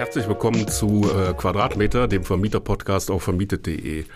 Herzlich 0.00 0.26
willkommen 0.28 0.66
zu 0.66 1.04
äh, 1.14 1.34
Quadratmeter, 1.34 2.08
dem 2.08 2.24
Vermieter-Podcast 2.24 3.10
auf 3.10 3.22
vermietet.de. 3.22 4.06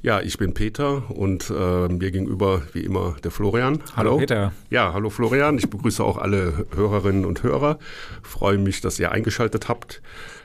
Ja, 0.00 0.20
ich 0.20 0.38
bin 0.38 0.54
Peter 0.54 1.10
und 1.10 1.50
äh, 1.50 1.88
mir 1.88 2.12
gegenüber 2.12 2.62
wie 2.74 2.82
immer 2.82 3.16
der 3.24 3.32
Florian. 3.32 3.80
Hallo. 3.96 4.10
hallo. 4.10 4.18
Peter. 4.18 4.52
Ja, 4.70 4.92
hallo 4.92 5.10
Florian. 5.10 5.58
Ich 5.58 5.68
begrüße 5.68 6.04
auch 6.04 6.16
alle 6.16 6.66
Hörerinnen 6.76 7.24
und 7.24 7.42
Hörer. 7.42 7.80
Freue 8.22 8.56
mich, 8.56 8.82
dass 8.82 9.00
ihr 9.00 9.10
eingeschaltet 9.10 9.68
habt. 9.68 10.00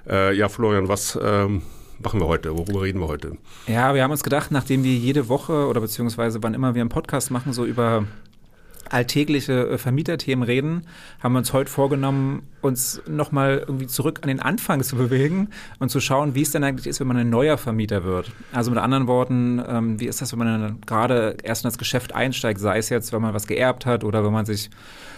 Äh, 0.10 0.36
ja, 0.36 0.50
Florian, 0.50 0.88
was 0.88 1.16
ähm, 1.22 1.62
machen 2.00 2.20
wir 2.20 2.26
heute? 2.26 2.58
Worüber 2.58 2.82
reden 2.82 3.00
wir 3.00 3.08
heute? 3.08 3.38
Ja, 3.68 3.94
wir 3.94 4.02
haben 4.02 4.10
uns 4.10 4.24
gedacht, 4.24 4.50
nachdem 4.50 4.84
wir 4.84 4.96
jede 4.96 5.30
Woche 5.30 5.68
oder 5.68 5.80
beziehungsweise 5.80 6.42
wann 6.42 6.56
immer 6.56 6.74
wir 6.74 6.82
einen 6.82 6.90
Podcast 6.90 7.30
machen, 7.30 7.54
so 7.54 7.66
über 7.66 8.06
alltägliche 8.92 9.70
äh, 9.70 9.78
Vermieterthemen 9.78 10.44
reden, 10.44 10.84
haben 11.22 11.34
wir 11.34 11.40
uns 11.40 11.54
heute 11.54 11.70
vorgenommen, 11.70 12.44
uns 12.62 13.02
nochmal 13.08 13.64
irgendwie 13.68 13.88
zurück 13.88 14.20
an 14.24 14.28
den 14.28 14.40
Anfang 14.40 14.84
zu 14.84 14.96
bewegen 14.96 15.50
und 15.80 15.90
zu 15.90 16.00
schauen, 16.00 16.36
wie 16.36 16.42
es 16.42 16.52
denn 16.52 16.64
eigentlich 16.64 16.88
ist, 16.88 17.00
wenn 17.00 17.08
man 17.08 17.18
ein 17.18 17.30
neuer 17.30 17.58
Vermieter 17.58 18.04
wird. 18.04 18.32
Also 18.52 18.72
mit 18.72 18.80
anderen 18.80 19.08
Worten, 19.08 19.62
ähm, 19.68 20.00
wie 20.00 20.08
ist 20.08 20.22
das, 20.22 20.32
wenn 20.32 20.40
man 20.40 20.82
gerade 20.86 21.38
erst 21.44 21.64
in 21.64 21.68
das 21.68 21.78
Geschäft 21.78 22.14
einsteigt, 22.16 22.60
sei 22.60 22.78
es 22.78 22.90
jetzt, 22.90 23.14
wenn 23.14 23.22
man 23.22 23.34
was 23.34 23.48
geerbt 23.48 23.86
hat 23.86 24.04
oder 24.04 24.24
wenn 24.24 24.34
man 24.34 24.46
sich 24.46 24.70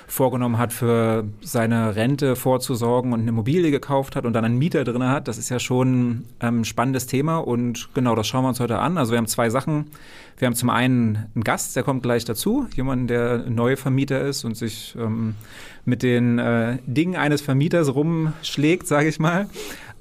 vorgenommen 0.10 0.58
hat, 0.58 0.74
für 0.74 1.26
seine 1.42 1.96
Rente 1.96 2.36
vorzusorgen 2.36 3.14
und 3.14 3.22
eine 3.22 3.30
Immobilie 3.30 3.72
gekauft 3.72 4.16
hat 4.16 4.26
und 4.26 4.34
dann 4.34 4.44
einen 4.44 4.58
Mieter 4.58 4.84
drin 4.84 5.04
hat. 5.04 5.28
Das 5.28 5.38
ist 5.38 5.50
ja 5.50 5.60
schon 5.60 6.10
ein 6.10 6.26
ähm, 6.42 6.64
spannendes 6.66 7.06
Thema 7.06 7.38
und 7.38 7.90
genau 7.94 8.16
das 8.16 8.28
schauen 8.28 8.44
wir 8.44 8.50
uns 8.50 8.60
heute 8.60 8.80
an. 8.80 8.98
Also 8.98 9.12
wir 9.12 9.18
haben 9.18 9.28
zwei 9.28 9.50
Sachen. 9.50 9.92
Wir 10.40 10.46
haben 10.46 10.56
zum 10.56 10.70
einen 10.70 11.28
einen 11.36 11.44
Gast, 11.44 11.76
der 11.76 11.84
kommt 11.84 12.02
gleich 12.02 12.24
dazu, 12.24 12.68
jemanden, 12.74 13.08
der 13.08 13.50
neue 13.50 13.76
Vermieter 13.76 14.22
ist 14.22 14.46
und 14.46 14.56
sich 14.56 14.96
ähm, 14.98 15.36
mit 15.84 16.02
den 16.02 16.40
äh, 16.40 16.78
Dingen 16.86 17.18
eines 17.18 17.42
Vermieters 17.42 17.94
rumschlägt, 17.94 18.88
sage 18.88 19.10
ich 19.10 19.20
mal. 19.20 19.50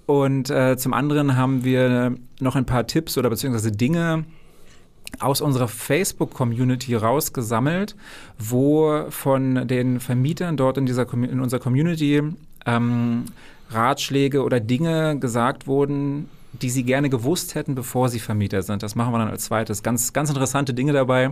Und 0.07 0.49
äh, 0.49 0.77
zum 0.77 0.95
anderen 0.95 1.37
haben 1.37 1.65
wir 1.65 2.15
noch 2.41 2.55
ein 2.55 2.67
paar 2.67 2.87
Tipps 2.87 3.19
oder 3.19 3.29
beziehungsweise 3.29 3.73
Dinge, 3.73 4.25
aus 5.21 5.41
unserer 5.41 5.69
Facebook-Community 5.69 6.95
rausgesammelt, 6.95 7.97
wo 8.39 9.07
von 9.11 9.67
den 9.67 10.01
Vermietern 10.01 10.57
dort 10.57 10.79
in, 10.79 10.87
dieser, 10.87 11.13
in 11.13 11.41
unserer 11.41 11.61
Community 11.61 12.23
ähm, 12.67 13.25
Ratschläge 13.71 14.43
oder 14.43 14.61
Dinge 14.61 15.19
gesagt 15.19 15.67
wurden, 15.67 16.29
die 16.53 16.71
sie 16.71 16.83
gerne 16.85 17.11
gewusst 17.11 17.55
hätten, 17.55 17.75
bevor 17.75 18.09
sie 18.09 18.21
Vermieter 18.21 18.63
sind. 18.63 18.83
Das 18.83 18.95
machen 18.95 19.13
wir 19.13 19.19
dann 19.19 19.29
als 19.29 19.45
zweites. 19.45 19.83
Ganz, 19.83 20.13
ganz 20.13 20.31
interessante 20.31 20.75
Dinge 20.75 20.93
dabei. 20.93 21.31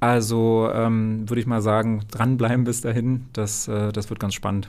Also 0.00 0.68
ähm, 0.72 1.28
würde 1.28 1.40
ich 1.40 1.46
mal 1.46 1.62
sagen, 1.62 2.02
dranbleiben 2.10 2.64
bis 2.64 2.80
dahin. 2.80 3.26
Das, 3.32 3.68
äh, 3.68 3.92
das 3.92 4.10
wird 4.10 4.20
ganz 4.20 4.34
spannend. 4.34 4.68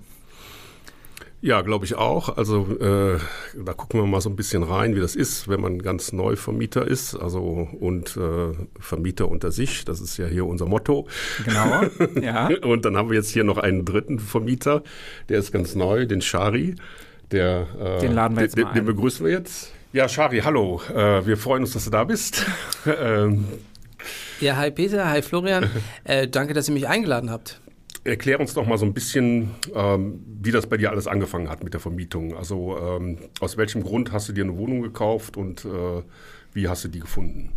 Ja, 1.44 1.60
glaube 1.60 1.84
ich 1.84 1.96
auch. 1.96 2.38
Also 2.38 2.78
äh, 2.80 3.18
da 3.54 3.74
gucken 3.74 4.00
wir 4.00 4.08
mal 4.08 4.22
so 4.22 4.30
ein 4.30 4.38
bisschen 4.38 4.64
rein, 4.64 4.96
wie 4.96 5.02
das 5.02 5.14
ist, 5.14 5.50
wenn 5.50 5.60
man 5.60 5.82
ganz 5.82 6.14
neu 6.14 6.38
Vermieter 6.38 6.88
ist, 6.88 7.16
also 7.16 7.68
und 7.82 8.16
äh, 8.16 8.54
Vermieter 8.80 9.28
unter 9.28 9.52
sich. 9.52 9.84
Das 9.84 10.00
ist 10.00 10.16
ja 10.16 10.26
hier 10.26 10.46
unser 10.46 10.68
Motto. 10.68 11.06
Genau. 11.44 11.82
Ja. 12.22 12.48
und 12.64 12.86
dann 12.86 12.96
haben 12.96 13.10
wir 13.10 13.18
jetzt 13.18 13.30
hier 13.30 13.44
noch 13.44 13.58
einen 13.58 13.84
dritten 13.84 14.20
Vermieter, 14.20 14.84
der 15.28 15.40
ist 15.40 15.52
ganz 15.52 15.76
neu, 15.76 16.06
den 16.06 16.22
Shari. 16.22 16.76
Der, 17.34 17.68
äh, 17.80 18.00
den 18.00 18.14
laden 18.14 18.38
wir 18.38 18.44
jetzt 18.44 18.56
den, 18.56 18.66
mal 18.66 18.70
ein. 18.70 18.76
Den 18.76 18.86
begrüßen 18.86 19.26
wir 19.26 19.34
jetzt. 19.34 19.72
Ja, 19.92 20.08
Shari, 20.08 20.40
hallo. 20.40 20.82
Äh, 20.94 21.26
wir 21.26 21.36
freuen 21.36 21.64
uns, 21.64 21.74
dass 21.74 21.86
du 21.86 21.90
da 21.90 22.04
bist. 22.04 22.46
ähm, 22.86 23.46
ja, 24.40 24.56
hi 24.56 24.72
Peter, 24.72 25.10
hi 25.10 25.22
Florian. 25.22 25.70
Äh, 26.04 26.28
danke, 26.28 26.54
dass 26.54 26.68
ihr 26.68 26.74
mich 26.74 26.88
eingeladen 26.88 27.32
habt. 27.32 27.60
Erklär 28.04 28.40
uns 28.40 28.54
doch 28.54 28.68
mal 28.68 28.78
so 28.78 28.86
ein 28.86 28.94
bisschen, 28.94 29.52
ähm, 29.74 30.22
wie 30.42 30.52
das 30.52 30.68
bei 30.68 30.78
dir 30.78 30.92
alles 30.92 31.08
angefangen 31.08 31.50
hat 31.50 31.64
mit 31.64 31.74
der 31.74 31.80
Vermietung. 31.80 32.36
Also 32.36 32.78
ähm, 32.78 33.18
aus 33.40 33.56
welchem 33.58 33.84
Grund 33.84 34.12
hast 34.12 34.28
du 34.28 34.34
dir 34.34 34.44
eine 34.44 34.58
Wohnung 34.58 34.82
gekauft 34.82 35.38
und 35.38 35.64
äh, 35.64 36.02
wie 36.54 36.68
hast 36.68 36.84
du 36.84 36.90
die 36.90 37.00
gefunden? 37.00 37.54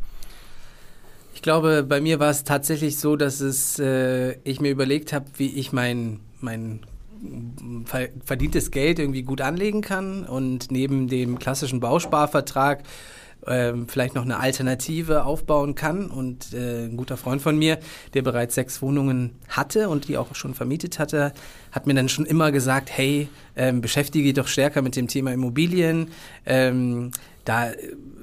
Ich 1.34 1.42
glaube, 1.42 1.82
bei 1.82 2.00
mir 2.00 2.18
war 2.20 2.30
es 2.30 2.44
tatsächlich 2.44 2.98
so, 2.98 3.16
dass 3.16 3.40
es, 3.40 3.78
äh, 3.78 4.38
ich 4.44 4.60
mir 4.60 4.70
überlegt 4.70 5.12
habe, 5.12 5.26
wie 5.36 5.58
ich 5.58 5.72
mein, 5.72 6.20
mein 6.40 6.80
verdientes 8.24 8.70
Geld 8.70 8.98
irgendwie 8.98 9.22
gut 9.22 9.40
anlegen 9.40 9.80
kann 9.80 10.24
und 10.24 10.70
neben 10.70 11.08
dem 11.08 11.38
klassischen 11.38 11.80
Bausparvertrag 11.80 12.82
ähm, 13.46 13.86
vielleicht 13.88 14.14
noch 14.14 14.24
eine 14.24 14.38
Alternative 14.38 15.24
aufbauen 15.24 15.74
kann. 15.74 16.10
Und 16.10 16.52
äh, 16.52 16.86
ein 16.86 16.96
guter 16.96 17.16
Freund 17.16 17.42
von 17.42 17.58
mir, 17.58 17.78
der 18.14 18.22
bereits 18.22 18.54
sechs 18.54 18.82
Wohnungen 18.82 19.32
hatte 19.48 19.88
und 19.88 20.08
die 20.08 20.16
auch 20.16 20.34
schon 20.34 20.54
vermietet 20.54 20.98
hatte, 20.98 21.32
hat 21.72 21.86
mir 21.86 21.94
dann 21.94 22.08
schon 22.08 22.26
immer 22.26 22.52
gesagt, 22.52 22.90
hey, 22.90 23.28
ähm, 23.56 23.80
beschäftige 23.80 24.24
dich 24.24 24.34
doch 24.34 24.48
stärker 24.48 24.82
mit 24.82 24.96
dem 24.96 25.08
Thema 25.08 25.32
Immobilien. 25.32 26.08
Ähm, 26.44 27.12
da 27.44 27.70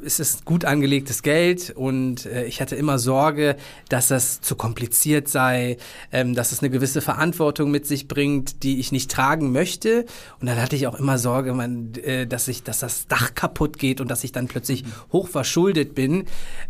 ist 0.03 0.19
es 0.19 0.45
gut 0.45 0.65
angelegtes 0.65 1.23
Geld 1.23 1.71
und 1.71 2.25
äh, 2.25 2.45
ich 2.45 2.61
hatte 2.61 2.75
immer 2.75 2.99
Sorge, 2.99 3.55
dass 3.89 4.09
das 4.09 4.41
zu 4.41 4.55
kompliziert 4.55 5.27
sei, 5.27 5.77
ähm, 6.11 6.35
dass 6.35 6.51
es 6.51 6.59
eine 6.59 6.69
gewisse 6.69 7.01
Verantwortung 7.01 7.71
mit 7.71 7.87
sich 7.87 8.07
bringt, 8.07 8.63
die 8.63 8.79
ich 8.79 8.91
nicht 8.91 9.09
tragen 9.09 9.51
möchte. 9.51 10.05
Und 10.39 10.47
dann 10.47 10.61
hatte 10.61 10.75
ich 10.75 10.87
auch 10.87 10.95
immer 10.95 11.17
Sorge, 11.17 11.53
man, 11.53 11.93
äh, 11.95 12.27
dass 12.27 12.47
ich, 12.47 12.63
dass 12.63 12.79
das 12.79 13.07
Dach 13.07 13.33
kaputt 13.33 13.79
geht 13.79 14.01
und 14.01 14.09
dass 14.09 14.23
ich 14.23 14.31
dann 14.31 14.47
plötzlich 14.47 14.83
hoch 15.11 15.27
verschuldet 15.27 15.95
bin. 15.95 16.25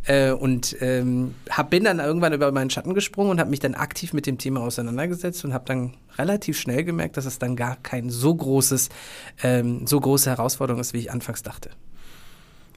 Äh, 0.06 0.32
und 0.32 0.78
ähm, 0.80 1.36
hab, 1.50 1.70
bin 1.70 1.84
dann 1.84 2.00
irgendwann 2.00 2.34
über 2.34 2.52
meinen 2.52 2.70
Schatten 2.70 2.94
gesprungen 2.94 3.32
und 3.32 3.40
habe 3.40 3.50
mich 3.50 3.60
dann 3.60 3.76
aktiv 3.76 4.14
mit 4.14 4.26
dem 4.26 4.38
Thema 4.38 4.62
auseinandergesetzt 4.62 5.44
und 5.44 5.54
habe 5.54 5.66
dann 5.66 5.94
relativ 6.18 6.60
schnell 6.60 6.84
gemerkt, 6.84 7.18
dass 7.18 7.26
es 7.26 7.40
dann 7.40 7.56
gar 7.56 7.78
kein 7.78 8.10
so 8.10 8.34
großes, 8.34 8.90
ähm, 9.42 9.88
so 9.88 10.00
große 10.00 10.30
Herausforderung 10.30 10.80
ist, 10.80 10.94
wie 10.94 11.00
ich 11.00 11.12
anfangs 11.12 11.44
dachte. 11.44 11.72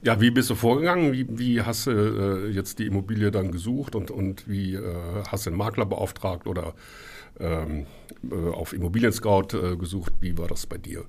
Ja, 0.03 0.21
wie 0.21 0.31
bist 0.31 0.49
du 0.49 0.55
vorgegangen? 0.55 1.11
Wie, 1.11 1.25
wie 1.37 1.61
hast 1.61 1.87
du 1.87 1.91
äh, 1.91 2.49
jetzt 2.49 2.79
die 2.79 2.85
Immobilie 2.85 3.31
dann 3.31 3.51
gesucht 3.51 3.95
und, 3.95 4.11
und 4.11 4.47
wie 4.47 4.75
äh, 4.75 4.83
hast 5.27 5.45
du 5.45 5.49
einen 5.49 5.57
Makler 5.57 5.85
beauftragt 5.85 6.45
oder 6.45 6.73
ähm, 7.39 7.87
äh, 8.29 8.35
auf 8.35 8.73
Immobilien 8.73 9.11
Scout 9.11 9.47
äh, 9.53 9.75
gesucht? 9.75 10.13
Wie 10.19 10.37
war 10.37 10.47
das 10.47 10.67
bei 10.67 10.77
dir? 10.77 11.03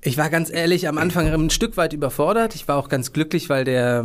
Ich 0.00 0.16
war 0.16 0.30
ganz 0.30 0.48
ehrlich 0.48 0.86
am 0.86 0.96
Anfang 0.96 1.26
ein 1.26 1.50
Stück 1.50 1.76
weit 1.76 1.92
überfordert. 1.92 2.54
Ich 2.54 2.68
war 2.68 2.76
auch 2.76 2.88
ganz 2.88 3.12
glücklich, 3.12 3.48
weil 3.48 3.64
der 3.64 4.04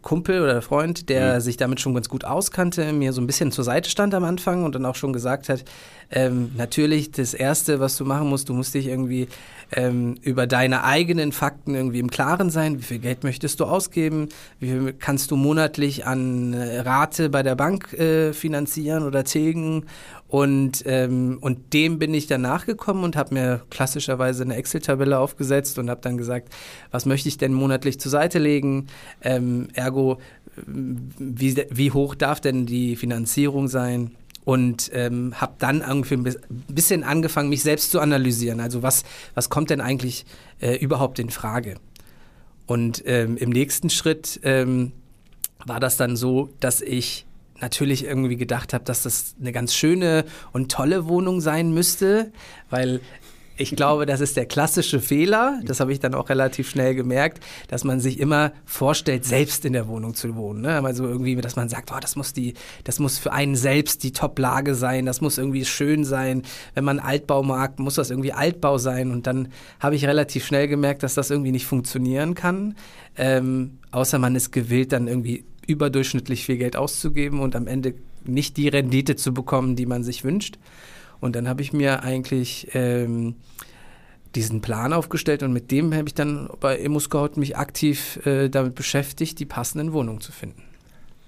Kumpel 0.00 0.40
oder 0.40 0.54
der 0.54 0.62
Freund, 0.62 1.10
der 1.10 1.34
mhm. 1.34 1.40
sich 1.40 1.58
damit 1.58 1.80
schon 1.80 1.92
ganz 1.92 2.08
gut 2.08 2.24
auskannte, 2.24 2.94
mir 2.94 3.12
so 3.12 3.20
ein 3.20 3.26
bisschen 3.26 3.52
zur 3.52 3.62
Seite 3.62 3.90
stand 3.90 4.14
am 4.14 4.24
Anfang 4.24 4.64
und 4.64 4.74
dann 4.74 4.86
auch 4.86 4.94
schon 4.94 5.12
gesagt 5.12 5.50
hat, 5.50 5.64
ähm, 6.10 6.52
natürlich 6.56 7.12
das 7.12 7.34
Erste, 7.34 7.78
was 7.78 7.96
du 7.98 8.06
machen 8.06 8.28
musst, 8.28 8.48
du 8.48 8.54
musst 8.54 8.72
dich 8.72 8.86
irgendwie 8.86 9.28
ähm, 9.74 10.16
über 10.22 10.46
deine 10.46 10.84
eigenen 10.84 11.32
Fakten 11.32 11.74
irgendwie 11.74 11.98
im 11.98 12.10
Klaren 12.10 12.50
sein. 12.50 12.78
Wie 12.78 12.82
viel 12.82 12.98
Geld 12.98 13.24
möchtest 13.24 13.60
du 13.60 13.64
ausgeben? 13.64 14.28
Wie 14.60 14.68
viel 14.68 14.92
kannst 14.92 15.30
du 15.30 15.36
monatlich 15.36 16.06
an 16.06 16.54
Rate 16.54 17.28
bei 17.28 17.42
der 17.42 17.56
Bank 17.56 17.92
äh, 17.92 18.32
finanzieren 18.32 19.04
oder 19.04 19.24
tilgen? 19.24 19.86
Und, 20.28 20.82
ähm, 20.86 21.38
und 21.40 21.72
dem 21.72 21.98
bin 21.98 22.12
ich 22.14 22.26
dann 22.26 22.40
nachgekommen 22.40 23.04
und 23.04 23.16
habe 23.16 23.34
mir 23.34 23.62
klassischerweise 23.70 24.42
eine 24.42 24.56
Excel-Tabelle 24.56 25.18
aufgesetzt 25.18 25.78
und 25.78 25.90
habe 25.90 26.00
dann 26.00 26.16
gesagt, 26.16 26.48
was 26.90 27.06
möchte 27.06 27.28
ich 27.28 27.38
denn 27.38 27.52
monatlich 27.52 28.00
zur 28.00 28.10
Seite 28.10 28.38
legen? 28.38 28.86
Ähm, 29.22 29.68
ergo, 29.74 30.18
wie, 30.66 31.56
wie 31.70 31.90
hoch 31.90 32.14
darf 32.14 32.40
denn 32.40 32.66
die 32.66 32.96
Finanzierung 32.96 33.68
sein? 33.68 34.12
Und 34.44 34.90
ähm, 34.92 35.40
habe 35.40 35.54
dann 35.58 35.80
irgendwie 35.80 36.14
ein 36.14 36.36
bisschen 36.68 37.02
angefangen, 37.02 37.48
mich 37.48 37.62
selbst 37.62 37.90
zu 37.90 38.00
analysieren. 38.00 38.60
Also 38.60 38.82
was, 38.82 39.04
was 39.34 39.48
kommt 39.48 39.70
denn 39.70 39.80
eigentlich 39.80 40.26
äh, 40.60 40.76
überhaupt 40.76 41.18
in 41.18 41.30
Frage? 41.30 41.76
Und 42.66 43.02
ähm, 43.06 43.36
im 43.36 43.50
nächsten 43.50 43.90
Schritt 43.90 44.40
ähm, 44.42 44.92
war 45.66 45.80
das 45.80 45.96
dann 45.96 46.16
so, 46.16 46.50
dass 46.60 46.80
ich 46.80 47.26
natürlich 47.60 48.04
irgendwie 48.04 48.36
gedacht 48.36 48.74
habe, 48.74 48.84
dass 48.84 49.02
das 49.02 49.34
eine 49.40 49.52
ganz 49.52 49.74
schöne 49.74 50.24
und 50.52 50.70
tolle 50.70 51.06
Wohnung 51.06 51.40
sein 51.40 51.72
müsste, 51.72 52.32
weil 52.68 53.00
ich 53.56 53.76
glaube, 53.76 54.04
das 54.04 54.20
ist 54.20 54.36
der 54.36 54.46
klassische 54.46 55.00
Fehler, 55.00 55.60
das 55.64 55.78
habe 55.78 55.92
ich 55.92 56.00
dann 56.00 56.14
auch 56.14 56.28
relativ 56.28 56.68
schnell 56.68 56.94
gemerkt, 56.94 57.42
dass 57.68 57.84
man 57.84 58.00
sich 58.00 58.18
immer 58.18 58.52
vorstellt, 58.64 59.24
selbst 59.24 59.64
in 59.64 59.72
der 59.72 59.86
Wohnung 59.86 60.14
zu 60.14 60.34
wohnen. 60.34 60.62
Ne? 60.62 60.82
Also 60.84 61.06
irgendwie, 61.06 61.36
dass 61.36 61.54
man 61.54 61.68
sagt, 61.68 61.92
oh, 61.94 62.00
das 62.00 62.16
muss 62.16 62.32
die, 62.32 62.54
das 62.82 62.98
muss 62.98 63.18
für 63.18 63.32
einen 63.32 63.54
selbst 63.54 64.02
die 64.02 64.12
Top-Lage 64.12 64.74
sein, 64.74 65.06
das 65.06 65.20
muss 65.20 65.38
irgendwie 65.38 65.64
schön 65.64 66.04
sein. 66.04 66.42
Wenn 66.74 66.84
man 66.84 66.98
Altbau 66.98 67.42
mag, 67.42 67.78
muss 67.78 67.94
das 67.94 68.10
irgendwie 68.10 68.32
Altbau 68.32 68.78
sein. 68.78 69.12
Und 69.12 69.26
dann 69.26 69.48
habe 69.78 69.94
ich 69.94 70.04
relativ 70.04 70.44
schnell 70.44 70.66
gemerkt, 70.66 71.04
dass 71.04 71.14
das 71.14 71.30
irgendwie 71.30 71.52
nicht 71.52 71.66
funktionieren 71.66 72.34
kann. 72.34 72.74
Ähm, 73.16 73.78
außer 73.92 74.18
man 74.18 74.34
ist 74.34 74.50
gewillt, 74.50 74.92
dann 74.92 75.06
irgendwie 75.06 75.44
überdurchschnittlich 75.66 76.44
viel 76.44 76.56
Geld 76.56 76.76
auszugeben 76.76 77.40
und 77.40 77.54
am 77.54 77.68
Ende 77.68 77.94
nicht 78.24 78.56
die 78.56 78.68
Rendite 78.68 79.16
zu 79.16 79.32
bekommen, 79.32 79.76
die 79.76 79.86
man 79.86 80.02
sich 80.02 80.24
wünscht. 80.24 80.58
Und 81.20 81.36
dann 81.36 81.48
habe 81.48 81.62
ich 81.62 81.72
mir 81.72 82.02
eigentlich 82.02 82.68
ähm, 82.74 83.36
diesen 84.34 84.60
Plan 84.60 84.92
aufgestellt 84.92 85.42
und 85.42 85.52
mit 85.52 85.70
dem 85.70 85.94
habe 85.94 86.08
ich 86.08 86.14
dann 86.14 86.48
bei 86.60 86.76
ImmoScout 86.76 87.32
mich 87.36 87.56
aktiv 87.56 88.24
äh, 88.26 88.48
damit 88.48 88.74
beschäftigt, 88.74 89.38
die 89.38 89.46
passenden 89.46 89.92
Wohnungen 89.92 90.20
zu 90.20 90.32
finden. 90.32 90.62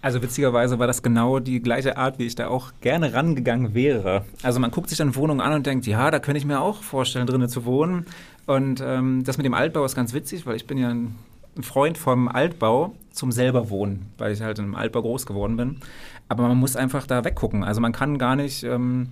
Also 0.02 0.22
witzigerweise 0.22 0.78
war 0.78 0.86
das 0.86 1.02
genau 1.02 1.40
die 1.40 1.60
gleiche 1.60 1.96
Art, 1.96 2.18
wie 2.18 2.26
ich 2.26 2.36
da 2.36 2.48
auch 2.48 2.72
gerne 2.80 3.12
rangegangen 3.12 3.74
wäre. 3.74 4.24
Also 4.42 4.60
man 4.60 4.70
guckt 4.70 4.88
sich 4.88 4.98
dann 4.98 5.16
Wohnungen 5.16 5.40
an 5.40 5.52
und 5.52 5.66
denkt, 5.66 5.86
ja, 5.86 6.10
da 6.10 6.20
könnte 6.20 6.38
ich 6.38 6.44
mir 6.44 6.60
auch 6.60 6.82
vorstellen, 6.82 7.26
drinnen 7.26 7.48
zu 7.48 7.64
wohnen. 7.64 8.06
Und 8.46 8.80
ähm, 8.84 9.24
das 9.24 9.36
mit 9.36 9.46
dem 9.46 9.54
Altbau 9.54 9.84
ist 9.84 9.96
ganz 9.96 10.12
witzig, 10.12 10.46
weil 10.46 10.54
ich 10.54 10.66
bin 10.66 10.78
ja 10.78 10.90
ein, 10.90 11.16
ein 11.56 11.64
Freund 11.64 11.98
vom 11.98 12.28
Altbau 12.28 12.94
zum 13.10 13.32
selber 13.32 13.68
wohnen, 13.70 14.12
weil 14.18 14.32
ich 14.32 14.42
halt 14.42 14.60
im 14.60 14.76
Altbau 14.76 15.02
groß 15.02 15.26
geworden 15.26 15.56
bin. 15.56 15.78
Aber 16.28 16.46
man 16.46 16.56
muss 16.56 16.76
einfach 16.76 17.06
da 17.06 17.24
weggucken. 17.24 17.64
Also 17.64 17.80
man 17.80 17.92
kann 17.92 18.18
gar 18.18 18.36
nicht 18.36 18.62
ähm, 18.62 19.08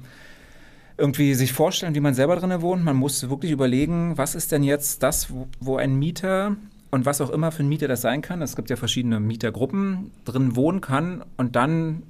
irgendwie 0.96 1.35
sich 1.35 1.52
vorstellen, 1.52 1.94
wie 1.94 2.00
man 2.00 2.14
selber 2.14 2.37
drin 2.37 2.62
wohnt. 2.62 2.85
Man 2.85 2.96
muss 2.96 3.29
wirklich 3.29 3.52
überlegen, 3.52 4.17
was 4.17 4.35
ist 4.35 4.52
denn 4.52 4.62
jetzt 4.62 5.02
das, 5.02 5.29
wo, 5.61 5.76
ein 5.76 5.96
Mieter 5.96 6.56
und 6.91 7.06
was 7.06 7.20
auch 7.20 7.31
immer 7.31 7.50
für 7.50 7.62
ein 7.64 7.69
Mieter 7.69 7.88
das 7.88 8.00
sein 8.00 8.23
kann. 8.23 8.43
Es 8.43 8.55
gibt 8.55 8.70
ja 8.70 8.76
verschiedene 8.76 9.19
Mietergruppen, 9.19 10.12
drin 10.25 10.55
wohnen 10.55 10.81
kann 10.81 11.25
und 11.37 11.56
dann 11.56 12.05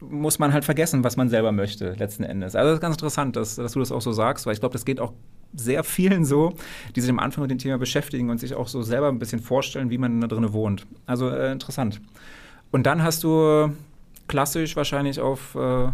muss 0.00 0.38
man 0.38 0.52
halt 0.52 0.66
vergessen, 0.66 1.04
was 1.04 1.16
man 1.16 1.30
selber 1.30 1.52
möchte, 1.52 1.92
letzten 1.92 2.22
Endes. 2.22 2.54
Also 2.54 2.68
das 2.68 2.74
ist 2.76 2.80
ganz 2.82 2.96
interessant, 2.96 3.36
dass, 3.36 3.56
dass 3.56 3.72
du 3.72 3.78
das 3.78 3.92
auch 3.92 4.02
so 4.02 4.12
sagst, 4.12 4.44
weil 4.44 4.52
ich 4.52 4.60
glaube, 4.60 4.74
das 4.74 4.84
geht 4.84 5.00
auch 5.00 5.14
sehr 5.54 5.84
vielen 5.84 6.26
so, 6.26 6.52
die 6.94 7.00
sich 7.00 7.08
am 7.08 7.18
Anfang 7.18 7.42
mit 7.42 7.50
dem 7.50 7.58
Thema 7.58 7.78
beschäftigen 7.78 8.28
und 8.28 8.38
sich 8.38 8.54
auch 8.54 8.68
so 8.68 8.82
selber 8.82 9.08
ein 9.08 9.18
bisschen 9.18 9.40
vorstellen, 9.40 9.88
wie 9.88 9.96
man 9.96 10.20
da 10.20 10.26
drin 10.26 10.52
wohnt. 10.52 10.86
Also 11.06 11.30
äh, 11.30 11.50
interessant. 11.50 12.02
Und 12.70 12.84
dann 12.84 13.02
hast 13.02 13.24
du 13.24 13.72
klassisch 14.28 14.76
wahrscheinlich 14.76 15.20
auf 15.20 15.54
äh, 15.54 15.88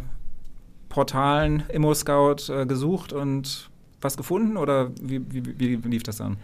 Portalen 0.93 1.63
ImmoScout 1.73 2.53
äh, 2.53 2.67
gesucht 2.67 3.15
und 3.15 3.71
was 4.03 4.19
gefunden 4.19 4.59
oder 4.59 4.91
wie, 5.01 5.23
wie, 5.33 5.83
wie 5.83 5.89
lief 5.89 6.03
das 6.03 6.19
dann? 6.19 6.37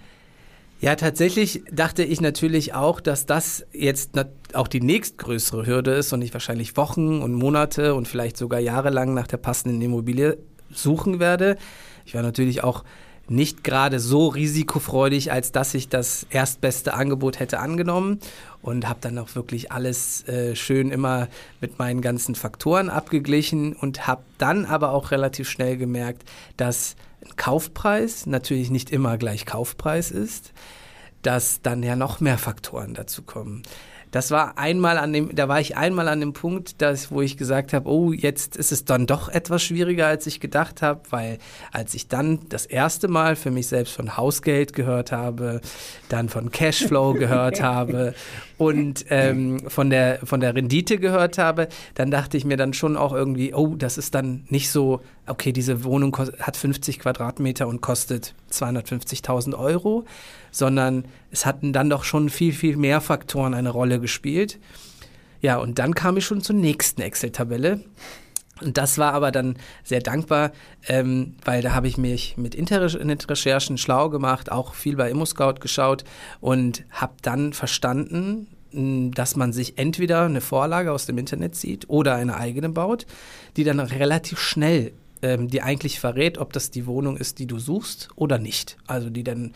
Ja, 0.80 0.94
tatsächlich 0.94 1.64
dachte 1.70 2.02
ich 2.02 2.22
natürlich 2.22 2.72
auch, 2.72 3.00
dass 3.00 3.26
das 3.26 3.66
jetzt 3.72 4.12
auch 4.54 4.68
die 4.68 4.80
nächstgrößere 4.80 5.66
Hürde 5.66 5.90
ist 5.90 6.14
und 6.14 6.22
ich 6.22 6.32
wahrscheinlich 6.32 6.78
Wochen 6.78 7.20
und 7.20 7.34
Monate 7.34 7.94
und 7.94 8.08
vielleicht 8.08 8.38
sogar 8.38 8.60
jahrelang 8.60 9.12
nach 9.12 9.26
der 9.26 9.36
passenden 9.36 9.82
Immobilie 9.82 10.38
suchen 10.70 11.20
werde. 11.20 11.58
Ich 12.06 12.14
war 12.14 12.22
natürlich 12.22 12.64
auch 12.64 12.84
nicht 13.28 13.64
gerade 13.64 14.00
so 14.00 14.28
risikofreudig, 14.28 15.30
als 15.30 15.52
dass 15.52 15.74
ich 15.74 15.90
das 15.90 16.26
erstbeste 16.30 16.94
Angebot 16.94 17.38
hätte 17.38 17.58
angenommen 17.58 18.20
und 18.62 18.88
habe 18.88 18.98
dann 19.00 19.18
auch 19.18 19.34
wirklich 19.34 19.72
alles 19.72 20.26
äh, 20.28 20.54
schön 20.56 20.90
immer 20.90 21.28
mit 21.60 21.78
meinen 21.78 22.00
ganzen 22.00 22.34
Faktoren 22.34 22.90
abgeglichen 22.90 23.74
und 23.74 24.06
habe 24.06 24.22
dann 24.38 24.64
aber 24.64 24.92
auch 24.92 25.10
relativ 25.10 25.48
schnell 25.48 25.76
gemerkt, 25.76 26.24
dass 26.56 26.96
Kaufpreis 27.36 28.26
natürlich 28.26 28.70
nicht 28.70 28.90
immer 28.90 29.18
gleich 29.18 29.46
Kaufpreis 29.46 30.10
ist, 30.10 30.52
dass 31.22 31.62
dann 31.62 31.82
ja 31.82 31.96
noch 31.96 32.20
mehr 32.20 32.38
Faktoren 32.38 32.94
dazu 32.94 33.22
kommen. 33.22 33.62
Das 34.10 34.30
war 34.30 34.56
einmal 34.56 34.96
an 34.96 35.12
dem, 35.12 35.34
da 35.34 35.48
war 35.48 35.60
ich 35.60 35.76
einmal 35.76 36.08
an 36.08 36.20
dem 36.20 36.32
Punkt, 36.32 36.80
dass, 36.80 37.10
wo 37.10 37.20
ich 37.20 37.36
gesagt 37.36 37.74
habe, 37.74 37.90
oh, 37.90 38.12
jetzt 38.12 38.56
ist 38.56 38.72
es 38.72 38.86
dann 38.86 39.06
doch 39.06 39.28
etwas 39.28 39.62
schwieriger, 39.62 40.06
als 40.06 40.26
ich 40.26 40.40
gedacht 40.40 40.80
habe, 40.80 41.02
weil 41.10 41.38
als 41.72 41.94
ich 41.94 42.08
dann 42.08 42.40
das 42.48 42.64
erste 42.64 43.08
Mal 43.08 43.36
für 43.36 43.50
mich 43.50 43.66
selbst 43.66 43.92
von 43.92 44.16
Hausgeld 44.16 44.72
gehört 44.72 45.12
habe, 45.12 45.60
dann 46.08 46.30
von 46.30 46.50
Cashflow 46.50 47.12
gehört 47.12 47.62
habe 47.62 48.14
und 48.58 49.06
ähm, 49.08 49.60
von, 49.68 49.88
der, 49.88 50.18
von 50.24 50.40
der 50.40 50.54
Rendite 50.54 50.98
gehört 50.98 51.38
habe, 51.38 51.68
dann 51.94 52.10
dachte 52.10 52.36
ich 52.36 52.44
mir 52.44 52.56
dann 52.56 52.74
schon 52.74 52.96
auch 52.96 53.12
irgendwie, 53.12 53.54
oh, 53.54 53.76
das 53.76 53.96
ist 53.96 54.14
dann 54.14 54.44
nicht 54.48 54.70
so, 54.70 55.00
okay, 55.26 55.52
diese 55.52 55.84
Wohnung 55.84 56.16
hat 56.40 56.56
50 56.56 56.98
Quadratmeter 56.98 57.68
und 57.68 57.80
kostet 57.80 58.34
250.000 58.52 59.56
Euro, 59.56 60.04
sondern 60.50 61.04
es 61.30 61.46
hatten 61.46 61.72
dann 61.72 61.88
doch 61.88 62.02
schon 62.02 62.28
viel, 62.28 62.52
viel 62.52 62.76
mehr 62.76 63.00
Faktoren 63.00 63.54
eine 63.54 63.70
Rolle 63.70 64.00
gespielt. 64.00 64.58
Ja, 65.40 65.58
und 65.58 65.78
dann 65.78 65.94
kam 65.94 66.16
ich 66.16 66.24
schon 66.24 66.40
zur 66.40 66.56
nächsten 66.56 67.00
Excel-Tabelle. 67.00 67.80
Und 68.60 68.76
das 68.76 68.98
war 68.98 69.12
aber 69.12 69.30
dann 69.30 69.56
sehr 69.84 70.00
dankbar, 70.00 70.52
ähm, 70.88 71.36
weil 71.44 71.62
da 71.62 71.74
habe 71.74 71.88
ich 71.88 71.98
mich 71.98 72.36
mit 72.36 72.54
Internetrecherchen 72.54 73.78
schlau 73.78 74.10
gemacht, 74.10 74.50
auch 74.50 74.74
viel 74.74 74.96
bei 74.96 75.10
ImmoScout 75.10 75.60
geschaut 75.60 76.04
und 76.40 76.84
habe 76.90 77.14
dann 77.22 77.52
verstanden, 77.52 78.48
dass 78.72 79.36
man 79.36 79.52
sich 79.52 79.78
entweder 79.78 80.22
eine 80.22 80.40
Vorlage 80.40 80.92
aus 80.92 81.06
dem 81.06 81.18
Internet 81.18 81.54
zieht 81.54 81.88
oder 81.88 82.16
eine 82.16 82.36
eigene 82.36 82.68
baut, 82.68 83.06
die 83.56 83.64
dann 83.64 83.80
relativ 83.80 84.38
schnell 84.38 84.92
ähm, 85.22 85.48
dir 85.48 85.64
eigentlich 85.64 86.00
verrät, 86.00 86.38
ob 86.38 86.52
das 86.52 86.70
die 86.70 86.86
Wohnung 86.86 87.16
ist, 87.16 87.38
die 87.38 87.46
du 87.46 87.58
suchst 87.58 88.08
oder 88.14 88.38
nicht. 88.38 88.76
Also 88.86 89.10
die 89.10 89.24
dann 89.24 89.52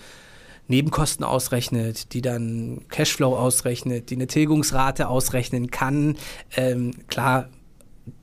Nebenkosten 0.69 1.25
ausrechnet, 1.25 2.15
die 2.15 2.23
dann 2.23 2.83
Cashflow 2.89 3.37
ausrechnet, 3.37 4.11
die 4.11 4.15
eine 4.15 4.27
Tilgungsrate 4.27 5.09
ausrechnen 5.09 5.71
kann. 5.71 6.17
Ähm, 6.57 6.93
klar, 7.09 7.49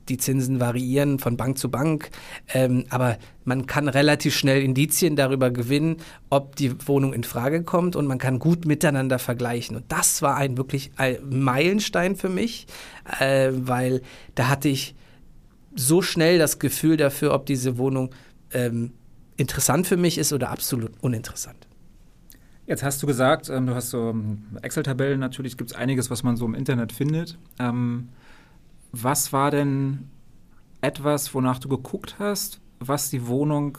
die 0.08 0.18
Zinsen 0.18 0.60
variieren 0.60 1.18
von 1.18 1.36
Bank 1.36 1.58
zu 1.58 1.70
Bank, 1.70 2.10
ähm, 2.52 2.84
aber 2.90 3.16
man 3.44 3.66
kann 3.66 3.88
relativ 3.88 4.34
schnell 4.34 4.62
Indizien 4.62 5.16
darüber 5.16 5.50
gewinnen, 5.50 5.96
ob 6.28 6.56
die 6.56 6.86
Wohnung 6.86 7.12
in 7.12 7.24
Frage 7.24 7.62
kommt 7.62 7.96
und 7.96 8.06
man 8.06 8.18
kann 8.18 8.38
gut 8.38 8.66
miteinander 8.66 9.18
vergleichen. 9.18 9.76
Und 9.76 9.84
das 9.88 10.22
war 10.22 10.36
ein 10.36 10.56
wirklich 10.56 10.90
ein 10.96 11.18
Meilenstein 11.28 12.16
für 12.16 12.28
mich, 12.28 12.66
äh, 13.18 13.50
weil 13.52 14.02
da 14.34 14.48
hatte 14.48 14.68
ich 14.68 14.94
so 15.74 16.02
schnell 16.02 16.38
das 16.38 16.58
Gefühl 16.58 16.96
dafür, 16.96 17.32
ob 17.32 17.46
diese 17.46 17.78
Wohnung 17.78 18.14
ähm, 18.52 18.92
interessant 19.36 19.86
für 19.86 19.96
mich 19.96 20.18
ist 20.18 20.32
oder 20.32 20.50
absolut 20.50 20.92
uninteressant. 21.00 21.66
Jetzt 22.66 22.82
hast 22.82 23.02
du 23.02 23.06
gesagt, 23.06 23.48
ähm, 23.48 23.66
du 23.66 23.74
hast 23.74 23.90
so 23.90 24.10
ähm, 24.10 24.42
Excel-Tabellen, 24.62 25.18
natürlich 25.18 25.56
gibt 25.56 25.70
es 25.70 25.76
einiges, 25.76 26.10
was 26.10 26.22
man 26.22 26.36
so 26.36 26.44
im 26.44 26.54
Internet 26.54 26.92
findet. 26.92 27.38
Ähm, 27.58 28.10
was 28.92 29.32
war 29.32 29.50
denn 29.50 30.10
etwas, 30.80 31.34
wonach 31.34 31.58
du 31.58 31.68
geguckt 31.68 32.16
hast, 32.18 32.60
was 32.78 33.10
die 33.10 33.26
Wohnung 33.26 33.78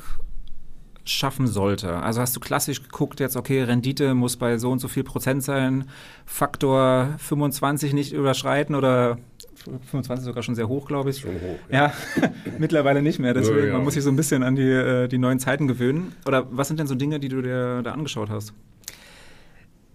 schaffen 1.03 1.47
sollte? 1.47 1.97
Also 1.97 2.21
hast 2.21 2.35
du 2.35 2.39
klassisch 2.39 2.83
geguckt 2.83 3.19
jetzt, 3.19 3.35
okay, 3.35 3.63
Rendite 3.63 4.13
muss 4.13 4.37
bei 4.37 4.57
so 4.57 4.71
und 4.71 4.79
so 4.79 4.87
viel 4.87 5.03
Prozent 5.03 5.43
sein, 5.43 5.85
Faktor 6.25 7.15
25 7.17 7.93
nicht 7.93 8.13
überschreiten 8.13 8.75
oder 8.75 9.17
25 9.63 10.25
sogar 10.25 10.43
schon 10.43 10.55
sehr 10.55 10.67
hoch, 10.67 10.87
glaube 10.87 11.09
ich. 11.09 11.19
Schon 11.19 11.35
hoch. 11.35 11.59
Ja, 11.69 11.93
ja 12.21 12.31
mittlerweile 12.57 13.01
nicht 13.01 13.19
mehr. 13.19 13.33
Deswegen, 13.33 13.59
ja, 13.59 13.65
ja. 13.67 13.73
man 13.73 13.83
muss 13.83 13.93
sich 13.93 14.03
so 14.03 14.09
ein 14.09 14.15
bisschen 14.15 14.43
an 14.43 14.55
die, 14.55 14.63
äh, 14.63 15.07
die 15.07 15.17
neuen 15.17 15.39
Zeiten 15.39 15.67
gewöhnen. 15.67 16.15
Oder 16.25 16.47
was 16.51 16.67
sind 16.67 16.79
denn 16.79 16.87
so 16.87 16.95
Dinge, 16.95 17.19
die 17.19 17.29
du 17.29 17.41
dir 17.41 17.81
da 17.83 17.91
angeschaut 17.91 18.29
hast? 18.29 18.53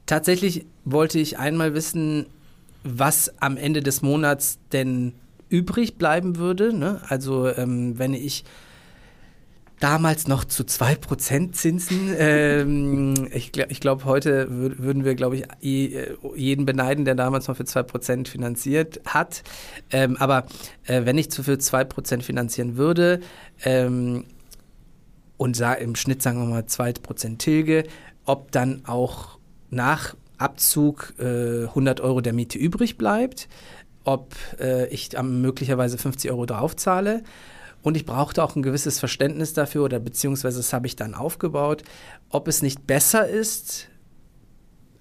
Tatsächlich 0.06 0.66
wollte 0.84 1.19
ich 1.19 1.38
einmal 1.38 1.74
wissen, 1.74 2.26
was 2.86 3.32
am 3.40 3.56
Ende 3.56 3.80
des 3.80 4.02
Monats 4.02 4.58
denn 4.72 5.14
übrig 5.48 5.96
bleiben 5.96 6.36
würde. 6.36 6.72
Ne? 6.72 7.00
Also 7.08 7.48
ähm, 7.48 7.98
wenn 7.98 8.14
ich 8.14 8.44
damals 9.80 10.26
noch 10.26 10.44
zu 10.44 10.62
2% 10.62 11.52
Zinsen. 11.52 12.14
Ähm, 12.19 13.28
ich 13.32 13.52
glaube, 13.52 14.05
heute 14.05 14.46
würden 14.48 15.05
wir, 15.05 15.14
glaube 15.14 15.36
ich, 15.36 15.44
jeden 15.60 16.64
beneiden, 16.64 17.05
der 17.05 17.14
damals 17.14 17.46
noch 17.46 17.56
für 17.56 17.64
2% 17.64 18.26
finanziert 18.28 19.00
hat. 19.05 19.43
Ähm, 19.90 20.16
aber 20.16 20.46
äh, 20.86 21.05
wenn 21.05 21.19
ich 21.19 21.31
zu 21.31 21.43
für 21.43 21.55
2% 21.55 22.22
finanzieren 22.22 22.76
würde 22.76 23.20
ähm, 23.64 24.24
und 25.36 25.60
im 25.60 25.94
Schnitt 25.94 26.22
sagen 26.22 26.38
wir 26.38 26.46
mal 26.46 26.62
2% 26.62 27.38
Tilge, 27.38 27.84
ob 28.24 28.50
dann 28.50 28.82
auch 28.86 29.38
nach 29.70 30.14
Abzug 30.38 31.14
äh, 31.19 31.64
100 31.64 32.00
Euro 32.00 32.20
der 32.20 32.32
Miete 32.32 32.58
übrig 32.58 32.98
bleibt, 32.98 33.48
ob 34.05 34.34
äh, 34.60 34.88
ich 34.88 35.10
möglicherweise 35.20 35.98
50 35.98 36.31
Euro 36.31 36.46
draufzahle. 36.46 37.22
Und 37.82 37.96
ich 37.96 38.05
brauchte 38.05 38.43
auch 38.43 38.56
ein 38.56 38.62
gewisses 38.62 38.98
Verständnis 38.98 39.52
dafür, 39.52 39.84
oder 39.84 40.00
beziehungsweise 40.00 40.58
das 40.58 40.72
habe 40.72 40.86
ich 40.86 40.96
dann 40.96 41.14
aufgebaut, 41.14 41.84
ob 42.31 42.48
es 42.48 42.62
nicht 42.62 42.86
besser 42.86 43.28
ist, 43.28 43.88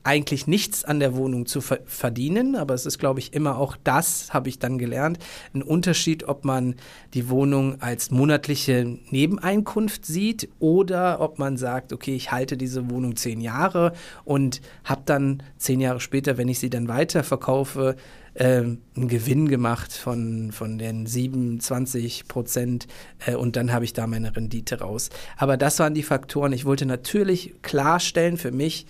eigentlich 0.05 0.45
nichts 0.45 0.85
an 0.85 0.99
der 0.99 1.15
Wohnung 1.15 1.47
zu 1.47 1.61
ver 1.61 1.79
verdienen, 1.85 2.55
aber 2.55 2.75
es 2.75 2.85
ist, 2.85 2.99
glaube 2.99 3.19
ich, 3.19 3.33
immer 3.33 3.57
auch 3.57 3.75
das, 3.83 4.33
habe 4.33 4.49
ich 4.49 4.59
dann 4.59 4.77
gelernt, 4.77 5.17
ein 5.53 5.63
Unterschied, 5.63 6.27
ob 6.27 6.45
man 6.45 6.75
die 7.15 7.29
Wohnung 7.29 7.81
als 7.81 8.11
monatliche 8.11 8.99
Nebeneinkunft 9.09 10.05
sieht 10.05 10.47
oder 10.59 11.21
ob 11.21 11.39
man 11.39 11.57
sagt, 11.57 11.91
okay, 11.91 12.15
ich 12.15 12.31
halte 12.31 12.55
diese 12.55 12.89
Wohnung 12.91 13.15
zehn 13.15 13.41
Jahre 13.41 13.93
und 14.23 14.61
habe 14.83 15.01
dann 15.05 15.41
zehn 15.57 15.81
Jahre 15.81 15.99
später, 15.99 16.37
wenn 16.37 16.49
ich 16.49 16.59
sie 16.59 16.69
dann 16.69 16.87
weiterverkaufe, 16.87 17.95
äh, 18.35 18.45
einen 18.45 19.07
Gewinn 19.07 19.47
gemacht 19.49 19.91
von, 19.91 20.51
von 20.51 20.77
den 20.77 21.07
27 21.07 22.27
Prozent 22.27 22.85
äh, 23.25 23.33
und 23.33 23.55
dann 23.55 23.73
habe 23.73 23.85
ich 23.85 23.93
da 23.93 24.05
meine 24.05 24.35
Rendite 24.35 24.81
raus. 24.81 25.09
Aber 25.37 25.57
das 25.57 25.79
waren 25.79 25.95
die 25.95 26.03
Faktoren. 26.03 26.53
Ich 26.53 26.65
wollte 26.65 26.85
natürlich 26.85 27.55
klarstellen 27.63 28.37
für 28.37 28.51
mich, 28.51 28.85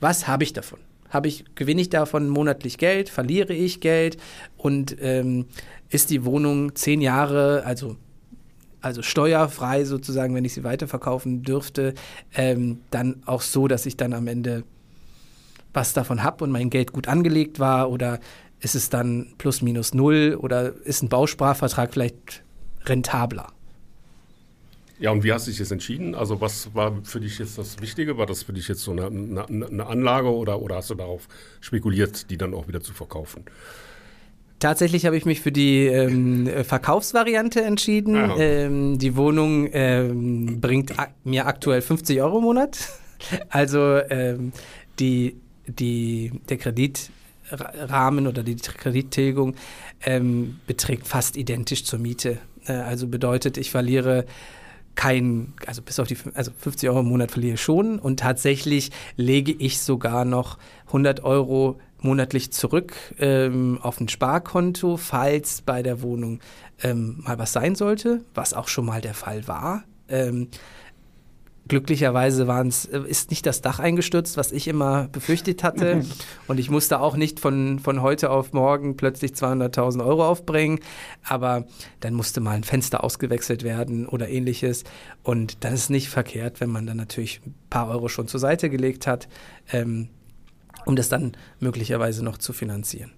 was 0.00 0.28
habe 0.28 0.44
ich 0.44 0.52
davon? 0.52 0.78
Habe 1.10 1.28
ich, 1.28 1.44
gewinne 1.54 1.80
ich 1.80 1.88
davon 1.88 2.28
monatlich 2.28 2.78
Geld? 2.78 3.08
Verliere 3.08 3.54
ich 3.54 3.80
Geld? 3.80 4.16
Und 4.56 4.96
ähm, 5.00 5.46
ist 5.88 6.10
die 6.10 6.24
Wohnung 6.24 6.74
zehn 6.74 7.00
Jahre, 7.00 7.62
also, 7.64 7.96
also 8.80 9.02
steuerfrei 9.02 9.84
sozusagen, 9.84 10.34
wenn 10.34 10.44
ich 10.44 10.54
sie 10.54 10.64
weiterverkaufen 10.64 11.42
dürfte, 11.42 11.94
ähm, 12.34 12.80
dann 12.90 13.22
auch 13.24 13.40
so, 13.40 13.68
dass 13.68 13.86
ich 13.86 13.96
dann 13.96 14.12
am 14.12 14.26
Ende 14.26 14.64
was 15.72 15.92
davon 15.92 16.22
habe 16.22 16.42
und 16.42 16.50
mein 16.50 16.70
Geld 16.70 16.92
gut 16.92 17.06
angelegt 17.06 17.60
war? 17.60 17.90
Oder 17.90 18.18
ist 18.60 18.74
es 18.74 18.88
dann 18.88 19.34
plus 19.38 19.62
minus 19.62 19.94
null? 19.94 20.36
Oder 20.40 20.72
ist 20.84 21.02
ein 21.02 21.08
Bausparvertrag 21.08 21.92
vielleicht 21.92 22.42
rentabler? 22.84 23.48
Ja, 24.98 25.10
und 25.10 25.24
wie 25.24 25.32
hast 25.32 25.46
du 25.46 25.50
dich 25.50 25.58
jetzt 25.58 25.72
entschieden? 25.72 26.14
Also 26.14 26.40
was 26.40 26.74
war 26.74 26.92
für 27.02 27.20
dich 27.20 27.38
jetzt 27.38 27.58
das 27.58 27.80
Wichtige? 27.80 28.16
War 28.16 28.26
das 28.26 28.44
für 28.44 28.52
dich 28.52 28.66
jetzt 28.68 28.82
so 28.82 28.92
eine, 28.92 29.06
eine, 29.06 29.46
eine 29.46 29.86
Anlage 29.86 30.32
oder, 30.32 30.60
oder 30.60 30.76
hast 30.76 30.90
du 30.90 30.94
darauf 30.94 31.28
spekuliert, 31.60 32.30
die 32.30 32.38
dann 32.38 32.54
auch 32.54 32.66
wieder 32.66 32.80
zu 32.80 32.94
verkaufen? 32.94 33.44
Tatsächlich 34.58 35.04
habe 35.04 35.18
ich 35.18 35.26
mich 35.26 35.42
für 35.42 35.52
die 35.52 35.84
ähm, 35.84 36.48
Verkaufsvariante 36.64 37.62
entschieden. 37.62 38.16
Ah, 38.16 38.36
ähm, 38.38 38.98
die 38.98 39.14
Wohnung 39.16 39.68
ähm, 39.72 40.62
bringt 40.62 40.98
ak 40.98 41.12
mir 41.24 41.46
aktuell 41.46 41.82
50 41.82 42.20
Euro 42.22 42.38
im 42.38 42.44
Monat. 42.44 42.78
Also 43.48 43.98
ähm, 44.10 44.52
die, 44.98 45.36
die, 45.66 46.32
der 46.50 46.58
Kreditrahmen 46.58 48.26
oder 48.26 48.42
die 48.42 48.56
Kredittilgung 48.56 49.56
ähm, 50.04 50.60
beträgt 50.66 51.08
fast 51.08 51.38
identisch 51.38 51.84
zur 51.84 51.98
Miete. 51.98 52.36
Äh, 52.66 52.72
also 52.72 53.08
bedeutet, 53.08 53.56
ich 53.56 53.70
verliere 53.70 54.26
kein, 54.96 55.52
also 55.66 55.82
bis 55.82 56.00
auf 56.00 56.08
die 56.08 56.16
also 56.34 56.50
50 56.58 56.88
Euro 56.88 57.00
im 57.00 57.06
Monat 57.06 57.30
verliere 57.30 57.54
ich 57.54 57.60
schon 57.60 57.98
und 57.98 58.18
tatsächlich 58.18 58.90
lege 59.16 59.52
ich 59.52 59.80
sogar 59.80 60.24
noch 60.24 60.58
100 60.88 61.22
Euro 61.22 61.78
monatlich 62.00 62.52
zurück 62.52 62.94
ähm, 63.18 63.78
auf 63.82 64.00
ein 64.00 64.08
Sparkonto, 64.08 64.96
falls 64.96 65.62
bei 65.62 65.82
der 65.82 66.02
Wohnung 66.02 66.40
ähm, 66.82 67.22
mal 67.22 67.38
was 67.38 67.52
sein 67.52 67.74
sollte, 67.74 68.24
was 68.34 68.54
auch 68.54 68.68
schon 68.68 68.86
mal 68.86 69.00
der 69.00 69.14
Fall 69.14 69.46
war. 69.46 69.84
Ähm, 70.08 70.48
glücklicherweise 71.68 72.46
waren's, 72.46 72.84
äh, 72.84 73.00
ist 73.06 73.30
nicht 73.30 73.46
das 73.46 73.60
Dach 73.60 73.78
eingestürzt, 73.78 74.36
was 74.36 74.52
ich 74.52 74.68
immer 74.68 75.08
befürchtet 75.08 75.62
hatte. 75.62 76.04
und 76.46 76.58
ich 76.58 76.70
musste 76.70 77.00
auch 77.00 77.16
nicht 77.16 77.40
von, 77.40 77.78
von 77.78 78.02
heute 78.02 78.30
auf 78.30 78.52
morgen 78.52 78.96
plötzlich 78.96 79.32
200.000 79.32 80.04
Euro 80.04 80.26
aufbringen. 80.26 80.80
Aber 81.22 81.66
dann 82.00 82.14
musste 82.14 82.40
mal 82.40 82.52
ein 82.52 82.64
Fenster 82.64 83.02
ausgewechselt 83.02 83.62
werden 83.62 84.06
oder 84.06 84.28
ähnliches. 84.28 84.84
Und 85.22 85.64
dann 85.64 85.74
ist 85.74 85.90
nicht 85.90 86.08
verkehrt, 86.08 86.60
wenn 86.60 86.70
man 86.70 86.86
dann 86.86 86.96
natürlich 86.96 87.40
ein 87.44 87.54
paar 87.70 87.88
Euro 87.88 88.08
schon 88.08 88.28
zur 88.28 88.40
Seite 88.40 88.70
gelegt 88.70 89.06
hat, 89.06 89.28
ähm, 89.72 90.08
um 90.84 90.96
das 90.96 91.08
dann 91.08 91.32
möglicherweise 91.58 92.24
noch 92.24 92.38
zu 92.38 92.52
finanzieren. 92.52 93.12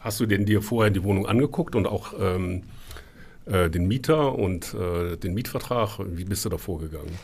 Hast 0.00 0.20
du 0.20 0.26
denn 0.26 0.44
dir 0.44 0.60
vorher 0.60 0.90
die 0.90 1.02
Wohnung 1.02 1.26
angeguckt 1.26 1.74
und 1.74 1.86
auch 1.86 2.12
ähm, 2.18 2.64
äh, 3.46 3.70
den 3.70 3.86
Mieter 3.86 4.34
und 4.34 4.74
äh, 4.74 5.16
den 5.16 5.34
Mietvertrag? 5.34 5.98
Wie 6.04 6.24
bist 6.24 6.44
du 6.44 6.48
da 6.48 6.58
vorgegangen? 6.58 7.18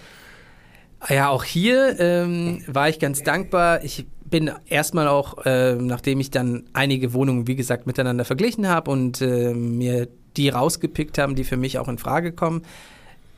Ja, 1.10 1.28
auch 1.28 1.42
hier 1.42 1.98
ähm, 1.98 2.62
war 2.68 2.88
ich 2.88 3.00
ganz 3.00 3.24
dankbar. 3.24 3.82
Ich 3.82 4.06
bin 4.24 4.50
erstmal 4.66 5.08
auch, 5.08 5.44
äh, 5.44 5.74
nachdem 5.74 6.20
ich 6.20 6.30
dann 6.30 6.64
einige 6.72 7.12
Wohnungen, 7.12 7.48
wie 7.48 7.56
gesagt, 7.56 7.88
miteinander 7.88 8.24
verglichen 8.24 8.68
habe 8.68 8.92
und 8.92 9.20
äh, 9.20 9.52
mir 9.52 10.06
die 10.36 10.50
rausgepickt 10.50 11.18
haben, 11.18 11.34
die 11.34 11.42
für 11.42 11.56
mich 11.56 11.80
auch 11.80 11.88
in 11.88 11.98
Frage 11.98 12.30
kommen, 12.30 12.62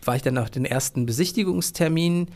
war 0.05 0.17
ich 0.17 0.23
dann 0.23 0.37
auf 0.37 0.51
den 0.51 0.67
ersten 0.67 1.07
Besichtigungstermin, 1.07 2.29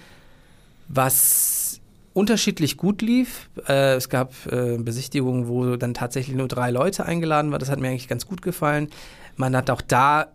was 0.88 1.80
unterschiedlich 2.14 2.78
gut 2.78 3.02
lief. 3.02 3.50
Äh, 3.68 3.96
es 3.96 4.08
gab 4.08 4.32
äh, 4.50 4.78
Besichtigungen, 4.78 5.48
wo 5.48 5.76
dann 5.76 5.92
tatsächlich 5.92 6.34
nur 6.34 6.48
drei 6.48 6.70
Leute 6.70 7.04
eingeladen 7.04 7.50
waren. 7.50 7.60
Das 7.60 7.68
hat 7.68 7.78
mir 7.78 7.88
eigentlich 7.88 8.08
ganz 8.08 8.26
gut 8.26 8.40
gefallen. 8.40 8.88
Man 9.36 9.54
hat 9.54 9.68
auch 9.68 9.82
da 9.82 10.28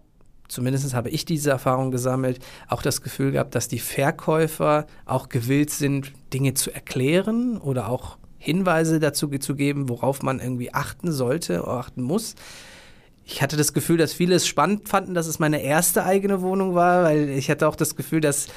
zumindest 0.52 0.94
habe 0.94 1.10
ich 1.10 1.24
diese 1.26 1.50
Erfahrung 1.50 1.92
gesammelt, 1.92 2.40
auch 2.68 2.82
das 2.82 3.02
Gefühl 3.02 3.32
gehabt, 3.32 3.56
dass 3.56 3.68
die 3.68 3.80
Verkäufer 3.80 4.86
auch 5.06 5.30
gewillt 5.30 5.70
sind, 5.72 6.12
Dinge 6.34 6.54
zu 6.54 6.72
erklären 6.72 7.58
oder 7.58 7.90
auch 7.90 8.18
Hinweise 8.38 9.00
dazu 9.00 9.30
zu 9.30 9.56
geben, 9.56 9.88
worauf 9.88 10.22
man 10.24 10.40
irgendwie 10.40 10.74
achten 10.74 11.12
sollte 11.12 11.62
oder 11.62 11.74
achten 11.74 12.02
muss. 12.02 12.36
Ich 13.24 13.42
hatte 13.42 13.56
das 13.56 13.74
Gefühl, 13.74 13.98
dass 13.98 14.14
viele 14.14 14.36
es 14.36 14.46
spannend 14.46 14.90
fanden, 14.90 15.14
dass 15.14 15.28
es 15.28 15.40
meine 15.40 15.62
erste 15.62 16.04
eigene 16.04 16.42
Wohnung 16.42 16.76
war, 16.76 17.04
weil 17.04 17.30
ich 17.30 17.50
hatte 17.50 17.68
auch 17.68 17.76
das 17.76 17.96
Gefühl, 17.96 18.20
dass 18.20 18.48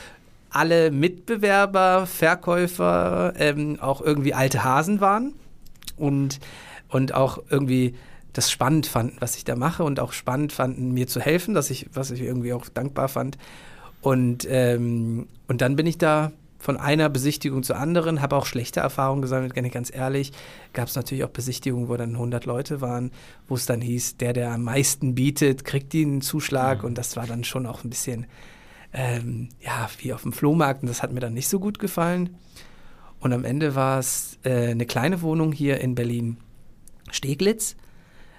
alle 0.51 0.91
Mitbewerber, 0.91 2.07
Verkäufer 2.07 3.35
ähm, 3.37 3.79
auch 3.81 4.01
irgendwie 4.01 4.35
alte 4.35 4.65
Hasen 4.65 5.01
waren 5.01 5.35
und, 5.97 6.41
und 6.89 7.15
auch 7.15 7.39
irgendwie 7.51 7.95
das 8.35 8.51
spannend 8.51 8.87
fanden, 8.87 9.17
was 9.21 9.37
ich 9.37 9.45
da 9.45 9.57
mache 9.57 9.85
und 9.85 10.01
auch 10.01 10.13
spannend 10.13 10.53
fanden, 10.53 10.93
mir 10.93 11.07
zu 11.07 11.21
helfen, 11.21 11.55
dass 11.55 11.71
ich, 11.71 11.89
was 11.95 12.11
ich 12.11 12.21
irgendwie 12.21 12.53
auch 12.53 12.69
dankbar 12.69 13.09
fand. 13.09 13.39
Und, 14.03 14.47
ähm, 14.51 15.29
und 15.49 15.63
dann 15.63 15.77
bin 15.77 15.87
ich 15.87 15.97
da 15.97 16.33
von 16.59 16.77
einer 16.77 17.09
Besichtigung 17.09 17.63
zur 17.63 17.77
anderen, 17.77 18.21
habe 18.21 18.37
auch 18.37 18.47
schlechte 18.47 18.81
Erfahrungen 18.81 19.23
gesammelt, 19.23 19.55
ganz 19.73 19.95
ehrlich. 19.95 20.33
Gab 20.73 20.89
es 20.89 20.97
natürlich 20.97 21.25
auch 21.25 21.31
Besichtigungen, 21.31 21.89
wo 21.89 21.97
dann 21.97 22.13
100 22.13 22.45
Leute 22.45 22.81
waren, 22.81 23.13
wo 23.47 23.55
es 23.55 23.67
dann 23.67 23.81
hieß, 23.81 24.17
der, 24.17 24.33
der 24.33 24.51
am 24.51 24.65
meisten 24.65 25.15
bietet, 25.15 25.65
kriegt 25.65 25.95
einen 25.95 26.23
Zuschlag. 26.23 26.81
Mhm. 26.81 26.87
Und 26.87 26.99
das 26.99 27.17
war 27.17 27.27
dann 27.27 27.45
schon 27.45 27.67
auch 27.67 27.85
ein 27.85 27.91
bisschen, 27.91 28.27
ähm, 28.93 29.51
ja, 29.61 29.89
wie 29.99 30.13
auf 30.13 30.23
dem 30.23 30.33
Flohmarkt. 30.33 30.83
Und 30.83 30.89
das 30.89 31.03
hat 31.03 31.13
mir 31.13 31.21
dann 31.21 31.35
nicht 31.35 31.49
so 31.49 31.61
gut 31.61 31.79
gefallen. 31.79 32.31
Und 33.21 33.33
am 33.33 33.45
Ende 33.45 33.75
war 33.75 33.99
es 33.99 34.39
äh, 34.43 34.71
eine 34.71 34.87
kleine 34.87 35.23
Wohnung 35.23 35.53
hier 35.53 35.81
in 35.81 35.95
Berlin-Steglitz 35.95 37.77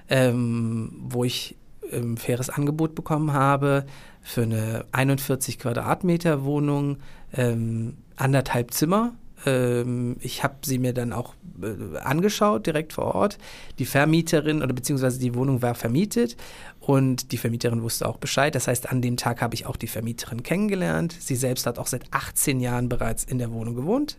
ähm, 0.09 0.91
wo 0.99 1.23
ich 1.23 1.55
ein 1.91 2.03
ähm, 2.03 2.17
faires 2.17 2.49
Angebot 2.49 2.95
bekommen 2.95 3.33
habe 3.33 3.85
für 4.21 4.43
eine 4.43 4.85
41 4.91 5.59
Quadratmeter 5.59 6.43
Wohnung, 6.43 6.97
ähm, 7.33 7.97
anderthalb 8.15 8.71
Zimmer. 8.71 9.13
Ähm, 9.45 10.17
ich 10.19 10.43
habe 10.43 10.55
sie 10.63 10.79
mir 10.79 10.93
dann 10.93 11.13
auch 11.13 11.35
äh, 11.61 11.97
angeschaut, 11.99 12.65
direkt 12.65 12.93
vor 12.93 13.13
Ort. 13.13 13.37
Die 13.77 13.85
Vermieterin 13.85 14.63
oder 14.63 14.73
beziehungsweise 14.73 15.19
die 15.19 15.35
Wohnung 15.35 15.61
war 15.61 15.75
vermietet 15.75 16.37
und 16.79 17.31
die 17.31 17.37
Vermieterin 17.37 17.83
wusste 17.83 18.07
auch 18.07 18.17
Bescheid. 18.17 18.55
Das 18.55 18.67
heißt, 18.67 18.89
an 18.89 19.01
dem 19.01 19.17
Tag 19.17 19.41
habe 19.41 19.53
ich 19.53 19.65
auch 19.65 19.77
die 19.77 19.87
Vermieterin 19.87 20.43
kennengelernt. 20.43 21.15
Sie 21.19 21.35
selbst 21.35 21.67
hat 21.67 21.77
auch 21.77 21.87
seit 21.87 22.05
18 22.11 22.59
Jahren 22.59 22.89
bereits 22.89 23.23
in 23.23 23.37
der 23.37 23.51
Wohnung 23.51 23.75
gewohnt. 23.75 24.17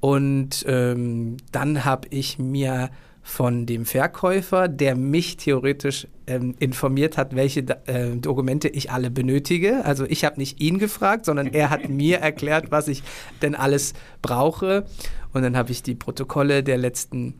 Und 0.00 0.64
ähm, 0.68 1.38
dann 1.52 1.84
habe 1.84 2.08
ich 2.10 2.38
mir 2.38 2.90
von 3.26 3.66
dem 3.66 3.86
Verkäufer, 3.86 4.68
der 4.68 4.94
mich 4.94 5.36
theoretisch 5.36 6.06
ähm, 6.28 6.54
informiert 6.60 7.18
hat, 7.18 7.34
welche 7.34 7.60
äh, 7.86 8.14
Dokumente 8.16 8.68
ich 8.68 8.92
alle 8.92 9.10
benötige. 9.10 9.84
Also 9.84 10.04
ich 10.04 10.24
habe 10.24 10.38
nicht 10.38 10.60
ihn 10.60 10.78
gefragt, 10.78 11.24
sondern 11.24 11.48
er 11.48 11.70
hat 11.70 11.88
mir 11.88 12.18
erklärt, 12.18 12.70
was 12.70 12.86
ich 12.86 13.02
denn 13.42 13.56
alles 13.56 13.94
brauche. 14.22 14.84
Und 15.32 15.42
dann 15.42 15.56
habe 15.56 15.72
ich 15.72 15.82
die 15.82 15.96
Protokolle 15.96 16.62
der 16.62 16.78
letzten 16.78 17.34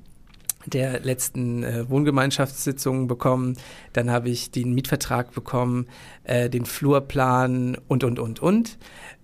der 0.67 1.01
letzten 1.01 1.63
äh, 1.63 1.89
Wohngemeinschaftssitzungen 1.89 3.07
bekommen. 3.07 3.57
Dann 3.93 4.11
habe 4.11 4.29
ich 4.29 4.51
den 4.51 4.75
Mietvertrag 4.75 5.33
bekommen, 5.33 5.87
äh, 6.25 6.51
den 6.51 6.67
Flurplan 6.67 7.79
und, 7.89 8.05
und, 8.05 8.19
und, 8.19 8.41
und 8.41 8.79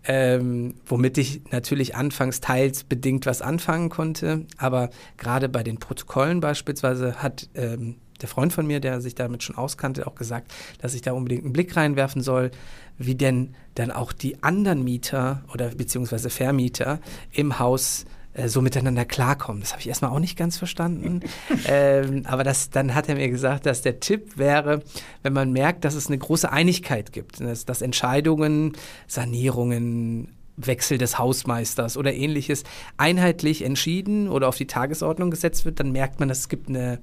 ähm, 0.05 0.75
womit 0.87 1.19
ich 1.19 1.43
natürlich 1.51 1.95
anfangs 1.95 2.41
teils 2.41 2.85
bedingt 2.85 3.27
was 3.27 3.43
anfangen 3.43 3.89
konnte. 3.89 4.47
Aber 4.57 4.91
gerade 5.17 5.49
bei 5.49 5.63
den 5.63 5.79
Protokollen 5.79 6.41
beispielsweise 6.41 7.23
hat 7.23 7.49
ähm, 7.55 7.97
der 8.21 8.29
Freund 8.29 8.53
von 8.53 8.67
mir, 8.67 8.81
der 8.81 9.01
sich 9.01 9.15
damit 9.15 9.43
schon 9.43 9.57
auskannte, 9.57 10.07
auch 10.07 10.15
gesagt, 10.15 10.53
dass 10.81 10.95
ich 10.95 11.03
da 11.03 11.13
unbedingt 11.13 11.45
einen 11.45 11.53
Blick 11.53 11.77
reinwerfen 11.77 12.23
soll, 12.23 12.53
wie 12.99 13.15
denn 13.17 13.55
dann 13.75 13.91
auch 13.91 14.13
die 14.13 14.43
anderen 14.43 14.85
Mieter 14.85 15.43
oder 15.53 15.69
beziehungsweise 15.71 16.31
Vermieter 16.31 17.01
im 17.33 17.59
Haus 17.59 18.05
äh, 18.05 18.22
so 18.47 18.63
miteinander 18.63 19.05
klarkommen. 19.05 19.61
Das 19.61 19.73
habe 19.73 19.81
ich 19.81 19.89
erstmal 19.89 20.11
auch 20.11 20.19
nicht 20.19 20.37
ganz 20.37 20.57
verstanden. 20.57 21.21
ähm, 21.67 22.23
aber 22.27 22.45
das, 22.45 22.71
dann 22.71 22.95
hat 22.95 23.09
er 23.09 23.17
mir 23.17 23.29
gesagt, 23.29 23.67
dass 23.67 23.83
der 23.83 24.01
Tipp 24.01 24.39
wäre, 24.39 24.83
wenn 25.23 25.33
man 25.33 25.53
merkt, 25.53 25.85
dass 25.85 25.95
es 25.95 26.07
eine 26.07 26.19
große 26.19 26.51
Einigkeit 26.51 27.13
gibt, 27.13 27.41
dass, 27.41 27.65
dass 27.65 27.83
Entscheidungen, 27.83 28.73
Sanierungen, 29.07 30.29
Wechsel 30.57 30.99
des 30.99 31.19
Hausmeisters 31.19 31.97
oder 31.97 32.13
ähnliches 32.13 32.65
einheitlich 32.97 33.63
entschieden 33.63 34.29
oder 34.29 34.49
auf 34.49 34.57
die 34.57 34.67
Tagesordnung 34.67 35.31
gesetzt 35.31 35.65
wird, 35.65 35.81
dann 35.81 35.93
merkt 35.93 36.21
man, 36.21 36.29
dass 36.29 36.41
es 36.41 36.49
gibt 36.49 36.69
eine 36.69 37.01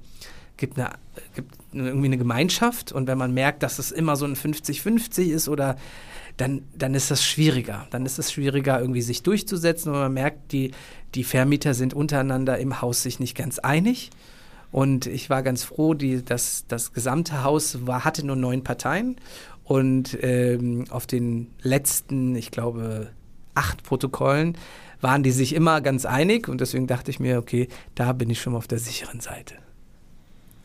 gibt, 0.60 0.78
eine, 0.78 0.90
gibt 1.34 1.54
irgendwie 1.72 2.06
eine 2.06 2.18
Gemeinschaft 2.18 2.92
und 2.92 3.08
wenn 3.08 3.18
man 3.18 3.34
merkt, 3.34 3.62
dass 3.64 3.78
es 3.78 3.90
immer 3.90 4.14
so 4.14 4.26
ein 4.26 4.36
50-50 4.36 5.30
ist 5.32 5.48
oder 5.48 5.76
dann, 6.36 6.62
dann 6.76 6.94
ist 6.94 7.10
das 7.10 7.24
schwieriger. 7.24 7.86
Dann 7.90 8.06
ist 8.06 8.18
es 8.18 8.32
schwieriger, 8.32 8.80
irgendwie 8.80 9.02
sich 9.02 9.22
durchzusetzen, 9.22 9.92
weil 9.92 10.00
man 10.02 10.14
merkt, 10.14 10.52
die, 10.52 10.72
die 11.14 11.24
Vermieter 11.24 11.74
sind 11.74 11.94
untereinander 11.94 12.58
im 12.58 12.80
Haus 12.80 13.02
sich 13.02 13.20
nicht 13.20 13.36
ganz 13.36 13.58
einig. 13.58 14.10
Und 14.72 15.06
ich 15.06 15.30
war 15.30 15.42
ganz 15.42 15.64
froh, 15.64 15.94
die, 15.94 16.24
dass 16.24 16.64
das 16.68 16.92
gesamte 16.92 17.42
Haus 17.42 17.86
war, 17.86 18.04
hatte 18.04 18.24
nur 18.24 18.36
neun 18.36 18.62
Parteien. 18.62 19.16
Und 19.64 20.16
ähm, 20.22 20.84
auf 20.90 21.06
den 21.06 21.48
letzten, 21.62 22.34
ich 22.34 22.50
glaube, 22.50 23.10
acht 23.54 23.82
Protokollen 23.82 24.56
waren 25.00 25.22
die 25.22 25.30
sich 25.30 25.54
immer 25.54 25.80
ganz 25.80 26.04
einig. 26.04 26.48
Und 26.48 26.60
deswegen 26.60 26.86
dachte 26.86 27.10
ich 27.10 27.20
mir, 27.20 27.38
okay, 27.38 27.68
da 27.94 28.12
bin 28.12 28.30
ich 28.30 28.40
schon 28.40 28.52
mal 28.52 28.58
auf 28.58 28.68
der 28.68 28.78
sicheren 28.78 29.20
Seite. 29.20 29.54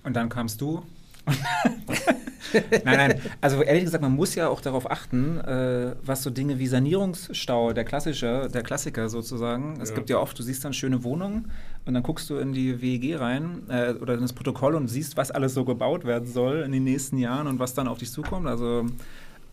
Und 0.04 0.16
dann 0.16 0.30
kamst 0.30 0.62
du 0.62 0.84
nein, 2.84 2.98
nein. 2.98 3.22
Also 3.42 3.62
ehrlich 3.62 3.84
gesagt, 3.84 4.02
man 4.02 4.14
muss 4.14 4.36
ja 4.36 4.48
auch 4.48 4.62
darauf 4.62 4.90
achten, 4.90 5.40
äh, 5.40 5.96
was 6.04 6.24
so 6.24 6.30
Dinge 6.30 6.60
wie 6.60 6.68
Sanierungsstau, 6.68 7.74
der 7.74 7.84
klassische, 7.84 8.50
der 8.54 8.64
Klassiker 8.64 9.10
sozusagen. 9.10 9.80
Es 9.82 9.90
ja. 9.90 9.96
gibt 9.96 10.10
ja 10.10 10.20
oft, 10.20 10.38
du 10.38 10.44
siehst 10.44 10.64
dann 10.64 10.74
schöne 10.74 11.04
Wohnungen 11.04 11.52
und 11.86 11.94
dann 11.94 12.04
guckst 12.04 12.30
du 12.30 12.38
in 12.38 12.54
die 12.54 12.82
WEG 12.82 13.20
rein 13.20 13.64
äh, 13.70 13.94
oder 13.94 14.16
in 14.16 14.22
das 14.22 14.34
Protokoll 14.34 14.76
und 14.76 14.88
siehst, 14.88 15.18
was 15.18 15.32
alles 15.32 15.54
so 15.54 15.66
gebaut 15.66 16.06
werden 16.06 16.28
soll 16.28 16.62
in 16.62 16.72
den 16.72 16.84
nächsten 16.84 17.18
Jahren 17.18 17.48
und 17.48 17.60
was 17.60 17.74
dann 17.74 17.88
auf 17.88 17.98
dich 17.98 18.12
zukommt. 18.12 18.48
Also 18.48 18.86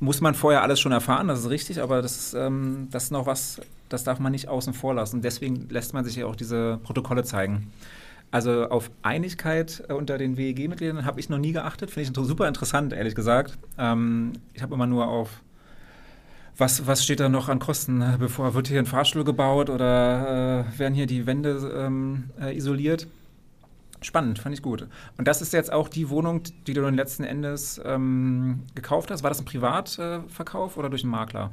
muss 0.00 0.20
man 0.20 0.34
vorher 0.34 0.62
alles 0.62 0.80
schon 0.80 0.92
erfahren, 0.92 1.28
das 1.28 1.40
ist 1.40 1.50
richtig, 1.50 1.80
aber 1.80 2.02
das, 2.02 2.34
ähm, 2.34 2.88
das 2.90 3.04
ist 3.04 3.10
noch 3.12 3.26
was, 3.26 3.60
das 3.88 4.02
darf 4.02 4.18
man 4.18 4.32
nicht 4.32 4.48
außen 4.48 4.74
vor 4.74 4.94
lassen. 4.94 5.22
Deswegen 5.22 5.68
lässt 5.70 5.94
man 5.94 6.04
sich 6.04 6.16
ja 6.16 6.26
auch 6.26 6.36
diese 6.36 6.80
Protokolle 6.82 7.22
zeigen. 7.22 7.72
Also 8.32 8.68
auf 8.68 8.90
Einigkeit 9.02 9.84
äh, 9.88 9.92
unter 9.92 10.18
den 10.18 10.36
WEG-Mitgliedern 10.36 11.04
habe 11.04 11.20
ich 11.20 11.28
noch 11.28 11.38
nie 11.38 11.52
geachtet, 11.52 11.90
finde 11.90 12.10
ich 12.10 12.26
super 12.26 12.48
interessant, 12.48 12.92
ehrlich 12.92 13.14
gesagt. 13.14 13.58
Ähm, 13.78 14.32
ich 14.54 14.62
habe 14.62 14.74
immer 14.74 14.86
nur 14.86 15.06
auf 15.06 15.42
was, 16.56 16.86
was 16.86 17.04
steht 17.04 17.20
da 17.20 17.28
noch 17.28 17.48
an 17.48 17.58
Kosten? 17.58 18.04
Bevor 18.18 18.54
wird 18.54 18.68
hier 18.68 18.78
ein 18.78 18.86
Fahrstuhl 18.86 19.24
gebaut 19.24 19.70
oder 19.70 20.66
äh, 20.66 20.78
werden 20.78 20.94
hier 20.94 21.06
die 21.06 21.26
Wände 21.26 21.72
ähm, 21.74 22.30
äh, 22.40 22.56
isoliert? 22.56 23.06
Spannend, 24.00 24.38
fand 24.38 24.54
ich 24.54 24.62
gut. 24.62 24.86
Und 25.16 25.28
das 25.28 25.42
ist 25.42 25.52
jetzt 25.52 25.72
auch 25.72 25.88
die 25.88 26.08
Wohnung, 26.10 26.42
die 26.66 26.74
du 26.74 26.82
dann 26.82 26.94
letzten 26.94 27.24
Endes 27.24 27.80
ähm, 27.84 28.60
gekauft 28.74 29.10
hast. 29.10 29.22
War 29.22 29.30
das 29.30 29.40
ein 29.40 29.44
Privatverkauf 29.44 30.76
äh, 30.76 30.78
oder 30.78 30.90
durch 30.90 31.04
einen 31.04 31.12
Makler? 31.12 31.52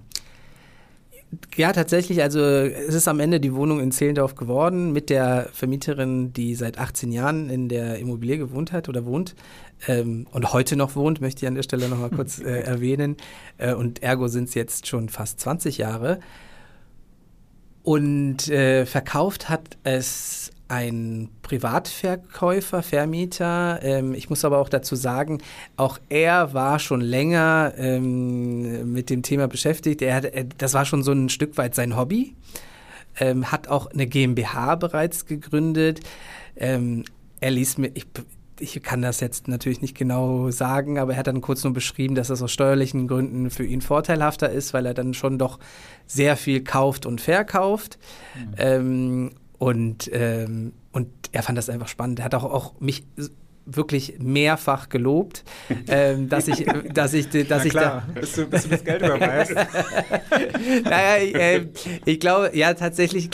Ja, 1.55 1.73
tatsächlich. 1.73 2.21
Also 2.23 2.39
es 2.39 2.95
ist 2.95 3.07
am 3.07 3.19
Ende 3.19 3.39
die 3.39 3.53
Wohnung 3.53 3.79
in 3.79 3.91
Zehlendorf 3.91 4.35
geworden 4.35 4.91
mit 4.91 5.09
der 5.09 5.49
Vermieterin, 5.53 6.33
die 6.33 6.55
seit 6.55 6.79
18 6.79 7.11
Jahren 7.11 7.49
in 7.49 7.69
der 7.69 7.99
Immobilie 7.99 8.37
gewohnt 8.37 8.71
hat 8.71 8.89
oder 8.89 9.05
wohnt 9.05 9.35
ähm, 9.87 10.25
und 10.31 10.53
heute 10.53 10.75
noch 10.75 10.95
wohnt, 10.95 11.21
möchte 11.21 11.45
ich 11.45 11.47
an 11.47 11.55
der 11.55 11.63
Stelle 11.63 11.87
noch 11.87 11.99
mal 11.99 12.09
kurz 12.09 12.39
äh, 12.39 12.61
erwähnen. 12.61 13.17
Äh, 13.57 13.73
und 13.73 14.01
ergo 14.01 14.27
sind 14.27 14.49
es 14.49 14.55
jetzt 14.55 14.87
schon 14.87 15.09
fast 15.09 15.39
20 15.39 15.77
Jahre. 15.77 16.19
Und 17.83 18.47
äh, 18.49 18.85
verkauft 18.85 19.49
hat 19.49 19.77
es 19.83 20.51
ein 20.69 21.29
Privatverkäufer, 21.41 22.83
Vermieter. 22.83 23.79
Ähm, 23.81 24.13
ich 24.13 24.29
muss 24.29 24.45
aber 24.45 24.59
auch 24.59 24.69
dazu 24.69 24.95
sagen, 24.95 25.39
auch 25.75 25.97
er 26.09 26.53
war 26.53 26.79
schon 26.79 27.01
länger 27.01 27.73
ähm, 27.75 28.93
mit 28.93 29.09
dem 29.09 29.23
Thema 29.23 29.47
beschäftigt. 29.47 30.01
Er 30.01 30.33
er, 30.33 30.43
das 30.43 30.75
war 30.75 30.85
schon 30.85 31.03
so 31.03 31.11
ein 31.11 31.29
Stück 31.29 31.57
weit 31.57 31.75
sein 31.75 31.97
Hobby. 31.97 32.35
Ähm, 33.19 33.51
hat 33.51 33.67
auch 33.67 33.87
eine 33.87 34.05
GmbH 34.07 34.75
bereits 34.75 35.25
gegründet. 35.25 36.01
Ähm, 36.55 37.03
er 37.41 37.51
ließ 37.51 37.79
mir, 37.79 37.91
ich, 37.95 38.05
ich 38.59 38.81
kann 38.83 39.01
das 39.01 39.21
jetzt 39.21 39.47
natürlich 39.47 39.81
nicht 39.81 39.97
genau 39.97 40.51
sagen, 40.51 40.99
aber 40.99 41.13
er 41.13 41.17
hat 41.17 41.27
dann 41.27 41.41
kurz 41.41 41.63
nur 41.63 41.73
beschrieben, 41.73 42.13
dass 42.13 42.27
das 42.27 42.43
aus 42.43 42.51
steuerlichen 42.51 43.07
Gründen 43.07 43.49
für 43.49 43.65
ihn 43.65 43.81
vorteilhafter 43.81 44.49
ist, 44.51 44.73
weil 44.73 44.85
er 44.85 44.93
dann 44.93 45.15
schon 45.15 45.39
doch 45.39 45.57
sehr 46.05 46.37
viel 46.37 46.63
kauft 46.63 47.07
und 47.07 47.21
verkauft. 47.21 47.97
Mhm. 48.57 49.31
Und, 49.59 50.09
ähm, 50.13 50.73
und 50.91 51.09
er 51.31 51.43
fand 51.43 51.57
das 51.57 51.69
einfach 51.69 51.89
spannend. 51.89 52.19
Er 52.19 52.25
hat 52.25 52.33
auch, 52.33 52.45
auch 52.45 52.79
mich 52.79 53.03
wirklich 53.75 54.15
mehrfach 54.19 54.89
gelobt, 54.89 55.43
ähm, 55.87 56.29
dass 56.29 56.47
ich, 56.47 56.65
dass 56.93 57.13
ich, 57.13 57.29
dass 57.47 57.65
ich 57.65 57.71
klar, 57.71 58.03
da, 58.07 58.19
bis 58.19 58.33
du, 58.33 58.47
bis 58.47 58.63
du 58.63 58.69
das 58.69 58.83
Geld 58.83 59.01
überweist. 59.01 59.53
naja, 60.83 61.23
ich, 61.23 61.35
äh, 61.35 61.65
ich 62.05 62.19
glaube, 62.19 62.51
ja, 62.53 62.73
tatsächlich 62.73 63.29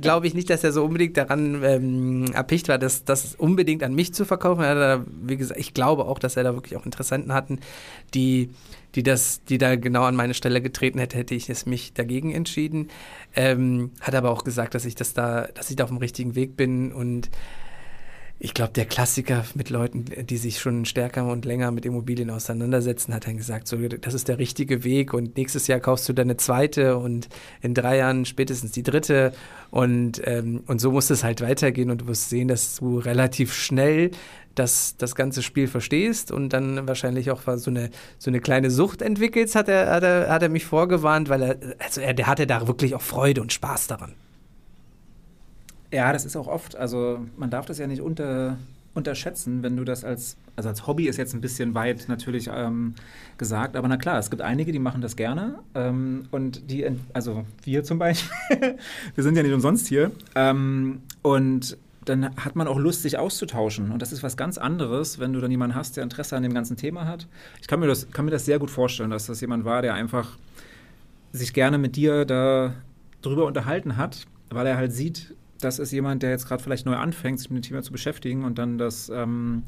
glaube 0.00 0.26
ich 0.26 0.34
nicht, 0.34 0.50
dass 0.50 0.64
er 0.64 0.72
so 0.72 0.84
unbedingt 0.84 1.16
daran 1.16 1.62
ähm, 1.62 2.26
erpicht 2.32 2.68
war, 2.68 2.78
das, 2.78 3.04
das 3.04 3.34
unbedingt 3.36 3.82
an 3.82 3.94
mich 3.94 4.12
zu 4.12 4.24
verkaufen. 4.24 4.62
Er 4.62 4.74
da, 4.74 5.04
wie 5.22 5.36
gesagt, 5.36 5.58
ich 5.58 5.74
glaube 5.74 6.04
auch, 6.04 6.18
dass 6.18 6.36
er 6.36 6.44
da 6.44 6.54
wirklich 6.54 6.76
auch 6.76 6.84
Interessenten 6.84 7.32
hatten, 7.32 7.60
die 8.14 8.50
die 8.94 9.02
das, 9.02 9.44
die 9.44 9.58
da 9.58 9.76
genau 9.76 10.04
an 10.04 10.16
meine 10.16 10.34
Stelle 10.34 10.62
getreten 10.62 10.98
hätte, 10.98 11.16
hätte 11.16 11.34
ich 11.34 11.50
es 11.50 11.66
mich 11.66 11.92
dagegen 11.92 12.32
entschieden. 12.32 12.88
Ähm, 13.34 13.92
hat 14.00 14.14
aber 14.14 14.30
auch 14.30 14.44
gesagt, 14.44 14.74
dass 14.74 14.84
ich 14.84 14.94
das 14.94 15.14
da, 15.14 15.48
dass 15.54 15.70
ich 15.70 15.76
da 15.76 15.84
auf 15.84 15.90
dem 15.90 15.98
richtigen 15.98 16.34
Weg 16.34 16.56
bin 16.56 16.92
und 16.92 17.30
ich 18.40 18.54
glaube, 18.54 18.72
der 18.72 18.86
Klassiker 18.86 19.44
mit 19.54 19.68
Leuten, 19.68 20.04
die 20.04 20.36
sich 20.36 20.60
schon 20.60 20.84
stärker 20.84 21.26
und 21.26 21.44
länger 21.44 21.72
mit 21.72 21.84
Immobilien 21.84 22.30
auseinandersetzen, 22.30 23.12
hat 23.12 23.26
dann 23.26 23.36
gesagt, 23.36 23.66
so, 23.66 23.76
das 23.76 24.14
ist 24.14 24.28
der 24.28 24.38
richtige 24.38 24.84
Weg 24.84 25.12
und 25.12 25.36
nächstes 25.36 25.66
Jahr 25.66 25.80
kaufst 25.80 26.08
du 26.08 26.12
deine 26.12 26.36
zweite 26.36 26.96
und 26.98 27.28
in 27.62 27.74
drei 27.74 27.96
Jahren 27.96 28.24
spätestens 28.24 28.70
die 28.70 28.84
dritte 28.84 29.32
und, 29.70 30.22
ähm, 30.24 30.62
und 30.66 30.80
so 30.80 30.92
muss 30.92 31.10
es 31.10 31.24
halt 31.24 31.40
weitergehen 31.40 31.90
und 31.90 32.02
du 32.02 32.06
wirst 32.06 32.28
sehen, 32.28 32.46
dass 32.46 32.76
du 32.76 32.98
relativ 32.98 33.52
schnell 33.52 34.12
das, 34.54 34.96
das 34.96 35.16
ganze 35.16 35.42
Spiel 35.42 35.66
verstehst 35.66 36.30
und 36.30 36.52
dann 36.52 36.86
wahrscheinlich 36.86 37.32
auch 37.32 37.42
so 37.56 37.70
eine, 37.70 37.90
so 38.18 38.30
eine 38.30 38.40
kleine 38.40 38.70
Sucht 38.70 39.02
entwickelst, 39.02 39.56
hat 39.56 39.68
er, 39.68 39.90
hat 39.90 40.04
er, 40.04 40.28
hat 40.30 40.42
er 40.42 40.48
mich 40.48 40.64
vorgewarnt, 40.64 41.28
weil 41.28 41.42
er, 41.42 41.56
also 41.80 42.00
er, 42.00 42.14
der 42.14 42.28
hatte 42.28 42.46
da 42.46 42.68
wirklich 42.68 42.94
auch 42.94 43.02
Freude 43.02 43.40
und 43.40 43.52
Spaß 43.52 43.88
daran. 43.88 44.14
Ja, 45.90 46.12
das 46.12 46.24
ist 46.24 46.36
auch 46.36 46.48
oft, 46.48 46.76
also 46.76 47.20
man 47.36 47.50
darf 47.50 47.66
das 47.66 47.78
ja 47.78 47.86
nicht 47.86 48.02
unter, 48.02 48.58
unterschätzen, 48.94 49.62
wenn 49.62 49.76
du 49.76 49.84
das 49.84 50.04
als, 50.04 50.36
also 50.56 50.68
als 50.68 50.86
Hobby 50.86 51.08
ist 51.08 51.16
jetzt 51.16 51.34
ein 51.34 51.40
bisschen 51.40 51.74
weit 51.74 52.06
natürlich 52.08 52.50
ähm, 52.52 52.94
gesagt, 53.38 53.76
aber 53.76 53.88
na 53.88 53.96
klar, 53.96 54.18
es 54.18 54.28
gibt 54.28 54.42
einige, 54.42 54.72
die 54.72 54.78
machen 54.78 55.00
das 55.00 55.16
gerne 55.16 55.60
ähm, 55.74 56.26
und 56.30 56.70
die, 56.70 56.86
also 57.14 57.44
wir 57.64 57.84
zum 57.84 57.98
Beispiel, 57.98 58.30
wir 59.14 59.24
sind 59.24 59.36
ja 59.36 59.42
nicht 59.42 59.54
umsonst 59.54 59.86
hier 59.86 60.10
ähm, 60.34 61.00
und 61.22 61.78
dann 62.04 62.34
hat 62.36 62.56
man 62.56 62.68
auch 62.68 62.78
Lust, 62.78 63.02
sich 63.02 63.18
auszutauschen. 63.18 63.90
Und 63.90 64.00
das 64.00 64.12
ist 64.12 64.22
was 64.22 64.36
ganz 64.36 64.56
anderes, 64.56 65.18
wenn 65.18 65.34
du 65.34 65.40
dann 65.40 65.50
jemanden 65.50 65.76
hast, 65.76 65.96
der 65.96 66.04
Interesse 66.04 66.36
an 66.36 66.42
dem 66.42 66.54
ganzen 66.54 66.76
Thema 66.76 67.06
hat. 67.06 67.26
Ich 67.60 67.68
kann 67.68 67.80
mir 67.80 67.86
das, 67.86 68.10
kann 68.10 68.24
mir 68.24 68.30
das 68.30 68.46
sehr 68.46 68.58
gut 68.58 68.70
vorstellen, 68.70 69.10
dass 69.10 69.26
das 69.26 69.40
jemand 69.40 69.64
war, 69.66 69.82
der 69.82 69.94
einfach 69.94 70.38
sich 71.32 71.52
gerne 71.52 71.76
mit 71.76 71.96
dir 71.96 72.24
da 72.24 72.72
drüber 73.20 73.44
unterhalten 73.44 73.96
hat, 73.96 74.26
weil 74.48 74.66
er 74.66 74.76
halt 74.76 74.92
sieht, 74.92 75.34
das 75.60 75.78
ist 75.78 75.92
jemand, 75.92 76.22
der 76.22 76.30
jetzt 76.30 76.46
gerade 76.46 76.62
vielleicht 76.62 76.86
neu 76.86 76.96
anfängt, 76.96 77.38
sich 77.38 77.50
mit 77.50 77.64
dem 77.64 77.68
Thema 77.68 77.82
zu 77.82 77.92
beschäftigen 77.92 78.44
und 78.44 78.58
dann 78.58 78.78
das 78.78 79.08
ähm, 79.08 79.64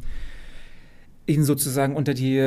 ihn 1.26 1.44
sozusagen 1.44 1.94
unter 1.94 2.14
die, 2.14 2.38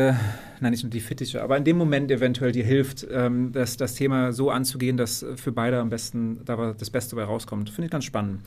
nein, 0.59 0.71
nicht 0.71 0.83
unter 0.83 0.95
die 0.95 1.01
Fittiche, 1.01 1.41
aber 1.41 1.57
in 1.57 1.63
dem 1.63 1.77
Moment 1.77 2.11
eventuell 2.11 2.51
dir 2.51 2.65
hilft, 2.65 3.07
ähm, 3.09 3.51
das, 3.51 3.77
das 3.77 3.95
Thema 3.95 4.33
so 4.33 4.49
anzugehen, 4.49 4.97
dass 4.97 5.25
für 5.35 5.51
beide 5.51 5.79
am 5.79 5.89
besten 5.89 6.41
da 6.45 6.73
das 6.77 6.89
Beste 6.89 7.15
dabei 7.15 7.27
rauskommt. 7.27 7.69
Finde 7.69 7.85
ich 7.85 7.91
ganz 7.91 8.05
spannend. 8.05 8.41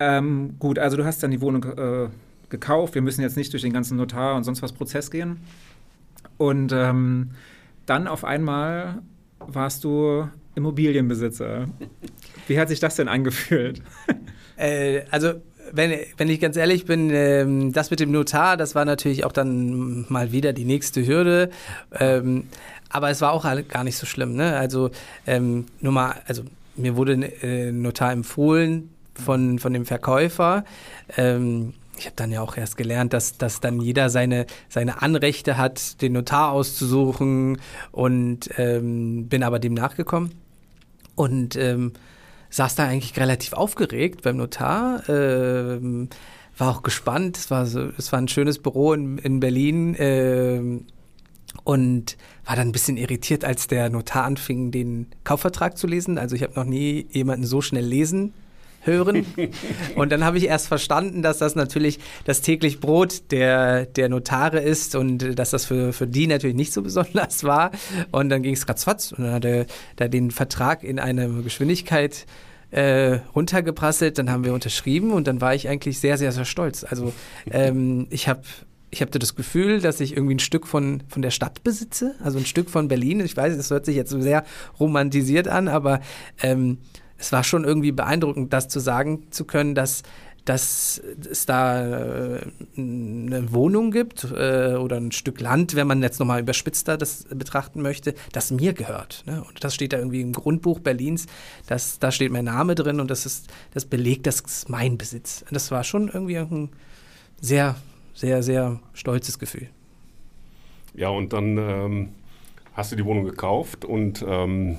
Ähm, 0.00 0.54
gut, 0.58 0.78
also 0.78 0.96
du 0.96 1.04
hast 1.04 1.22
dann 1.22 1.30
die 1.30 1.40
Wohnung 1.40 1.64
äh, 1.64 2.08
gekauft. 2.48 2.94
Wir 2.94 3.02
müssen 3.02 3.20
jetzt 3.20 3.36
nicht 3.36 3.52
durch 3.52 3.62
den 3.62 3.72
ganzen 3.72 3.96
Notar 3.96 4.36
und 4.36 4.44
sonst 4.44 4.62
was 4.62 4.72
Prozess 4.72 5.10
gehen. 5.10 5.38
Und 6.36 6.72
ähm, 6.72 7.30
dann 7.86 8.08
auf 8.08 8.24
einmal 8.24 9.02
warst 9.38 9.84
du 9.84 10.28
Immobilienbesitzer. 10.54 11.68
Wie 12.48 12.58
hat 12.58 12.68
sich 12.68 12.80
das 12.80 12.96
denn 12.96 13.08
angefühlt? 13.08 13.82
Äh, 14.56 15.02
also 15.10 15.34
wenn, 15.72 15.98
wenn 16.16 16.28
ich 16.28 16.40
ganz 16.40 16.56
ehrlich 16.56 16.84
bin, 16.84 17.10
ähm, 17.10 17.72
das 17.72 17.90
mit 17.90 18.00
dem 18.00 18.12
Notar, 18.12 18.56
das 18.56 18.74
war 18.74 18.84
natürlich 18.84 19.24
auch 19.24 19.32
dann 19.32 20.04
mal 20.08 20.32
wieder 20.32 20.52
die 20.52 20.64
nächste 20.64 21.06
Hürde. 21.06 21.50
Ähm, 21.98 22.48
aber 22.90 23.10
es 23.10 23.20
war 23.20 23.32
auch 23.32 23.44
gar 23.68 23.84
nicht 23.84 23.96
so 23.96 24.06
schlimm. 24.06 24.36
Ne? 24.36 24.56
Also 24.56 24.90
ähm, 25.26 25.66
nur 25.80 25.92
mal, 25.92 26.14
also 26.26 26.42
mir 26.76 26.96
wurde 26.96 27.14
äh, 27.42 27.72
Notar 27.72 28.12
empfohlen 28.12 28.90
von, 29.14 29.58
von 29.58 29.72
dem 29.72 29.86
Verkäufer. 29.86 30.64
Ich 31.06 31.16
habe 31.16 32.16
dann 32.16 32.32
ja 32.32 32.40
auch 32.40 32.56
erst 32.56 32.76
gelernt, 32.76 33.12
dass, 33.12 33.38
dass 33.38 33.60
dann 33.60 33.80
jeder 33.80 34.10
seine, 34.10 34.46
seine 34.68 35.02
Anrechte 35.02 35.56
hat, 35.56 36.02
den 36.02 36.14
Notar 36.14 36.50
auszusuchen 36.50 37.58
und 37.92 38.48
bin 38.56 39.42
aber 39.44 39.60
dem 39.60 39.74
nachgekommen. 39.74 40.32
Und 41.14 41.56
saß 42.54 42.76
da 42.76 42.86
eigentlich 42.86 43.16
relativ 43.18 43.52
aufgeregt 43.52 44.22
beim 44.22 44.36
Notar. 44.36 45.08
Ähm, 45.08 46.08
war 46.56 46.76
auch 46.76 46.82
gespannt. 46.82 47.36
Es 47.36 47.50
war, 47.50 47.66
so, 47.66 47.90
es 47.98 48.12
war 48.12 48.20
ein 48.20 48.28
schönes 48.28 48.60
Büro 48.60 48.92
in, 48.92 49.18
in 49.18 49.40
Berlin. 49.40 49.96
Ähm, 49.98 50.86
und 51.64 52.16
war 52.44 52.56
dann 52.56 52.68
ein 52.68 52.72
bisschen 52.72 52.96
irritiert, 52.96 53.44
als 53.44 53.66
der 53.66 53.90
Notar 53.90 54.24
anfing, 54.24 54.70
den 54.70 55.06
Kaufvertrag 55.24 55.78
zu 55.78 55.86
lesen. 55.86 56.18
Also 56.18 56.36
ich 56.36 56.42
habe 56.42 56.54
noch 56.54 56.64
nie 56.64 57.06
jemanden 57.10 57.44
so 57.44 57.60
schnell 57.60 57.84
lesen 57.84 58.34
hören. 58.84 59.26
Und 59.96 60.12
dann 60.12 60.24
habe 60.24 60.38
ich 60.38 60.46
erst 60.46 60.68
verstanden, 60.68 61.22
dass 61.22 61.38
das 61.38 61.54
natürlich 61.54 61.98
das 62.24 62.40
täglich 62.40 62.80
Brot 62.80 63.30
der, 63.30 63.86
der 63.86 64.08
Notare 64.08 64.60
ist 64.60 64.94
und 64.94 65.38
dass 65.38 65.50
das 65.50 65.64
für, 65.64 65.92
für 65.92 66.06
die 66.06 66.26
natürlich 66.26 66.56
nicht 66.56 66.72
so 66.72 66.82
besonders 66.82 67.44
war. 67.44 67.70
Und 68.10 68.28
dann 68.28 68.42
ging 68.42 68.54
es 68.54 68.68
ratzfatz 68.68 69.12
und 69.12 69.24
dann 69.24 69.32
hat 69.34 69.44
er 69.44 69.66
da 69.96 70.08
den 70.08 70.30
Vertrag 70.30 70.82
in 70.84 70.98
einer 70.98 71.28
Geschwindigkeit 71.28 72.26
äh, 72.70 73.20
runtergeprasselt, 73.34 74.18
dann 74.18 74.30
haben 74.30 74.44
wir 74.44 74.52
unterschrieben 74.52 75.12
und 75.12 75.28
dann 75.28 75.40
war 75.40 75.54
ich 75.54 75.68
eigentlich 75.68 76.00
sehr, 76.00 76.18
sehr, 76.18 76.32
sehr 76.32 76.44
stolz. 76.44 76.84
Also 76.84 77.12
ähm, 77.50 78.06
ich 78.10 78.28
habe 78.28 78.42
ich 78.90 79.02
hatte 79.02 79.18
das 79.18 79.34
Gefühl, 79.34 79.80
dass 79.80 80.00
ich 80.00 80.16
irgendwie 80.16 80.36
ein 80.36 80.40
Stück 80.40 80.66
von, 80.68 81.02
von 81.08 81.20
der 81.20 81.30
Stadt 81.30 81.64
besitze, 81.64 82.14
also 82.22 82.38
ein 82.38 82.46
Stück 82.46 82.70
von 82.70 82.86
Berlin. 82.86 83.20
Ich 83.20 83.36
weiß, 83.36 83.56
das 83.56 83.70
hört 83.70 83.84
sich 83.86 83.96
jetzt 83.96 84.10
so 84.10 84.20
sehr 84.20 84.44
romantisiert 84.78 85.48
an, 85.48 85.66
aber 85.66 86.00
ähm, 86.40 86.78
es 87.24 87.32
war 87.32 87.42
schon 87.42 87.64
irgendwie 87.64 87.90
beeindruckend, 87.90 88.52
das 88.52 88.68
zu 88.68 88.80
sagen 88.80 89.26
zu 89.30 89.46
können, 89.46 89.74
dass, 89.74 90.02
dass 90.44 91.00
es 91.30 91.46
da 91.46 92.34
äh, 92.36 92.40
eine 92.76 93.50
Wohnung 93.50 93.90
gibt 93.90 94.24
äh, 94.24 94.74
oder 94.74 94.98
ein 94.98 95.10
Stück 95.10 95.40
Land, 95.40 95.74
wenn 95.74 95.86
man 95.86 96.02
jetzt 96.02 96.20
nochmal 96.20 96.40
überspitzter 96.40 96.98
das 96.98 97.24
betrachten 97.30 97.80
möchte, 97.80 98.14
das 98.32 98.50
mir 98.50 98.74
gehört. 98.74 99.22
Ne? 99.24 99.42
Und 99.42 99.64
das 99.64 99.74
steht 99.74 99.94
da 99.94 99.98
irgendwie 99.98 100.20
im 100.20 100.32
Grundbuch 100.32 100.80
Berlins, 100.80 101.26
das, 101.66 101.98
da 101.98 102.12
steht 102.12 102.30
mein 102.30 102.44
Name 102.44 102.74
drin 102.74 103.00
und 103.00 103.10
das 103.10 103.24
ist 103.24 103.48
das 103.72 103.86
belegt, 103.86 104.26
das 104.26 104.40
ist 104.40 104.68
mein 104.68 104.98
Besitz. 104.98 105.42
Und 105.48 105.54
das 105.54 105.70
war 105.70 105.82
schon 105.82 106.08
irgendwie 106.08 106.36
ein 106.36 106.68
sehr, 107.40 107.76
sehr, 108.12 108.42
sehr 108.42 108.80
stolzes 108.92 109.38
Gefühl. 109.38 109.68
Ja, 110.94 111.08
und 111.08 111.32
dann 111.32 111.56
ähm, 111.56 112.08
hast 112.74 112.92
du 112.92 112.96
die 112.96 113.04
Wohnung 113.06 113.24
gekauft 113.24 113.86
und 113.86 114.22
ähm, 114.28 114.78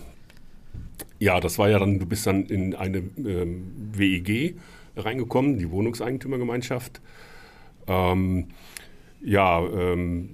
ja, 1.26 1.40
das 1.40 1.58
war 1.58 1.70
ja 1.70 1.80
dann, 1.80 1.98
du 1.98 2.06
bist 2.06 2.28
dann 2.28 2.46
in 2.46 2.76
eine 2.76 3.00
ähm, 3.18 3.72
WEG 3.94 4.56
reingekommen, 4.96 5.58
die 5.58 5.72
Wohnungseigentümergemeinschaft. 5.72 7.02
Ähm, 7.88 8.50
ja, 9.22 9.60
ähm, 9.60 10.30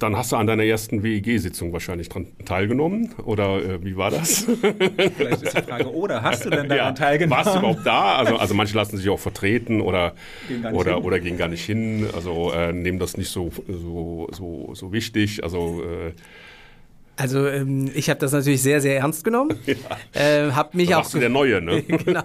dann 0.00 0.16
hast 0.16 0.32
du 0.32 0.36
an 0.36 0.46
deiner 0.46 0.64
ersten 0.64 1.02
WEG-Sitzung 1.02 1.72
wahrscheinlich 1.72 2.08
dran 2.08 2.26
teilgenommen 2.44 3.14
oder 3.24 3.62
äh, 3.62 3.84
wie 3.84 3.96
war 3.96 4.10
das? 4.10 4.46
Vielleicht 5.16 5.42
ist 5.42 5.56
die 5.56 5.62
Frage, 5.62 5.92
oder 5.92 6.22
hast 6.22 6.44
du 6.44 6.50
denn 6.50 6.68
daran 6.68 6.86
ja, 6.86 6.92
teilgenommen? 6.92 7.44
Warst 7.44 7.54
du 7.54 7.60
überhaupt 7.60 7.86
da? 7.86 8.16
Also, 8.16 8.36
also 8.36 8.54
manche 8.54 8.76
lassen 8.76 8.96
sich 8.96 9.08
auch 9.08 9.18
vertreten 9.18 9.80
oder, 9.80 10.14
oder, 10.72 11.04
oder 11.04 11.20
gehen 11.20 11.36
gar 11.36 11.48
nicht 11.48 11.64
hin, 11.64 12.08
also 12.12 12.52
äh, 12.52 12.72
nehmen 12.72 12.98
das 12.98 13.16
nicht 13.16 13.30
so, 13.30 13.50
so, 13.68 14.28
so, 14.32 14.74
so 14.74 14.92
wichtig. 14.92 15.42
Also 15.44 15.82
äh, 15.82 16.12
also 17.18 17.48
ähm, 17.48 17.90
ich 17.94 18.08
habe 18.08 18.20
das 18.20 18.32
natürlich 18.32 18.62
sehr, 18.62 18.80
sehr 18.80 18.96
ernst 18.98 19.24
genommen. 19.24 19.58
Ja. 19.68 19.74
Äh, 20.20 20.52
hab 20.52 20.74
mich 20.74 20.88
da 20.88 20.98
auch 20.98 21.10
du 21.10 21.18
der 21.18 21.28
Neue, 21.28 21.60
ne? 21.60 21.82
genau. 21.82 22.22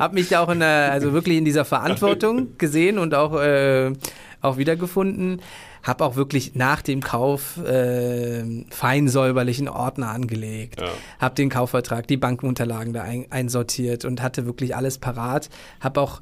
Hab 0.00 0.12
mich 0.14 0.28
da 0.28 0.40
auch 0.40 0.48
in 0.48 0.60
der, 0.60 0.92
also 0.92 1.12
wirklich 1.12 1.36
in 1.36 1.44
dieser 1.44 1.64
Verantwortung 1.64 2.48
gesehen 2.58 2.98
und 2.98 3.14
auch 3.14 3.38
äh, 3.40 3.92
auch 4.40 4.56
wiedergefunden 4.56 5.42
habe 5.86 6.04
auch 6.04 6.16
wirklich 6.16 6.54
nach 6.54 6.82
dem 6.82 7.00
Kauf 7.00 7.58
äh, 7.58 8.42
feinsäuberlichen 8.70 9.68
Ordner 9.68 10.10
angelegt, 10.10 10.80
ja. 10.80 10.88
habe 11.20 11.36
den 11.36 11.48
Kaufvertrag, 11.48 12.08
die 12.08 12.16
Bankenunterlagen 12.16 12.92
da 12.92 13.02
ein, 13.02 13.26
einsortiert 13.30 14.04
und 14.04 14.20
hatte 14.20 14.46
wirklich 14.46 14.74
alles 14.74 14.98
parat. 14.98 15.48
Habe 15.80 16.00
auch 16.00 16.20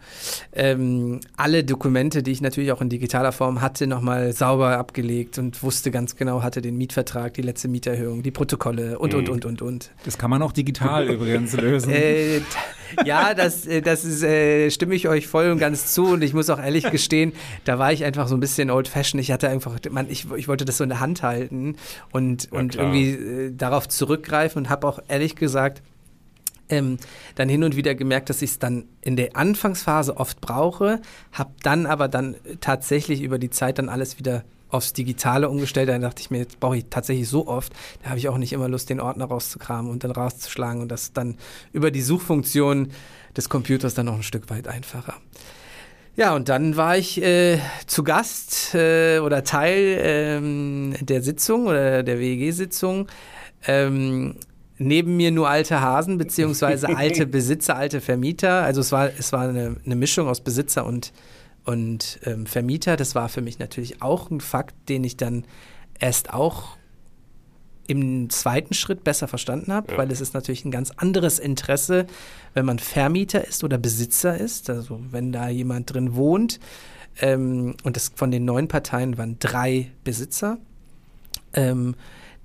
ähm, 0.52 1.20
alle 1.38 1.64
Dokumente, 1.64 2.22
die 2.22 2.30
ich 2.30 2.42
natürlich 2.42 2.72
auch 2.72 2.82
in 2.82 2.90
digitaler 2.90 3.32
Form 3.32 3.62
hatte, 3.62 3.86
nochmal 3.86 4.34
sauber 4.34 4.76
abgelegt 4.76 5.38
und 5.38 5.62
wusste 5.62 5.90
ganz 5.90 6.16
genau, 6.16 6.42
hatte 6.42 6.60
den 6.60 6.76
Mietvertrag, 6.76 7.32
die 7.32 7.42
letzte 7.42 7.68
Mieterhöhung, 7.68 8.22
die 8.22 8.30
Protokolle 8.30 8.98
und, 8.98 9.14
mhm. 9.14 9.20
und, 9.20 9.28
und, 9.30 9.44
und, 9.46 9.62
und. 9.62 9.90
Das 10.04 10.18
kann 10.18 10.28
man 10.28 10.42
auch 10.42 10.52
digital 10.52 11.08
übrigens 11.08 11.54
lösen. 11.54 11.90
Äh, 11.90 12.42
ja, 13.04 13.34
das, 13.34 13.66
äh, 13.66 13.80
das 13.80 14.04
ist, 14.04 14.22
äh, 14.22 14.70
stimme 14.70 14.94
ich 14.94 15.08
euch 15.08 15.26
voll 15.26 15.50
und 15.50 15.58
ganz 15.58 15.92
zu 15.92 16.06
und 16.08 16.22
ich 16.22 16.34
muss 16.34 16.50
auch 16.50 16.58
ehrlich 16.58 16.90
gestehen, 16.90 17.32
da 17.64 17.78
war 17.78 17.92
ich 17.92 18.04
einfach 18.04 18.28
so 18.28 18.36
ein 18.36 18.40
bisschen 18.40 18.70
old-fashioned. 18.70 19.22
Ich 19.22 19.32
hatte 19.32 19.48
einfach, 19.54 19.78
man, 19.90 20.10
ich, 20.10 20.30
ich 20.36 20.48
wollte 20.48 20.64
das 20.64 20.76
so 20.76 20.84
in 20.84 20.90
der 20.90 21.00
Hand 21.00 21.22
halten 21.22 21.76
und, 22.12 22.44
ja, 22.44 22.58
und 22.58 22.76
irgendwie 22.76 23.10
äh, 23.10 23.52
darauf 23.54 23.88
zurückgreifen 23.88 24.62
und 24.62 24.70
habe 24.70 24.86
auch 24.86 24.98
ehrlich 25.08 25.36
gesagt, 25.36 25.82
ähm, 26.68 26.98
dann 27.34 27.48
hin 27.48 27.64
und 27.64 27.76
wieder 27.76 27.94
gemerkt, 27.94 28.30
dass 28.30 28.42
ich 28.42 28.52
es 28.52 28.58
dann 28.58 28.84
in 29.02 29.16
der 29.16 29.36
Anfangsphase 29.36 30.16
oft 30.16 30.40
brauche, 30.40 31.00
habe 31.32 31.50
dann 31.62 31.86
aber 31.86 32.08
dann 32.08 32.36
tatsächlich 32.60 33.22
über 33.22 33.38
die 33.38 33.50
Zeit 33.50 33.78
dann 33.78 33.88
alles 33.88 34.18
wieder 34.18 34.44
aufs 34.70 34.92
Digitale 34.92 35.48
umgestellt. 35.48 35.88
Da 35.88 35.98
dachte 35.98 36.20
ich 36.20 36.30
mir, 36.30 36.38
jetzt 36.38 36.60
brauche 36.60 36.76
ich 36.76 36.86
tatsächlich 36.90 37.28
so 37.28 37.46
oft, 37.46 37.72
da 38.02 38.10
habe 38.10 38.18
ich 38.18 38.28
auch 38.28 38.38
nicht 38.38 38.52
immer 38.52 38.68
Lust, 38.68 38.90
den 38.90 39.00
Ordner 39.00 39.26
rauszukramen 39.26 39.90
und 39.90 40.04
dann 40.04 40.10
rauszuschlagen 40.10 40.82
und 40.82 40.88
das 40.88 41.12
dann 41.12 41.36
über 41.72 41.90
die 41.90 42.02
Suchfunktion 42.02 42.90
des 43.36 43.48
Computers 43.48 43.94
dann 43.94 44.06
noch 44.06 44.14
ein 44.14 44.22
Stück 44.22 44.50
weit 44.50 44.68
einfacher. 44.68 45.14
Ja, 46.16 46.34
und 46.36 46.48
dann 46.48 46.76
war 46.76 46.96
ich 46.96 47.20
äh, 47.20 47.58
zu 47.86 48.04
Gast 48.04 48.74
äh, 48.74 49.18
oder 49.18 49.42
Teil 49.42 49.98
ähm, 50.00 50.94
der 51.00 51.22
Sitzung 51.22 51.66
oder 51.66 52.02
der 52.02 52.20
WEG-Sitzung. 52.20 53.08
Ähm, 53.66 54.36
neben 54.78 55.16
mir 55.16 55.32
nur 55.32 55.48
alte 55.48 55.80
Hasen, 55.80 56.18
beziehungsweise 56.18 56.88
alte 56.96 57.26
Besitzer, 57.26 57.76
alte 57.76 58.00
Vermieter. 58.00 58.62
Also 58.62 58.80
es 58.80 58.92
war, 58.92 59.10
es 59.18 59.32
war 59.32 59.48
eine, 59.48 59.76
eine 59.84 59.96
Mischung 59.96 60.28
aus 60.28 60.40
Besitzer 60.40 60.86
und 60.86 61.12
und 61.64 62.20
ähm, 62.24 62.46
Vermieter. 62.46 62.96
Das 62.96 63.14
war 63.14 63.28
für 63.28 63.40
mich 63.40 63.58
natürlich 63.58 64.02
auch 64.02 64.30
ein 64.30 64.40
Fakt, 64.40 64.74
den 64.88 65.04
ich 65.04 65.16
dann 65.16 65.44
erst 65.98 66.32
auch 66.32 66.76
im 67.86 68.30
zweiten 68.30 68.74
Schritt 68.74 69.04
besser 69.04 69.28
verstanden 69.28 69.72
habe, 69.72 69.92
ja. 69.92 69.98
weil 69.98 70.10
es 70.10 70.20
ist 70.20 70.34
natürlich 70.34 70.64
ein 70.64 70.70
ganz 70.70 70.90
anderes 70.96 71.38
Interesse, 71.38 72.06
wenn 72.54 72.64
man 72.64 72.78
Vermieter 72.78 73.46
ist 73.46 73.64
oder 73.64 73.78
Besitzer 73.78 74.38
ist, 74.38 74.70
also 74.70 75.00
wenn 75.10 75.32
da 75.32 75.48
jemand 75.48 75.92
drin 75.92 76.14
wohnt. 76.14 76.60
Ähm, 77.20 77.76
und 77.84 77.96
das 77.96 78.12
von 78.14 78.30
den 78.30 78.44
neun 78.44 78.68
Parteien 78.68 79.18
waren 79.18 79.38
drei 79.38 79.90
Besitzer. 80.02 80.58
Ähm, 81.52 81.94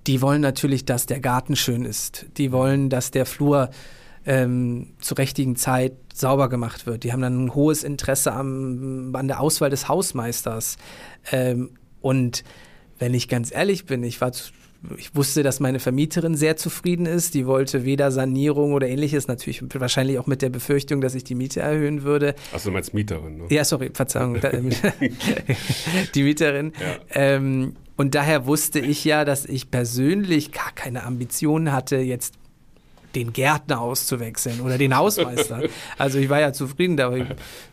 die 0.08 0.22
wollen 0.22 0.42
natürlich, 0.42 0.86
dass 0.86 1.06
der 1.06 1.20
Garten 1.20 1.56
schön 1.56 1.86
ist. 1.86 2.26
Die 2.38 2.52
wollen, 2.52 2.90
dass 2.90 3.12
der 3.12 3.26
Flur 3.26 3.70
ähm, 4.26 4.88
zur 5.00 5.18
richtigen 5.18 5.56
Zeit 5.56 5.94
sauber 6.14 6.50
gemacht 6.50 6.86
wird. 6.86 7.04
Die 7.04 7.14
haben 7.14 7.22
dann 7.22 7.46
ein 7.46 7.56
hohes 7.56 7.84
Interesse 7.84 8.34
am, 8.34 9.16
an 9.16 9.28
der 9.28 9.40
Auswahl 9.40 9.70
des 9.70 9.88
Hausmeisters. 9.88 10.78
Ähm, 11.32 11.72
und 12.02 12.44
wenn 12.98 13.14
ich 13.14 13.28
ganz 13.28 13.54
ehrlich 13.54 13.86
bin, 13.86 14.04
ich 14.04 14.20
war 14.22 14.32
ich 14.98 15.16
wusste, 15.16 15.44
dass 15.44 15.60
meine 15.60 15.80
Vermieterin 15.80 16.36
sehr 16.36 16.56
zufrieden 16.56 17.06
ist. 17.06 17.34
Die 17.34 17.46
wollte 17.46 17.84
weder 17.84 18.12
Sanierung 18.12 18.74
oder 18.74 18.88
ähnliches, 18.88 19.28
natürlich 19.28 19.62
wahrscheinlich 19.74 20.20
auch 20.20 20.28
mit 20.28 20.42
der 20.42 20.50
Befürchtung, 20.50 21.02
dass 21.02 21.16
ich 21.16 21.24
die 21.24 21.36
Miete 21.36 21.60
erhöhen 21.60 22.04
würde. 22.04 22.36
Achso, 22.54 22.70
du 22.70 22.74
meinst 22.74 22.94
Mieterin, 22.94 23.38
ne? 23.38 23.44
Ja, 23.50 23.66
sorry, 23.66 23.92
Verzeihung. 23.94 24.40
die 26.16 26.24
Mieterin. 26.24 26.74
Ja. 26.80 26.96
Ähm, 27.12 27.76
und 27.98 28.16
daher 28.16 28.46
wusste 28.46 28.80
ich 28.80 29.04
ja, 29.04 29.26
dass 29.26 29.46
ich 29.46 29.70
persönlich 29.70 30.54
gar 30.54 30.72
keine 30.74 31.04
Ambitionen 31.04 31.74
hatte, 31.74 31.98
jetzt 31.98 32.36
den 33.16 33.34
Gärtner 33.34 33.82
auszuwechseln 33.82 34.62
oder 34.62 34.78
den 34.78 34.96
Hausmeister. 34.96 35.64
also 35.98 36.20
ich 36.20 36.30
war 36.30 36.40
ja 36.40 36.54
zufrieden, 36.54 36.96
da 36.96 37.12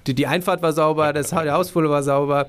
die, 0.06 0.14
die 0.14 0.26
Einfahrt 0.26 0.62
war 0.62 0.72
sauber, 0.72 1.12
das, 1.12 1.30
der 1.30 1.52
Hausflur 1.52 1.90
war 1.90 2.02
sauber. 2.02 2.48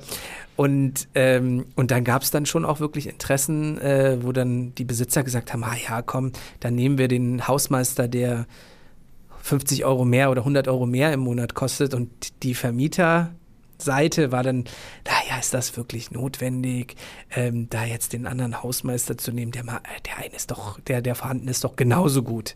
Und, 0.58 1.08
ähm, 1.13 1.67
und 1.76 1.91
dann 1.91 2.04
gab 2.04 2.24
es 2.24 2.32
dann 2.32 2.46
schon 2.46 2.65
auch 2.65 2.80
wirklich 2.80 3.08
Interessen, 3.08 3.80
äh, 3.80 4.17
wo 4.22 4.32
dann 4.32 4.74
die 4.76 4.86
Besitzer 4.86 5.24
gesagt 5.24 5.54
haben, 5.54 5.63
ah 5.63 5.76
ja, 5.88 6.02
komm, 6.02 6.32
dann 6.60 6.76
nehmen 6.76 6.98
wir 6.98 7.08
den 7.08 7.48
Hausmeister, 7.48 8.08
der 8.08 8.48
50 9.43 9.86
Euro 9.86 10.04
mehr 10.04 10.32
oder 10.32 10.41
100 10.41 10.67
Euro 10.67 10.86
mehr 10.86 11.13
im 11.13 11.22
Monat 11.22 11.54
kostet 11.54 11.93
und 11.93 12.10
die 12.43 12.56
Vermieter 12.56 13.32
Seite 13.80 14.32
war 14.32 14.43
dann, 14.43 14.65
naja, 15.06 15.39
ist 15.39 15.54
das 15.54 15.78
wirklich 15.78 16.12
notwendig, 16.12 16.96
ähm, 17.36 17.70
da 17.70 17.86
jetzt 17.86 18.13
den 18.13 18.26
anderen 18.26 18.63
Hausmeister 18.63 19.17
zu 19.17 19.32
nehmen? 19.32 19.52
Der, 19.52 19.63
äh, 19.63 20.02
der 20.06 20.17
eine 20.17 20.36
ist 20.36 20.52
doch, 20.52 20.80
der, 20.82 21.02
der 21.02 21.15
vorhanden 21.15 21.48
ist 21.48 21.63
doch 21.63 21.76
genauso 21.76 22.24
gut. 22.24 22.56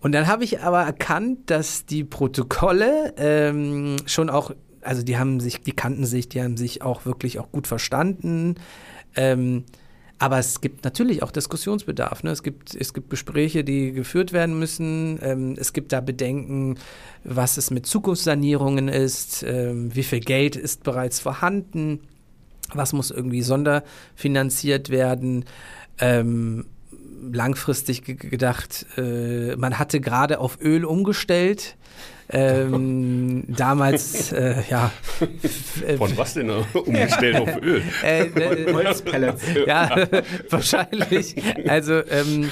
Und 0.00 0.12
dann 0.12 0.26
habe 0.26 0.44
ich 0.44 0.60
aber 0.60 0.82
erkannt, 0.82 1.50
dass 1.50 1.86
die 1.86 2.04
Protokolle 2.04 3.14
ähm, 3.16 3.96
schon 4.06 4.30
auch, 4.30 4.52
also 4.86 5.02
die 5.02 5.18
haben 5.18 5.40
sich, 5.40 5.60
die 5.62 5.72
kannten 5.72 6.06
sich, 6.06 6.28
die 6.28 6.42
haben 6.42 6.56
sich 6.56 6.82
auch 6.82 7.04
wirklich 7.04 7.38
auch 7.38 7.50
gut 7.50 7.66
verstanden. 7.66 8.54
Ähm, 9.14 9.64
aber 10.18 10.38
es 10.38 10.62
gibt 10.62 10.84
natürlich 10.84 11.22
auch 11.22 11.30
Diskussionsbedarf. 11.30 12.22
Ne? 12.22 12.30
Es, 12.30 12.42
gibt, 12.42 12.74
es 12.74 12.94
gibt 12.94 13.10
Gespräche, 13.10 13.64
die 13.64 13.92
geführt 13.92 14.32
werden 14.32 14.58
müssen. 14.58 15.18
Ähm, 15.20 15.56
es 15.58 15.72
gibt 15.72 15.92
da 15.92 16.00
Bedenken, 16.00 16.78
was 17.22 17.58
es 17.58 17.70
mit 17.70 17.86
Zukunftssanierungen 17.86 18.88
ist, 18.88 19.42
ähm, 19.46 19.94
wie 19.94 20.02
viel 20.02 20.20
Geld 20.20 20.56
ist 20.56 20.84
bereits 20.84 21.20
vorhanden, 21.20 22.00
was 22.72 22.94
muss 22.94 23.10
irgendwie 23.10 23.42
sonderfinanziert 23.42 24.88
werden. 24.88 25.44
Ähm, 25.98 26.64
langfristig 27.32 28.04
gedacht, 28.18 28.86
äh, 28.96 29.56
man 29.56 29.78
hatte 29.78 30.00
gerade 30.00 30.38
auf 30.38 30.58
Öl 30.62 30.84
umgestellt. 30.84 31.76
Ähm, 32.28 33.44
damals, 33.48 34.32
äh, 34.32 34.62
ja. 34.68 34.90
Von 35.98 36.16
was 36.16 36.34
denn 36.34 36.50
umgestellt 36.74 37.36
auf 37.36 37.62
Öl? 37.62 37.82
Äh, 38.02 38.26
äh, 38.26 38.72
Holzpellets. 38.72 39.42
ja, 39.66 40.08
wahrscheinlich. 40.50 41.36
Also, 41.68 41.94
ähm, 41.94 42.50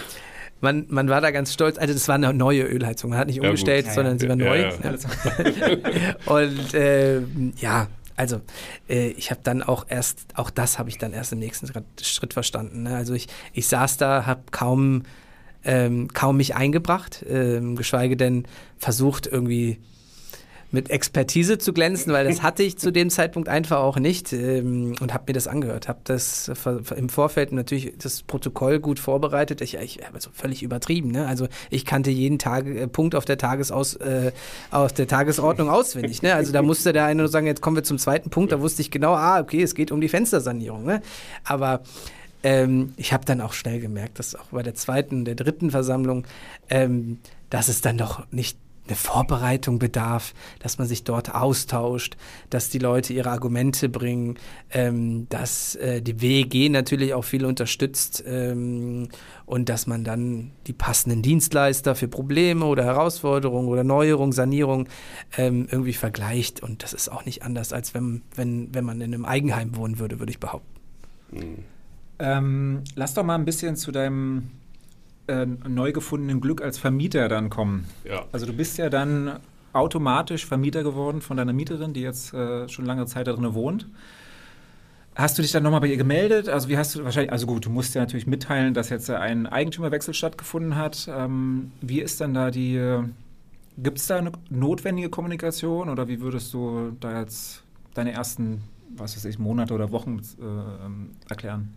man, 0.60 0.86
man 0.88 1.08
war 1.08 1.20
da 1.20 1.30
ganz 1.30 1.52
stolz. 1.52 1.76
Also, 1.76 1.92
das 1.92 2.06
war 2.06 2.14
eine 2.14 2.32
neue 2.32 2.62
Ölheizung. 2.62 3.10
Man 3.10 3.18
hat 3.18 3.26
nicht 3.26 3.40
umgestellt, 3.40 3.86
ja, 3.86 3.92
sondern 3.92 4.18
sie 4.18 4.28
war 4.28 4.36
neu. 4.36 4.60
Ja, 4.60 4.72
Und 6.26 6.74
äh, 6.74 7.20
ja, 7.58 7.88
also 8.16 8.40
äh, 8.88 9.08
ich 9.08 9.30
habe 9.30 9.40
dann 9.42 9.62
auch 9.62 9.86
erst, 9.88 10.24
auch 10.34 10.50
das 10.50 10.78
habe 10.78 10.88
ich 10.88 10.98
dann 10.98 11.12
erst 11.12 11.32
im 11.32 11.40
nächsten 11.40 11.68
Schritt 12.00 12.32
verstanden. 12.32 12.84
Ne? 12.84 12.96
Also 12.96 13.14
ich, 13.14 13.26
ich 13.52 13.66
saß 13.66 13.96
da, 13.96 14.26
habe 14.26 14.42
kaum 14.52 15.02
ähm, 15.64 16.08
kaum 16.12 16.36
mich 16.36 16.54
eingebracht, 16.54 17.24
ähm, 17.28 17.76
geschweige 17.76 18.16
denn 18.16 18.44
versucht 18.78 19.26
irgendwie 19.26 19.78
mit 20.74 20.90
Expertise 20.90 21.56
zu 21.56 21.72
glänzen, 21.72 22.12
weil 22.12 22.26
das 22.26 22.42
hatte 22.42 22.62
ich 22.62 22.76
zu 22.76 22.90
dem 22.90 23.08
Zeitpunkt 23.08 23.48
einfach 23.48 23.78
auch 23.78 23.96
nicht 23.96 24.32
ähm, 24.32 24.96
und 25.00 25.14
habe 25.14 25.24
mir 25.28 25.32
das 25.32 25.46
angehört, 25.46 25.88
habe 25.88 26.00
das 26.04 26.50
im 26.96 27.08
Vorfeld 27.08 27.52
natürlich 27.52 27.94
das 27.96 28.22
Protokoll 28.22 28.80
gut 28.80 28.98
vorbereitet. 28.98 29.60
Ich, 29.60 29.76
ich 29.76 30.00
habe 30.04 30.16
also 30.16 30.30
völlig 30.34 30.62
übertrieben, 30.62 31.12
ne? 31.12 31.26
Also 31.26 31.46
ich 31.70 31.86
kannte 31.86 32.10
jeden 32.10 32.38
Tag, 32.38 32.66
äh, 32.66 32.88
Punkt 32.88 33.14
auf 33.14 33.24
der 33.24 33.38
Tagesaus, 33.38 33.94
äh, 33.96 34.32
auf 34.70 34.92
der 34.92 35.06
Tagesordnung 35.06 35.70
auswendig, 35.70 36.22
ne? 36.22 36.34
Also 36.34 36.52
da 36.52 36.60
musste 36.60 36.92
der 36.92 37.04
eine 37.04 37.22
nur 37.22 37.28
sagen, 37.28 37.46
jetzt 37.46 37.62
kommen 37.62 37.76
wir 37.76 37.84
zum 37.84 37.98
zweiten 37.98 38.30
Punkt, 38.30 38.50
da 38.50 38.60
wusste 38.60 38.82
ich 38.82 38.90
genau, 38.90 39.14
ah, 39.14 39.40
okay, 39.40 39.62
es 39.62 39.74
geht 39.74 39.92
um 39.92 40.00
die 40.00 40.08
Fenstersanierung, 40.08 40.84
ne? 40.84 41.00
Aber 41.44 41.82
ähm, 42.44 42.92
ich 42.96 43.12
habe 43.12 43.24
dann 43.24 43.40
auch 43.40 43.54
schnell 43.54 43.80
gemerkt, 43.80 44.18
dass 44.18 44.36
auch 44.36 44.46
bei 44.52 44.62
der 44.62 44.74
zweiten, 44.74 45.24
der 45.24 45.34
dritten 45.34 45.70
Versammlung, 45.70 46.26
ähm, 46.68 47.18
dass 47.50 47.68
es 47.68 47.80
dann 47.80 47.98
doch 47.98 48.30
nicht 48.30 48.58
eine 48.86 48.96
Vorbereitung 48.96 49.78
bedarf, 49.78 50.34
dass 50.58 50.76
man 50.76 50.86
sich 50.86 51.04
dort 51.04 51.34
austauscht, 51.34 52.18
dass 52.50 52.68
die 52.68 52.78
Leute 52.78 53.14
ihre 53.14 53.30
Argumente 53.30 53.88
bringen, 53.88 54.34
ähm, 54.70 55.26
dass 55.30 55.74
äh, 55.76 56.02
die 56.02 56.20
WEG 56.20 56.70
natürlich 56.70 57.14
auch 57.14 57.24
viel 57.24 57.46
unterstützt 57.46 58.22
ähm, 58.26 59.08
und 59.46 59.70
dass 59.70 59.86
man 59.86 60.04
dann 60.04 60.50
die 60.66 60.74
passenden 60.74 61.22
Dienstleister 61.22 61.94
für 61.94 62.08
Probleme 62.08 62.66
oder 62.66 62.84
Herausforderungen 62.84 63.68
oder 63.68 63.84
Neuerung, 63.84 64.32
Sanierung 64.32 64.86
ähm, 65.38 65.66
irgendwie 65.70 65.94
vergleicht. 65.94 66.62
Und 66.62 66.82
das 66.82 66.92
ist 66.92 67.10
auch 67.10 67.24
nicht 67.24 67.42
anders, 67.42 67.72
als 67.72 67.94
wenn, 67.94 68.20
wenn, 68.34 68.74
wenn 68.74 68.84
man 68.84 69.00
in 69.00 69.14
einem 69.14 69.24
Eigenheim 69.24 69.76
wohnen 69.76 69.98
würde, 69.98 70.18
würde 70.18 70.30
ich 70.30 70.40
behaupten. 70.40 70.68
Mhm. 71.32 71.73
Lass 72.18 73.14
doch 73.14 73.24
mal 73.24 73.34
ein 73.34 73.44
bisschen 73.44 73.76
zu 73.76 73.92
deinem 73.92 74.50
äh, 75.26 75.46
neu 75.46 75.92
gefundenen 75.92 76.40
Glück 76.40 76.62
als 76.62 76.78
Vermieter 76.78 77.28
dann 77.28 77.50
kommen. 77.50 77.86
Ja. 78.04 78.24
Also 78.32 78.46
du 78.46 78.52
bist 78.52 78.78
ja 78.78 78.90
dann 78.90 79.40
automatisch 79.72 80.46
Vermieter 80.46 80.82
geworden 80.82 81.20
von 81.20 81.36
deiner 81.36 81.52
Mieterin, 81.52 81.92
die 81.92 82.02
jetzt 82.02 82.32
äh, 82.32 82.68
schon 82.68 82.84
lange 82.84 83.06
Zeit 83.06 83.26
da 83.26 83.32
drin 83.32 83.54
wohnt. 83.54 83.88
Hast 85.16 85.38
du 85.38 85.42
dich 85.42 85.52
dann 85.52 85.62
nochmal 85.62 85.80
bei 85.80 85.86
ihr 85.86 85.96
gemeldet? 85.96 86.48
Also 86.48 86.68
wie 86.68 86.76
hast 86.76 86.94
du 86.94 87.04
wahrscheinlich, 87.04 87.32
also 87.32 87.46
gut, 87.46 87.66
du 87.66 87.70
musst 87.70 87.94
ja 87.94 88.00
natürlich 88.02 88.26
mitteilen, 88.26 88.74
dass 88.74 88.88
jetzt 88.88 89.08
ein 89.10 89.46
Eigentümerwechsel 89.46 90.12
stattgefunden 90.12 90.76
hat. 90.76 91.08
Ähm, 91.08 91.72
wie 91.80 92.00
ist 92.00 92.20
dann 92.20 92.34
da 92.34 92.50
die, 92.50 93.00
gibt 93.78 93.98
es 93.98 94.06
da 94.06 94.18
eine 94.18 94.32
notwendige 94.50 95.10
Kommunikation 95.10 95.88
oder 95.88 96.08
wie 96.08 96.20
würdest 96.20 96.52
du 96.52 96.96
da 96.98 97.20
jetzt 97.20 97.62
deine 97.94 98.12
ersten, 98.12 98.62
was 98.96 99.16
weiß 99.16 99.24
ich, 99.26 99.38
Monate 99.38 99.72
oder 99.72 99.92
Wochen 99.92 100.18
äh, 100.18 100.44
ähm, 100.84 101.10
erklären? 101.28 101.74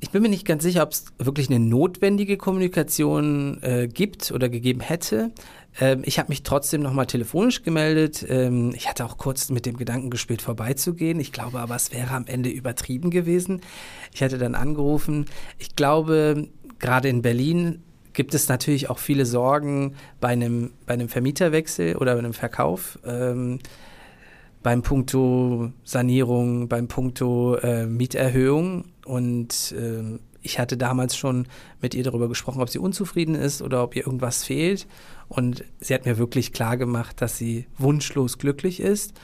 Ich 0.00 0.10
bin 0.10 0.22
mir 0.22 0.28
nicht 0.28 0.46
ganz 0.46 0.62
sicher, 0.62 0.82
ob 0.82 0.92
es 0.92 1.06
wirklich 1.18 1.48
eine 1.48 1.58
notwendige 1.58 2.36
Kommunikation 2.36 3.62
äh, 3.62 3.88
gibt 3.88 4.30
oder 4.30 4.48
gegeben 4.48 4.80
hätte. 4.80 5.32
Ähm, 5.80 6.02
ich 6.04 6.18
habe 6.18 6.28
mich 6.28 6.42
trotzdem 6.42 6.82
nochmal 6.82 7.06
telefonisch 7.06 7.62
gemeldet. 7.62 8.24
Ähm, 8.28 8.72
ich 8.74 8.88
hatte 8.88 9.04
auch 9.04 9.18
kurz 9.18 9.50
mit 9.50 9.66
dem 9.66 9.76
Gedanken 9.76 10.10
gespielt, 10.10 10.42
vorbeizugehen. 10.42 11.20
Ich 11.20 11.32
glaube 11.32 11.60
aber, 11.60 11.76
es 11.76 11.92
wäre 11.92 12.14
am 12.14 12.26
Ende 12.26 12.50
übertrieben 12.50 13.10
gewesen. 13.10 13.60
Ich 14.12 14.22
hatte 14.22 14.38
dann 14.38 14.54
angerufen. 14.54 15.26
Ich 15.58 15.76
glaube, 15.76 16.48
gerade 16.78 17.08
in 17.08 17.22
Berlin 17.22 17.82
gibt 18.12 18.34
es 18.34 18.48
natürlich 18.48 18.88
auch 18.90 18.98
viele 18.98 19.26
Sorgen 19.26 19.94
bei 20.20 20.28
einem, 20.28 20.72
bei 20.86 20.94
einem 20.94 21.08
Vermieterwechsel 21.08 21.96
oder 21.96 22.14
bei 22.14 22.20
einem 22.20 22.32
Verkauf. 22.32 22.98
Ähm, 23.04 23.58
beim 24.62 24.82
Punkto 24.82 25.70
Sanierung, 25.84 26.68
beim 26.68 26.88
Punkto 26.88 27.54
äh, 27.56 27.86
Mieterhöhung. 27.86 28.86
Und 29.06 29.72
äh, 29.72 30.18
ich 30.42 30.58
hatte 30.58 30.76
damals 30.76 31.16
schon 31.16 31.46
mit 31.80 31.94
ihr 31.94 32.02
darüber 32.02 32.28
gesprochen, 32.28 32.60
ob 32.60 32.68
sie 32.68 32.78
unzufrieden 32.78 33.34
ist 33.34 33.62
oder 33.62 33.82
ob 33.82 33.94
ihr 33.94 34.04
irgendwas 34.04 34.44
fehlt. 34.44 34.86
Und 35.28 35.64
sie 35.80 35.94
hat 35.94 36.06
mir 36.06 36.18
wirklich 36.18 36.52
klar 36.52 36.76
gemacht, 36.76 37.20
dass 37.20 37.38
sie 37.38 37.66
wunschlos 37.78 38.38
glücklich 38.38 38.80
ist. 38.80 39.14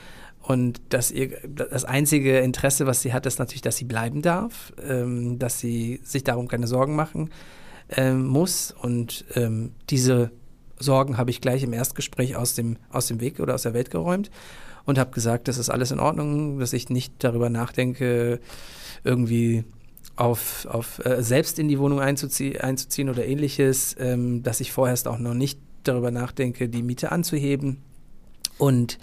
Und 0.41 0.81
dass 0.89 1.11
ihr 1.11 1.37
das 1.47 1.85
einzige 1.85 2.39
Interesse, 2.39 2.85
was 2.85 3.01
sie 3.01 3.13
hat, 3.13 3.25
ist 3.25 3.39
natürlich, 3.39 3.61
dass 3.61 3.77
sie 3.77 3.85
bleiben 3.85 4.21
darf, 4.21 4.73
ähm, 4.85 5.37
dass 5.39 5.59
sie 5.59 6.01
sich 6.03 6.23
darum 6.23 6.47
keine 6.47 6.67
Sorgen 6.67 6.95
machen 6.95 7.29
ähm, 7.89 8.25
muss. 8.25 8.73
Und 8.81 9.25
ähm, 9.35 9.71
diese 9.89 10.31
Sorgen 10.79 11.17
habe 11.17 11.31
ich 11.31 11.39
gleich 11.39 11.63
im 11.63 11.73
Erstgespräch 11.73 12.35
aus 12.35 12.55
dem, 12.55 12.77
aus 12.89 13.07
dem 13.07 13.21
Weg 13.21 13.39
oder 13.39 13.53
aus 13.53 13.63
der 13.63 13.73
Welt 13.73 13.91
geräumt 13.91 14.29
und 14.85 14.97
habe 14.97 15.11
gesagt, 15.11 15.47
das 15.47 15.57
ist 15.57 15.69
alles 15.69 15.91
in 15.91 15.99
Ordnung, 15.99 16.59
dass 16.59 16.73
ich 16.73 16.89
nicht 16.89 17.13
darüber 17.19 17.49
nachdenke, 17.49 18.39
irgendwie 19.03 19.63
auf, 20.15 20.67
auf 20.69 21.03
äh, 21.05 21.23
selbst 21.23 21.57
in 21.59 21.67
die 21.67 21.79
Wohnung 21.79 21.99
einzuzie 21.99 22.59
einzuziehen 22.59 23.09
oder 23.09 23.25
ähnliches, 23.25 23.95
ähm, 23.99 24.43
dass 24.43 24.59
ich 24.59 24.71
vorerst 24.71 25.07
auch 25.07 25.17
noch 25.17 25.33
nicht 25.33 25.59
darüber 25.83 26.11
nachdenke, 26.11 26.69
die 26.69 26.83
Miete 26.83 27.11
anzuheben 27.11 27.77
und 28.57 28.97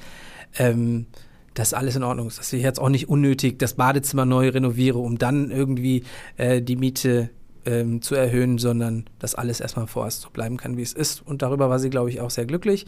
ähm, 0.58 1.06
dass 1.54 1.74
alles 1.74 1.96
in 1.96 2.04
Ordnung 2.04 2.28
ist, 2.28 2.38
dass 2.38 2.52
ich 2.52 2.62
jetzt 2.62 2.78
auch 2.78 2.88
nicht 2.88 3.08
unnötig 3.08 3.58
das 3.58 3.74
Badezimmer 3.74 4.24
neu 4.24 4.48
renoviere, 4.48 4.98
um 4.98 5.18
dann 5.18 5.50
irgendwie 5.50 6.04
äh, 6.36 6.62
die 6.62 6.76
Miete 6.76 7.30
ähm, 7.66 8.02
zu 8.02 8.14
erhöhen, 8.14 8.58
sondern 8.58 9.04
dass 9.18 9.34
alles 9.34 9.60
erstmal 9.60 9.86
vorerst 9.86 10.22
so 10.22 10.30
bleiben 10.30 10.56
kann, 10.56 10.76
wie 10.76 10.82
es 10.82 10.92
ist. 10.92 11.26
Und 11.26 11.42
darüber 11.42 11.68
war 11.68 11.78
sie, 11.78 11.90
glaube 11.90 12.08
ich, 12.08 12.20
auch 12.20 12.30
sehr 12.30 12.46
glücklich 12.46 12.86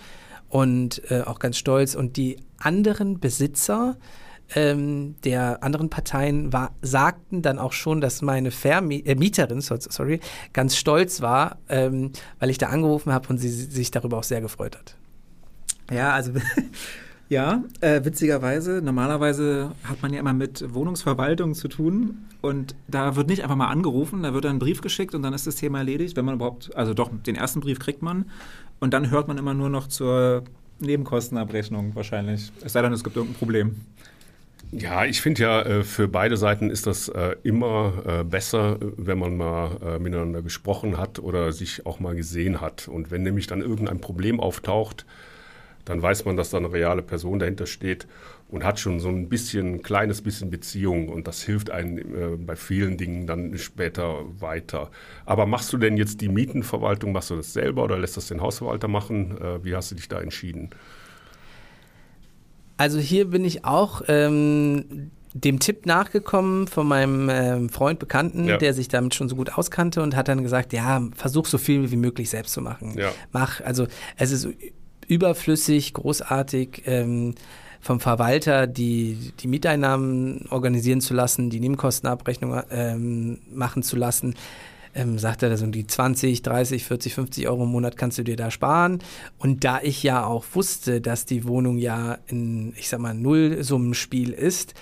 und 0.53 1.11
äh, 1.11 1.23
auch 1.23 1.39
ganz 1.39 1.57
stolz. 1.57 1.95
Und 1.95 2.19
die 2.19 2.37
anderen 2.59 3.19
Besitzer 3.19 3.97
ähm, 4.55 5.15
der 5.25 5.65
anderen 5.65 5.89
Parteien 5.89 6.53
war, 6.53 6.73
sagten 6.83 7.41
dann 7.41 7.59
auch 7.59 7.73
schon, 7.73 8.03
dass 8.03 8.21
meine 8.21 8.51
Vermieterin, 8.51 9.59
äh, 9.59 9.63
sorry, 9.63 10.21
ganz 10.53 10.77
stolz 10.77 11.23
war, 11.23 11.57
ähm, 11.71 12.13
weil 12.39 12.51
ich 12.51 12.59
da 12.59 12.67
angerufen 12.67 13.15
habe 13.15 13.29
und 13.31 13.39
sie 13.39 13.49
sich 13.49 13.91
darüber 13.91 14.19
auch 14.19 14.25
sehr 14.25 14.43
gefreut 14.43 14.77
hat. 14.77 14.95
Ja, 15.91 16.13
also 16.13 16.33
ja, 17.31 17.65
äh, 17.81 18.05
witzigerweise, 18.05 18.83
normalerweise 18.85 19.73
hat 19.85 20.03
man 20.03 20.13
ja 20.13 20.21
immer 20.21 20.35
mit 20.35 20.75
Wohnungsverwaltung 20.75 21.55
zu 21.55 21.69
tun 21.69 22.27
und 22.43 22.75
da 22.89 23.17
wird 23.17 23.29
nicht 23.29 23.43
einfach 23.43 23.57
mal 23.57 23.69
angerufen, 23.69 24.23
da 24.23 24.35
wird 24.35 24.45
dann 24.45 24.57
ein 24.57 24.59
Brief 24.59 24.83
geschickt 24.83 25.15
und 25.15 25.23
dann 25.23 25.33
ist 25.33 25.47
das 25.47 25.57
Thema 25.57 25.79
erledigt, 25.79 26.15
wenn 26.15 26.27
man 26.27 26.35
überhaupt, 26.35 26.77
also 26.77 26.93
doch, 26.93 27.11
den 27.27 27.37
ersten 27.37 27.61
Brief 27.61 27.79
kriegt 27.79 28.03
man 28.03 28.27
und 28.83 28.93
dann 28.93 29.13
hört 29.13 29.29
man 29.29 29.39
immer 29.39 29.55
nur 29.55 29.69
noch 29.69 29.87
zur 29.87 30.43
Nebenkostenabrechnung 30.81 31.95
wahrscheinlich. 31.95 32.51
Es 32.65 32.73
sei 32.73 32.83
denn, 32.83 32.93
es 32.93 33.05
gibt 33.05 33.15
irgendein 33.15 33.39
Problem. 33.39 33.81
Ja, 34.73 35.05
ich 35.05 35.21
finde 35.21 35.43
ja, 35.43 35.63
äh, 35.63 35.85
für 35.85 36.09
beide 36.09 36.37
Seiten 36.37 36.69
ist 36.69 36.89
das 36.89 37.09
äh, 37.09 37.37
immer 37.45 37.93
äh, 38.05 38.25
besser, 38.25 38.79
wenn 38.81 39.21
man 39.21 39.37
mal 39.37 40.01
miteinander 40.01 40.43
gesprochen 40.43 40.99
hat 40.99 41.21
oder 41.21 41.53
sich 41.53 41.87
auch 41.87 42.01
mal 42.01 42.17
gesehen 42.17 42.61
hat. 42.61 42.89
Und 42.89 43.13
wenn 43.13 43.23
nämlich 43.23 43.47
dann 43.47 43.61
irgendein 43.61 44.01
Problem 44.01 44.41
auftaucht, 44.41 45.07
dann 45.85 46.03
weiß 46.03 46.25
man, 46.25 46.37
dass 46.37 46.51
da 46.51 46.59
eine 46.59 46.73
reale 46.73 47.03
Person 47.03 47.39
dahinter 47.39 47.67
steht 47.67 48.09
und 48.53 48.65
hat 48.65 48.79
schon 48.79 49.01
so 49.01 49.09
ein 49.09 49.31
bisschen, 49.31 49.77
ein 49.77 49.83
kleines 49.83 50.21
bisschen 50.21 50.51
Beziehung 50.51 51.09
und 51.09 51.27
das 51.27 51.43
hilft 51.43 51.71
einem 51.71 51.99
äh, 51.99 52.37
bei 52.37 52.55
vielen 52.55 52.99
Dingen 52.99 53.27
dann 53.27 53.57
später 53.57 54.25
weiter. 54.41 54.91
Aber 55.25 55.47
machst 55.47 55.73
du 55.73 55.79
denn 55.79 55.97
jetzt 55.97 56.21
die 56.21 56.29
Mietenverwaltung, 56.29 57.13
machst 57.13 57.31
du 57.31 57.37
das 57.37 57.55
selber 57.55 57.83
oder 57.83 57.99
lässt 57.99 58.19
das 58.19 58.29
den 58.29 58.43
Hausverwalter 58.43 58.89
machen? 58.89 59.39
Äh, 59.41 59.65
wie 59.65 59.75
hast 59.75 59.91
du 59.91 59.95
dich 59.95 60.07
da 60.07 60.21
entschieden? 60.21 60.69
Also 62.77 62.99
hier 62.99 63.31
bin 63.31 63.43
ich 63.47 63.65
auch 63.65 64.03
ähm, 64.09 65.11
dem 65.33 65.59
Tipp 65.59 65.87
nachgekommen 65.87 66.69
von 66.69 66.87
meinem 66.87 67.31
ähm, 67.31 67.69
Freund, 67.71 67.99
Bekannten, 67.99 68.45
ja. 68.49 68.59
der 68.59 68.75
sich 68.75 68.89
damit 68.89 69.15
schon 69.15 69.31
so 69.31 69.37
gut 69.37 69.57
auskannte 69.57 70.03
und 70.03 70.15
hat 70.15 70.29
dann 70.29 70.43
gesagt, 70.43 70.75
ja, 70.75 71.01
versuch 71.17 71.47
so 71.47 71.57
viel 71.57 71.91
wie 71.91 71.97
möglich 71.97 72.29
selbst 72.29 72.53
zu 72.53 72.61
machen. 72.61 72.99
Ja. 72.99 73.13
Mach, 73.33 73.63
also 73.63 73.87
es 74.19 74.31
ist 74.31 74.47
überflüssig, 75.09 75.95
großartig. 75.95 76.83
Ähm, 76.85 77.35
vom 77.83 77.99
Verwalter 77.99 78.69
die, 78.69 79.33
die 79.41 79.49
Mieteinnahmen 79.49 80.47
organisieren 80.51 81.01
zu 81.01 81.15
lassen, 81.15 81.51
die 81.51 81.61
Nebenkostenabrechnung 81.61 82.63
ähm, 82.71 83.41
machen 83.53 83.83
zu 83.83 83.97
lassen. 83.97 84.37
Ähm, 84.95 85.19
sagt 85.19 85.43
er, 85.43 85.51
also 85.51 85.67
die 85.67 85.87
20, 85.87 86.43
30, 86.43 86.85
40, 86.85 87.15
50 87.15 87.49
Euro 87.49 87.65
im 87.65 87.71
Monat 87.71 87.97
kannst 87.97 88.19
du 88.19 88.23
dir 88.23 88.37
da 88.37 88.51
sparen. 88.51 89.01
Und 89.39 89.65
da 89.65 89.81
ich 89.83 90.03
ja 90.03 90.25
auch 90.25 90.45
wusste, 90.53 91.01
dass 91.01 91.25
die 91.25 91.45
Wohnung 91.47 91.79
ja 91.79 92.19
ein, 92.31 92.73
ich 92.77 92.89
sag 92.89 93.01
mal, 93.01 93.15
Nullsummenspiel 93.15 94.31
ist, 94.31 94.75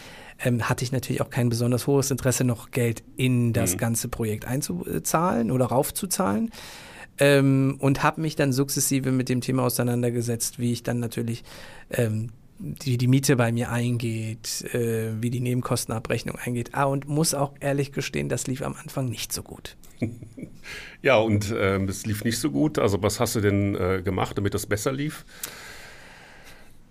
ähm, 0.44 0.68
hatte 0.68 0.84
ich 0.84 0.92
natürlich 0.92 1.22
auch 1.22 1.30
kein 1.30 1.48
besonders 1.48 1.86
hohes 1.86 2.10
Interesse, 2.10 2.44
noch 2.44 2.70
Geld 2.70 3.02
in 3.16 3.52
das 3.52 3.74
mhm. 3.74 3.78
ganze 3.78 4.08
Projekt 4.08 4.46
einzuzahlen 4.46 5.50
oder 5.50 5.66
raufzuzahlen. 5.66 6.50
Ähm, 7.18 7.76
und 7.78 8.02
habe 8.02 8.20
mich 8.20 8.36
dann 8.36 8.52
sukzessive 8.52 9.12
mit 9.12 9.28
dem 9.28 9.40
Thema 9.40 9.62
auseinandergesetzt, 9.62 10.58
wie 10.58 10.72
ich 10.72 10.82
dann 10.82 11.00
natürlich 11.00 11.44
ähm, 11.90 12.30
wie 12.60 12.98
die 12.98 13.08
Miete 13.08 13.36
bei 13.36 13.52
mir 13.52 13.70
eingeht, 13.70 14.62
äh, 14.74 15.12
wie 15.20 15.30
die 15.30 15.40
Nebenkostenabrechnung 15.40 16.36
eingeht. 16.36 16.70
Ah, 16.74 16.84
und 16.84 17.08
muss 17.08 17.34
auch 17.34 17.54
ehrlich 17.60 17.92
gestehen, 17.92 18.28
das 18.28 18.46
lief 18.46 18.62
am 18.62 18.74
Anfang 18.74 19.08
nicht 19.08 19.32
so 19.32 19.42
gut. 19.42 19.76
Ja, 21.02 21.16
und 21.16 21.50
äh, 21.50 21.78
es 21.84 22.04
lief 22.04 22.24
nicht 22.24 22.38
so 22.38 22.50
gut. 22.50 22.78
Also 22.78 23.02
was 23.02 23.20
hast 23.20 23.34
du 23.34 23.40
denn 23.40 23.74
äh, 23.74 24.02
gemacht, 24.02 24.36
damit 24.36 24.52
das 24.52 24.66
besser 24.66 24.92
lief? 24.92 25.24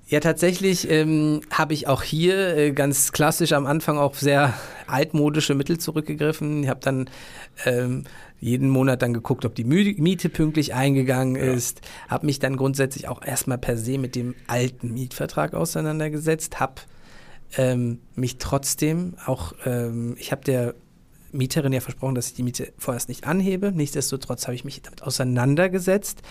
Ja, 0.07 0.19
tatsächlich 0.19 0.89
ähm, 0.89 1.41
habe 1.51 1.75
ich 1.75 1.87
auch 1.87 2.01
hier 2.01 2.57
äh, 2.57 2.71
ganz 2.71 3.11
klassisch 3.11 3.53
am 3.53 3.67
Anfang 3.67 3.99
auf 3.99 4.19
sehr 4.19 4.55
altmodische 4.87 5.53
Mittel 5.53 5.77
zurückgegriffen. 5.77 6.63
Ich 6.63 6.69
habe 6.69 6.79
dann 6.79 7.09
ähm, 7.65 8.05
jeden 8.39 8.69
Monat 8.69 9.01
dann 9.01 9.13
geguckt, 9.13 9.45
ob 9.45 9.55
die 9.55 9.63
Miete 9.65 10.29
pünktlich 10.29 10.73
eingegangen 10.73 11.35
ja. 11.35 11.51
ist, 11.51 11.81
habe 12.07 12.25
mich 12.25 12.39
dann 12.39 12.57
grundsätzlich 12.57 13.07
auch 13.07 13.23
erstmal 13.23 13.57
per 13.57 13.77
se 13.77 13.97
mit 13.97 14.15
dem 14.15 14.35
alten 14.47 14.93
Mietvertrag 14.93 15.53
auseinandergesetzt, 15.53 16.59
habe 16.59 16.75
ähm, 17.57 17.99
mich 18.15 18.37
trotzdem 18.37 19.15
auch, 19.25 19.53
ähm, 19.65 20.15
ich 20.17 20.31
habe 20.31 20.43
der 20.43 20.75
Mieterin 21.31 21.73
ja 21.73 21.79
versprochen, 21.79 22.15
dass 22.15 22.27
ich 22.27 22.33
die 22.33 22.43
Miete 22.43 22.73
vorerst 22.77 23.09
nicht 23.09 23.25
anhebe. 23.25 23.71
Nichtsdestotrotz 23.71 24.47
habe 24.47 24.55
ich 24.55 24.65
mich 24.65 24.81
damit 24.81 25.03
auseinandergesetzt, 25.03 26.21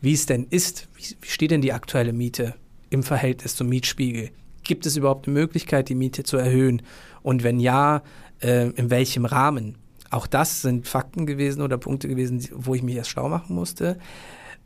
wie 0.00 0.12
es 0.12 0.26
denn 0.26 0.46
ist. 0.50 0.88
Wie, 0.94 1.16
steht 1.26 1.50
denn 1.50 1.60
die 1.60 1.72
aktuelle 1.72 2.12
Miete 2.12 2.54
im 2.90 3.02
Verhältnis 3.02 3.56
zum 3.56 3.68
Mietspiegel? 3.68 4.30
Gibt 4.62 4.86
es 4.86 4.96
überhaupt 4.96 5.26
eine 5.26 5.34
Möglichkeit, 5.34 5.88
die 5.88 5.94
Miete 5.94 6.22
zu 6.22 6.36
erhöhen? 6.36 6.82
Und 7.22 7.42
wenn 7.42 7.58
ja, 7.58 8.02
äh, 8.40 8.70
in 8.70 8.90
welchem 8.90 9.24
Rahmen? 9.24 9.76
Auch 10.14 10.28
das 10.28 10.62
sind 10.62 10.86
Fakten 10.86 11.26
gewesen 11.26 11.60
oder 11.60 11.76
Punkte 11.76 12.06
gewesen, 12.06 12.46
wo 12.52 12.76
ich 12.76 12.84
mich 12.84 12.94
erst 12.94 13.10
schlau 13.10 13.28
machen 13.28 13.56
musste. 13.56 13.98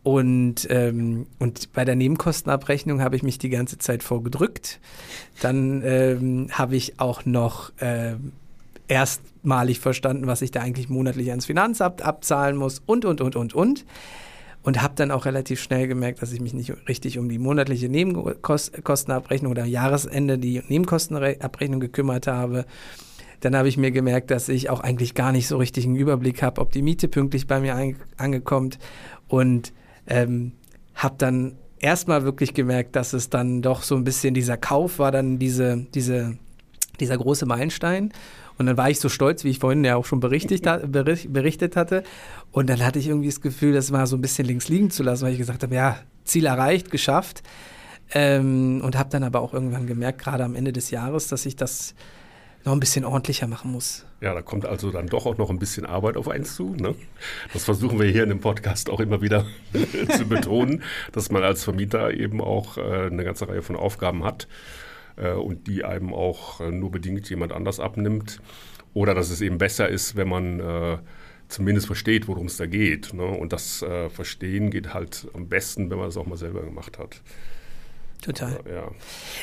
Und, 0.03 0.67
ähm, 0.69 1.27
und 1.39 1.73
bei 1.73 1.87
der 1.87 1.97
Nebenkostenabrechnung 1.97 3.01
habe 3.01 3.17
ich 3.17 3.23
mich 3.23 3.39
die 3.39 3.49
ganze 3.49 3.79
Zeit 3.79 4.03
vorgedrückt. 4.03 4.79
Dann 5.41 5.81
ähm, 5.87 6.49
habe 6.51 6.77
ich 6.77 7.01
auch 7.01 7.25
noch 7.25 7.73
äh, 7.79 8.17
erstmalig 8.89 9.81
verstanden, 9.81 10.27
was 10.27 10.43
ich 10.43 10.51
da 10.51 10.61
eigentlich 10.61 10.91
monatlich 10.91 11.31
ans 11.31 11.47
Finanzamt 11.47 12.03
abzahlen 12.03 12.59
muss 12.59 12.83
und, 12.85 13.07
und, 13.07 13.23
und, 13.23 13.35
und, 13.35 13.55
und. 13.55 13.87
Und 14.63 14.83
habe 14.83 14.93
dann 14.97 15.11
auch 15.11 15.25
relativ 15.25 15.63
schnell 15.63 15.89
gemerkt, 15.89 16.21
dass 16.21 16.33
ich 16.33 16.43
mich 16.43 16.53
nicht 16.53 16.75
richtig 16.89 17.19
um 17.19 17.31
die 17.31 17.39
monatliche 17.39 17.89
Nebenkostenabrechnung 17.89 19.53
oder 19.53 19.65
Jahresende 19.65 20.37
die 20.37 20.63
Nebenkostenabrechnung 20.69 21.81
gekümmert 21.81 22.27
habe. 22.27 22.67
Dann 23.41 23.57
habe 23.57 23.69
ich 23.69 23.77
mir 23.77 23.91
gemerkt, 23.91 24.31
dass 24.31 24.49
ich 24.49 24.71
auch 24.71 24.81
eigentlich 24.81 25.15
gar 25.15 25.33
nicht 25.33 25.47
so 25.47 25.57
richtig 25.57 25.85
einen 25.85 25.97
Überblick 25.97 26.43
habe, 26.43 26.61
ob 26.61 26.73
die 26.73 26.83
Miete 26.83 27.09
pünktlich 27.09 27.47
bei 27.47 27.61
mir 27.61 27.95
angekommt. 28.17 28.79
Und 29.29 29.73
ähm, 30.07 30.53
habe 30.95 31.15
dann 31.19 31.57
erstmal 31.79 32.25
wirklich 32.25 32.55
gemerkt, 32.55 32.97
dass 32.97 33.13
es 33.13 33.31
dann 33.31 33.63
doch 33.63 33.83
so 33.83 33.95
ein 33.95 34.05
bisschen 34.05 34.35
dieser 34.35 34.57
Kauf 34.57 34.99
war, 34.99 35.13
dann 35.13 35.39
diese, 35.39 35.87
diese, 35.95 36.37
dieser 37.01 37.17
große 37.17 37.47
Meilenstein. 37.47 38.13
Und 38.59 38.67
dann 38.67 38.77
war 38.77 38.91
ich 38.91 38.99
so 38.99 39.09
stolz, 39.09 39.45
wie 39.45 39.51
ich 39.51 39.61
vorhin 39.61 39.85
ja 39.85 39.95
auch 39.95 40.05
schon 40.05 40.19
berichtet, 40.19 40.63
berichtet 41.33 41.77
hatte. 41.77 42.03
Und 42.51 42.69
dann 42.69 42.85
hatte 42.85 42.99
ich 42.99 43.07
irgendwie 43.07 43.29
das 43.29 43.41
Gefühl, 43.41 43.73
das 43.73 43.91
mal 43.93 44.07
so 44.07 44.17
ein 44.17 44.21
bisschen 44.21 44.47
links 44.47 44.69
liegen 44.69 44.91
zu 44.91 45.05
lassen, 45.05 45.25
weil 45.25 45.33
ich 45.33 45.39
gesagt 45.39 45.63
habe, 45.63 45.75
ja, 45.75 45.99
Ziel 46.25 46.47
erreicht, 46.47 46.91
geschafft. 46.91 47.43
Ähm, 48.13 48.81
und 48.83 48.99
habe 48.99 49.11
dann 49.11 49.23
aber 49.23 49.41
auch 49.41 49.55
irgendwann 49.55 49.87
gemerkt, 49.87 50.21
gerade 50.21 50.43
am 50.43 50.57
Ende 50.57 50.73
des 50.73 50.91
Jahres, 50.91 51.29
dass 51.29 51.47
ich 51.47 51.57
das 51.57 51.95
noch 52.65 52.73
ein 52.73 52.81
bisschen 52.81 53.05
ordentlicher 53.05 53.47
machen 53.47 53.73
muss. 53.73 54.05
Ja, 54.21 54.35
da 54.35 54.43
kommt 54.43 54.67
also 54.67 54.91
dann 54.91 55.07
doch 55.07 55.27
auch 55.27 55.39
noch 55.39 55.51
ein 55.51 55.59
bisschen 55.59 55.87
Arbeit 55.87 56.17
auf 56.17 56.29
eins 56.29 56.57
zu. 56.57 56.75
Ne? 56.75 56.95
Das 57.53 57.65
versuchen 57.65 58.01
wir 58.01 58.07
hier 58.07 58.25
in 58.25 58.29
dem 58.31 58.41
Podcast 58.41 58.91
auch 58.91 59.01
immer 59.01 59.23
wieder 59.23 59.47
zu 60.17 60.27
betonen, 60.27 60.83
dass 61.13 61.31
man 61.31 61.45
als 61.45 61.65
Vermieter 61.65 62.13
eben 62.13 62.41
auch 62.41 62.77
äh, 62.77 63.07
eine 63.07 63.25
ganze 63.25 63.49
Reihe 63.49 63.63
von 63.63 63.77
Aufgaben 63.77 64.25
hat 64.25 64.49
äh, 65.17 65.33
und 65.33 65.67
die 65.67 65.85
einem 65.85 66.13
auch 66.13 66.61
äh, 66.61 66.71
nur 66.71 66.91
bedingt 66.91 67.31
jemand 67.31 67.53
anders 67.53 67.81
abnimmt. 67.81 68.41
Oder 68.95 69.15
dass 69.15 69.31
es 69.31 69.41
eben 69.41 69.59
besser 69.59 69.89
ist, 69.89 70.17
wenn 70.17 70.29
man 70.29 70.99
zumindest 71.47 71.87
versteht, 71.87 72.27
worum 72.27 72.47
es 72.47 72.57
da 72.57 72.67
geht. 72.67 73.13
Ne? 73.13 73.23
Und 73.23 73.53
das 73.53 73.85
Verstehen 74.09 74.71
geht 74.71 74.93
halt 74.95 75.29
am 75.35 75.47
besten, 75.47 75.91
wenn 75.91 75.99
man 75.99 76.09
es 76.09 76.17
auch 76.17 76.27
mal 76.27 76.39
selber 76.39 76.63
gemacht 76.63 76.99
hat. 76.99 77.21
Total. 78.23 78.59
Ja. 78.69 78.91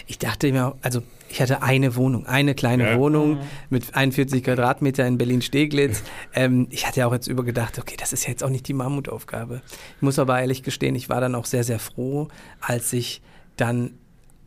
Ich 0.05 0.19
dachte 0.19 0.51
mir, 0.51 0.75
also 0.81 1.01
ich 1.29 1.41
hatte 1.41 1.61
eine 1.61 1.95
Wohnung, 1.95 2.25
eine 2.25 2.55
kleine 2.55 2.91
ja. 2.91 2.97
Wohnung 2.97 3.39
mit 3.69 3.95
41 3.95 4.43
Quadratmeter 4.43 5.07
in 5.07 5.17
Berlin-Steglitz. 5.17 6.03
Ähm, 6.33 6.67
ich 6.69 6.85
hatte 6.85 6.99
ja 6.99 7.07
auch 7.07 7.13
jetzt 7.13 7.27
übergedacht, 7.27 7.79
okay, 7.79 7.95
das 7.97 8.13
ist 8.13 8.25
ja 8.25 8.31
jetzt 8.31 8.43
auch 8.43 8.49
nicht 8.49 8.67
die 8.67 8.73
Mammutaufgabe. 8.73 9.61
Ich 9.95 10.01
muss 10.01 10.19
aber 10.19 10.39
ehrlich 10.39 10.63
gestehen, 10.63 10.95
ich 10.95 11.09
war 11.09 11.21
dann 11.21 11.35
auch 11.35 11.45
sehr, 11.45 11.63
sehr 11.63 11.79
froh, 11.79 12.27
als 12.59 12.91
ich 12.91 13.21
dann 13.55 13.91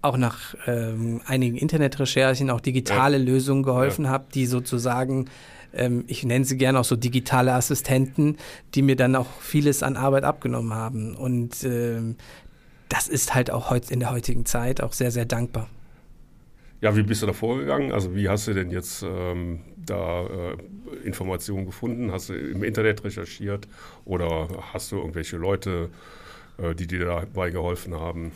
auch 0.02 0.16
nach 0.16 0.54
ähm, 0.66 1.20
einigen 1.26 1.56
Internetrecherchen 1.56 2.50
auch 2.50 2.60
digitale 2.60 3.16
ja. 3.16 3.24
Lösungen 3.24 3.62
geholfen 3.62 4.04
ja. 4.04 4.10
habe, 4.10 4.26
die 4.32 4.46
sozusagen 4.46 5.28
ähm, 5.74 6.04
ich 6.06 6.24
nenne 6.24 6.44
sie 6.44 6.56
gerne 6.56 6.80
auch 6.80 6.84
so 6.84 6.96
digitale 6.96 7.52
Assistenten, 7.52 8.36
die 8.74 8.82
mir 8.82 8.96
dann 8.96 9.16
auch 9.16 9.28
vieles 9.40 9.82
an 9.82 9.96
Arbeit 9.96 10.24
abgenommen 10.24 10.72
haben. 10.72 11.14
Und 11.14 11.62
ähm, 11.64 12.16
das 12.88 13.08
ist 13.08 13.34
halt 13.34 13.50
auch 13.50 13.72
in 13.90 14.00
der 14.00 14.10
heutigen 14.10 14.46
Zeit 14.46 14.82
auch 14.82 14.92
sehr, 14.92 15.10
sehr 15.10 15.24
dankbar. 15.24 15.68
Ja, 16.80 16.94
wie 16.96 17.02
bist 17.02 17.22
du 17.22 17.26
da 17.26 17.32
vorgegangen? 17.32 17.90
Also 17.90 18.14
wie 18.14 18.28
hast 18.28 18.46
du 18.46 18.54
denn 18.54 18.70
jetzt 18.70 19.02
ähm, 19.02 19.60
da 19.76 20.26
äh, 20.26 20.56
Informationen 21.04 21.66
gefunden? 21.66 22.12
Hast 22.12 22.28
du 22.28 22.34
im 22.34 22.62
Internet 22.62 23.02
recherchiert 23.02 23.66
oder 24.04 24.48
hast 24.72 24.92
du 24.92 24.96
irgendwelche 24.96 25.38
Leute, 25.38 25.90
äh, 26.58 26.74
die 26.76 26.86
dir 26.86 27.04
dabei 27.04 27.50
geholfen 27.50 27.94
haben? 27.94 28.30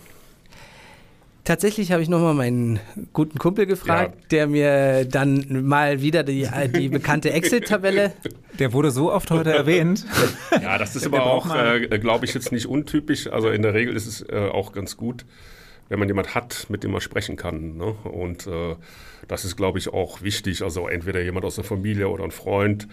Tatsächlich 1.45 1.91
habe 1.91 2.03
ich 2.03 2.09
nochmal 2.09 2.35
meinen 2.35 2.79
guten 3.13 3.37
Kumpel 3.37 3.67
gefragt, 3.67 4.15
ja. 4.15 4.29
der 4.31 4.47
mir 4.47 5.05
dann 5.05 5.67
mal 5.67 6.01
wieder 6.01 6.23
die, 6.23 6.49
die 6.73 6.89
bekannte 6.89 7.33
Excel-Tabelle. 7.33 8.13
Der 8.61 8.73
wurde 8.73 8.93
so 8.93 9.13
oft 9.13 9.29
heute 9.33 9.53
erwähnt. 9.53 10.07
Ja, 10.63 10.79
das 10.79 10.95
ist 10.95 11.05
aber 11.05 11.25
auch, 11.25 11.53
äh, 11.53 11.99
glaube 11.99 12.27
ich, 12.27 12.35
jetzt 12.35 12.53
nicht 12.53 12.67
untypisch. 12.67 13.27
Also 13.27 13.49
in 13.51 13.63
der 13.63 13.75
Regel 13.75 13.97
ist 13.97 14.07
es 14.07 14.23
äh, 14.29 14.51
auch 14.53 14.73
ganz 14.73 14.97
gut, 14.97 15.25
wenn 15.89 15.99
man 15.99 16.07
jemand 16.07 16.37
hat, 16.37 16.67
mit 16.69 16.85
dem 16.85 16.93
man 16.93 17.01
sprechen 17.01 17.37
kann. 17.37 17.77
Ne? 17.77 17.87
Und 18.05 18.47
äh, 18.47 18.77
das 19.27 19.45
ist, 19.45 19.57
glaube 19.57 19.79
ich, 19.79 19.93
auch 19.93 20.23
wichtig. 20.23 20.63
Also 20.63 20.87
entweder 20.87 21.21
jemand 21.23 21.45
aus 21.45 21.57
der 21.57 21.65
Familie 21.65 22.09
oder 22.09 22.23
ein 22.23 22.31
Freund. 22.31 22.87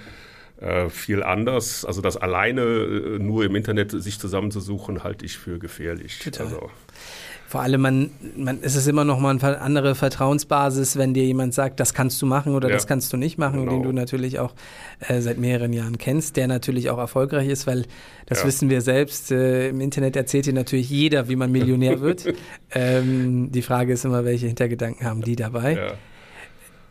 Äh, 0.59 0.89
viel 0.89 1.23
anders. 1.23 1.85
Also 1.85 2.01
das 2.01 2.17
alleine 2.17 2.61
äh, 2.61 3.19
nur 3.19 3.45
im 3.45 3.55
Internet 3.55 3.91
sich 3.91 4.19
zusammenzusuchen, 4.19 5.03
halte 5.03 5.25
ich 5.25 5.37
für 5.37 5.57
gefährlich. 5.57 6.19
Total. 6.19 6.47
Also, 6.47 6.69
vor 7.49 7.61
allem, 7.61 7.81
man, 7.81 8.11
man, 8.37 8.61
ist 8.61 8.75
es 8.75 8.85
immer 8.85 9.05
noch 9.05 9.19
mal 9.19 9.35
eine 9.35 9.59
andere 9.59 9.95
Vertrauensbasis, 9.95 10.97
wenn 10.97 11.15
dir 11.15 11.25
jemand 11.25 11.55
sagt, 11.55 11.79
das 11.79 11.95
kannst 11.95 12.21
du 12.21 12.27
machen 12.27 12.53
oder 12.53 12.69
ja. 12.69 12.75
das 12.75 12.85
kannst 12.85 13.11
du 13.11 13.17
nicht 13.17 13.39
machen, 13.39 13.61
genau. 13.61 13.71
den 13.71 13.81
du 13.81 13.91
natürlich 13.91 14.37
auch 14.37 14.53
äh, 14.99 15.19
seit 15.19 15.39
mehreren 15.39 15.73
Jahren 15.73 15.97
kennst, 15.97 16.37
der 16.37 16.47
natürlich 16.47 16.91
auch 16.91 16.99
erfolgreich 16.99 17.47
ist, 17.47 17.65
weil 17.65 17.87
das 18.27 18.41
ja. 18.41 18.45
wissen 18.45 18.69
wir 18.69 18.81
selbst. 18.81 19.31
Äh, 19.31 19.69
Im 19.69 19.81
Internet 19.81 20.15
erzählt 20.15 20.45
dir 20.45 20.53
natürlich 20.53 20.91
jeder, 20.91 21.27
wie 21.27 21.35
man 21.35 21.51
Millionär 21.51 22.01
wird. 22.01 22.31
ähm, 22.75 23.51
die 23.51 23.63
Frage 23.63 23.93
ist 23.93 24.05
immer, 24.05 24.25
welche 24.25 24.45
Hintergedanken 24.45 25.07
haben 25.07 25.23
die 25.23 25.35
dabei. 25.35 25.73
Ja. 25.73 25.93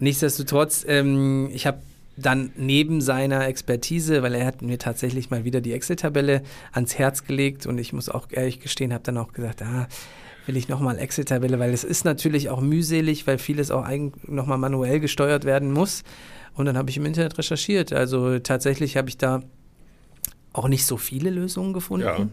Nichtsdestotrotz, 0.00 0.84
ähm, 0.88 1.50
ich 1.52 1.68
habe 1.68 1.78
dann 2.16 2.50
neben 2.56 3.00
seiner 3.00 3.46
Expertise, 3.46 4.24
weil 4.24 4.34
er 4.34 4.44
hat 4.44 4.60
mir 4.60 4.78
tatsächlich 4.78 5.30
mal 5.30 5.44
wieder 5.44 5.60
die 5.60 5.72
Excel-Tabelle 5.72 6.42
ans 6.72 6.98
Herz 6.98 7.22
gelegt 7.22 7.64
und 7.66 7.78
ich 7.78 7.92
muss 7.92 8.08
auch 8.08 8.26
ehrlich 8.32 8.58
gestehen, 8.58 8.92
habe 8.92 9.04
dann 9.04 9.18
auch 9.18 9.32
gesagt, 9.32 9.62
ah, 9.62 9.86
will 10.48 10.56
ich 10.56 10.68
nochmal 10.68 10.98
Excel-Tabelle, 10.98 11.58
weil 11.58 11.72
es 11.72 11.84
ist 11.84 12.04
natürlich 12.04 12.48
auch 12.48 12.60
mühselig, 12.60 13.26
weil 13.26 13.38
vieles 13.38 13.70
auch 13.70 13.86
nochmal 14.26 14.58
manuell 14.58 14.98
gesteuert 14.98 15.44
werden 15.44 15.72
muss. 15.72 16.02
Und 16.54 16.66
dann 16.66 16.76
habe 16.76 16.90
ich 16.90 16.96
im 16.96 17.06
Internet 17.06 17.38
recherchiert. 17.38 17.92
Also 17.92 18.38
tatsächlich 18.38 18.96
habe 18.96 19.08
ich 19.08 19.18
da 19.18 19.42
auch 20.52 20.66
nicht 20.66 20.86
so 20.86 20.96
viele 20.96 21.30
Lösungen 21.30 21.72
gefunden. 21.72 22.06
Ja. 22.06 22.28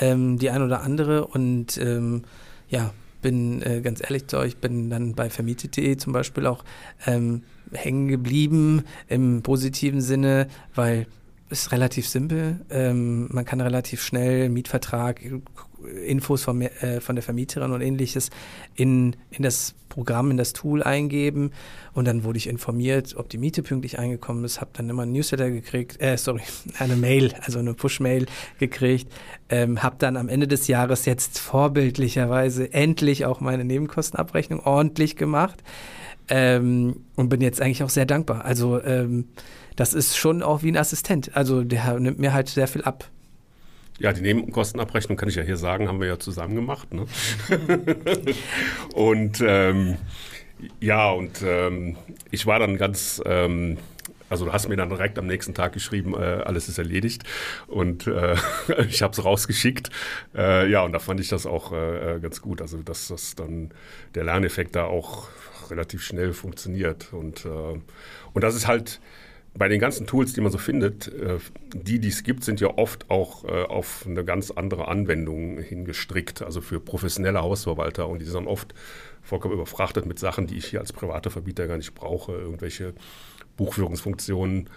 Ähm, 0.00 0.38
die 0.38 0.50
ein 0.50 0.62
oder 0.62 0.82
andere. 0.82 1.26
Und 1.26 1.78
ähm, 1.78 2.22
ja, 2.68 2.92
bin 3.22 3.62
äh, 3.62 3.80
ganz 3.80 4.00
ehrlich 4.02 4.26
zu 4.28 4.38
euch, 4.38 4.58
bin 4.58 4.90
dann 4.90 5.14
bei 5.14 5.30
vermietet.de 5.30 5.96
zum 5.96 6.12
Beispiel 6.12 6.46
auch 6.46 6.62
ähm, 7.06 7.42
hängen 7.72 8.08
geblieben 8.08 8.84
im 9.08 9.42
positiven 9.42 10.00
Sinne, 10.00 10.46
weil 10.74 11.06
es 11.48 11.72
relativ 11.72 12.08
simpel. 12.08 12.60
Ähm, 12.70 13.28
man 13.32 13.44
kann 13.44 13.60
relativ 13.60 14.02
schnell 14.02 14.48
Mietvertrag 14.48 15.20
Infos 16.06 16.42
von, 16.42 16.62
äh, 16.62 17.00
von 17.00 17.16
der 17.16 17.22
Vermieterin 17.22 17.72
und 17.72 17.80
ähnliches 17.80 18.30
in, 18.74 19.16
in 19.30 19.42
das 19.42 19.74
Programm, 19.88 20.30
in 20.30 20.36
das 20.36 20.52
Tool 20.52 20.82
eingeben 20.82 21.52
und 21.92 22.06
dann 22.06 22.24
wurde 22.24 22.38
ich 22.38 22.48
informiert, 22.48 23.14
ob 23.16 23.28
die 23.28 23.38
Miete 23.38 23.62
pünktlich 23.62 23.98
eingekommen 23.98 24.44
ist, 24.44 24.60
habe 24.60 24.70
dann 24.74 24.88
immer 24.88 25.02
ein 25.02 25.12
Newsletter 25.12 25.50
gekriegt, 25.50 26.00
äh, 26.00 26.16
sorry, 26.16 26.42
eine 26.78 26.96
Mail, 26.96 27.34
also 27.42 27.58
eine 27.58 27.74
Push-Mail 27.74 28.26
gekriegt, 28.58 29.12
ähm, 29.48 29.82
habe 29.82 29.96
dann 29.98 30.16
am 30.16 30.28
Ende 30.28 30.48
des 30.48 30.66
Jahres 30.66 31.04
jetzt 31.04 31.38
vorbildlicherweise 31.38 32.72
endlich 32.72 33.24
auch 33.26 33.40
meine 33.40 33.64
Nebenkostenabrechnung 33.64 34.60
ordentlich 34.60 35.16
gemacht 35.16 35.62
ähm, 36.28 37.04
und 37.14 37.28
bin 37.28 37.40
jetzt 37.40 37.60
eigentlich 37.60 37.82
auch 37.82 37.90
sehr 37.90 38.06
dankbar. 38.06 38.44
Also 38.44 38.82
ähm, 38.82 39.28
das 39.76 39.92
ist 39.92 40.16
schon 40.16 40.42
auch 40.42 40.62
wie 40.62 40.72
ein 40.72 40.76
Assistent. 40.76 41.36
Also 41.36 41.62
der 41.62 41.98
nimmt 42.00 42.18
mir 42.18 42.32
halt 42.32 42.48
sehr 42.48 42.66
viel 42.66 42.82
ab. 42.82 43.10
Ja, 43.98 44.12
die 44.12 44.20
Nebenkostenabrechnung 44.20 45.16
kann 45.16 45.28
ich 45.28 45.36
ja 45.36 45.42
hier 45.42 45.56
sagen, 45.56 45.88
haben 45.88 46.00
wir 46.00 46.06
ja 46.06 46.18
zusammen 46.18 46.54
gemacht. 46.54 46.92
Ne? 46.92 47.06
und 48.94 49.42
ähm, 49.46 49.96
ja, 50.80 51.10
und 51.10 51.42
ähm, 51.42 51.96
ich 52.30 52.46
war 52.46 52.58
dann 52.58 52.76
ganz, 52.76 53.22
ähm, 53.24 53.78
also 54.28 54.44
du 54.44 54.52
hast 54.52 54.68
mir 54.68 54.76
dann 54.76 54.88
direkt 54.88 55.18
am 55.18 55.26
nächsten 55.26 55.54
Tag 55.54 55.72
geschrieben, 55.72 56.14
äh, 56.14 56.42
alles 56.44 56.68
ist 56.68 56.78
erledigt 56.78 57.24
und 57.66 58.06
äh, 58.06 58.36
ich 58.88 59.02
habe 59.02 59.12
es 59.12 59.24
rausgeschickt. 59.24 59.90
Äh, 60.34 60.70
ja, 60.70 60.82
und 60.82 60.92
da 60.92 60.98
fand 60.98 61.20
ich 61.20 61.28
das 61.28 61.46
auch 61.46 61.72
äh, 61.72 62.16
äh, 62.16 62.20
ganz 62.20 62.42
gut, 62.42 62.60
also 62.60 62.78
dass 62.82 63.08
das 63.08 63.34
dann 63.34 63.70
der 64.14 64.24
Lerneffekt 64.24 64.76
da 64.76 64.84
auch 64.84 65.28
relativ 65.70 66.02
schnell 66.02 66.32
funktioniert 66.32 67.12
und, 67.12 67.44
äh, 67.44 67.48
und 67.48 68.44
das 68.44 68.54
ist 68.54 68.66
halt 68.66 69.00
bei 69.58 69.68
den 69.68 69.80
ganzen 69.80 70.06
Tools, 70.06 70.32
die 70.32 70.40
man 70.40 70.52
so 70.52 70.58
findet, 70.58 71.08
äh, 71.08 71.38
die, 71.74 71.98
die 71.98 72.08
es 72.08 72.22
gibt, 72.22 72.44
sind 72.44 72.60
ja 72.60 72.76
oft 72.76 73.10
auch 73.10 73.44
äh, 73.44 73.62
auf 73.64 74.04
eine 74.06 74.24
ganz 74.24 74.50
andere 74.50 74.88
Anwendung 74.88 75.58
hingestrickt, 75.58 76.42
also 76.42 76.60
für 76.60 76.80
professionelle 76.80 77.40
Hausverwalter. 77.40 78.08
Und 78.08 78.20
die 78.20 78.26
sind 78.26 78.46
oft 78.46 78.74
vollkommen 79.22 79.54
überfrachtet 79.54 80.06
mit 80.06 80.18
Sachen, 80.18 80.46
die 80.46 80.56
ich 80.56 80.66
hier 80.66 80.80
als 80.80 80.92
privater 80.92 81.30
Vermieter 81.30 81.66
gar 81.66 81.76
nicht 81.76 81.94
brauche, 81.94 82.32
irgendwelche 82.32 82.94
Buchführungsfunktionen. 83.56 84.68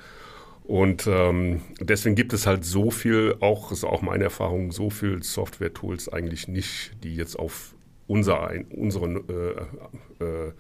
Und 0.64 1.08
ähm, 1.08 1.62
deswegen 1.80 2.16
gibt 2.16 2.32
es 2.32 2.46
halt 2.46 2.64
so 2.64 2.92
viel, 2.92 3.36
auch 3.40 3.72
ist 3.72 3.84
auch 3.84 4.02
meine 4.02 4.26
Erfahrung, 4.26 4.72
so 4.72 4.90
viel 4.90 5.24
Software-Tools 5.24 6.10
eigentlich 6.10 6.48
nicht, 6.48 6.92
die 7.04 7.16
jetzt 7.16 7.38
auf 7.38 7.74
unser, 8.08 8.52
unsere 8.70 9.70
äh, 10.20 10.24
äh, 10.24 10.52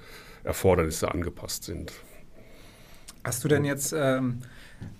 Erfordernisse 0.44 1.12
angepasst 1.12 1.64
sind. 1.66 1.94
Hast 3.24 3.44
du 3.44 3.48
denn 3.48 3.66
jetzt, 3.66 3.94
ähm, 3.98 4.40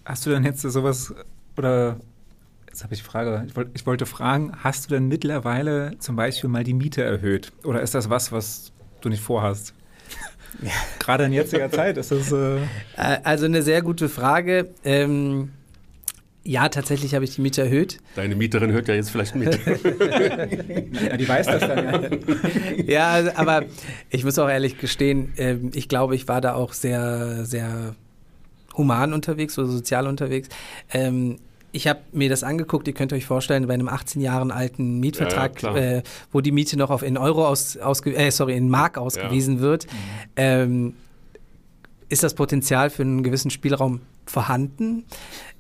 hast 0.06 0.26
du 0.26 0.30
denn 0.30 0.44
jetzt 0.44 0.62
sowas 0.62 1.14
oder 1.58 1.98
Jetzt 2.70 2.84
habe 2.84 2.94
ich 2.94 3.02
Frage. 3.02 3.46
Ich, 3.48 3.56
wollt, 3.56 3.70
ich 3.74 3.86
wollte 3.88 4.06
fragen, 4.06 4.54
hast 4.64 4.86
du 4.86 4.94
denn 4.94 5.08
mittlerweile 5.08 5.98
zum 5.98 6.16
Beispiel 6.16 6.50
mal 6.50 6.64
die 6.64 6.76
Miete 6.76 7.04
erhöht? 7.04 7.52
Oder 7.64 7.82
ist 7.82 7.96
das 7.96 8.12
was, 8.12 8.32
was 8.32 8.72
du 9.02 9.10
nicht 9.10 9.24
vorhast? 9.24 9.74
Ja. 10.62 10.70
Gerade 11.00 11.26
in 11.26 11.34
jetziger 11.34 11.72
Zeit 11.72 11.98
ist 11.98 12.12
das. 12.12 12.32
Äh 12.32 12.60
also 12.96 13.46
eine 13.46 13.64
sehr 13.64 13.82
gute 13.82 14.08
Frage. 14.08 14.70
Ähm, 14.84 15.50
ja, 16.44 16.70
tatsächlich 16.70 17.16
habe 17.16 17.26
ich 17.26 17.36
die 17.36 17.42
Miete 17.42 17.64
erhöht. 17.64 17.98
Deine 18.16 18.36
Mieterin 18.36 18.72
hört 18.72 18.88
ja 18.88 18.94
jetzt 18.94 19.10
vielleicht 19.10 19.36
mit. 19.36 19.60
ja, 19.66 21.18
die 21.18 21.28
weiß 21.28 21.48
das 21.48 21.60
dann 21.60 21.86
ja. 21.86 22.10
ja, 22.86 23.10
also, 23.10 23.32
aber 23.36 23.66
ich 24.10 24.24
muss 24.24 24.40
auch 24.40 24.48
ehrlich 24.48 24.78
gestehen, 24.78 25.34
äh, 25.38 25.58
ich 25.74 25.90
glaube, 25.90 26.16
ich 26.16 26.28
war 26.28 26.40
da 26.40 26.54
auch 26.54 26.74
sehr, 26.74 27.46
sehr 27.46 27.96
human 28.80 29.14
unterwegs 29.14 29.60
oder 29.60 29.68
sozial 29.68 30.08
unterwegs. 30.08 30.50
Ähm, 30.92 31.38
ich 31.72 31.88
habe 31.88 32.00
mir 32.12 32.30
das 32.30 32.44
angeguckt, 32.44 32.88
ihr 32.88 32.94
könnt 32.94 33.14
euch 33.14 33.26
vorstellen, 33.26 33.68
bei 33.68 33.76
einem 33.76 33.90
18 33.90 34.22
Jahre 34.22 34.52
alten 34.52 35.00
Mietvertrag, 35.00 35.62
ja, 35.62 35.76
ja, 35.76 35.98
äh, 35.98 36.04
wo 36.32 36.42
die 36.42 36.52
Miete 36.52 36.78
noch 36.78 36.90
auf 36.90 37.04
in 37.04 37.18
Euro 37.18 37.48
aus, 37.48 37.78
ausge, 37.78 38.16
äh, 38.16 38.32
sorry, 38.32 38.58
in 38.58 38.70
Mark 38.70 38.98
ausgewiesen 38.98 39.58
ja. 39.58 39.62
wird, 39.62 39.86
mhm. 39.86 39.92
ähm, 40.36 40.94
ist 42.08 42.24
das 42.24 42.34
Potenzial 42.34 42.90
für 42.90 43.04
einen 43.04 43.22
gewissen 43.22 43.52
Spielraum 43.52 44.02
vorhanden. 44.26 45.06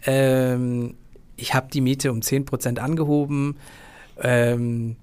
Ähm, 0.06 0.96
ich 1.36 1.54
habe 1.54 1.68
die 1.72 1.82
Miete 1.82 2.12
um 2.12 2.22
10% 2.22 2.80
angehoben 2.80 3.58
ähm, 4.22 4.96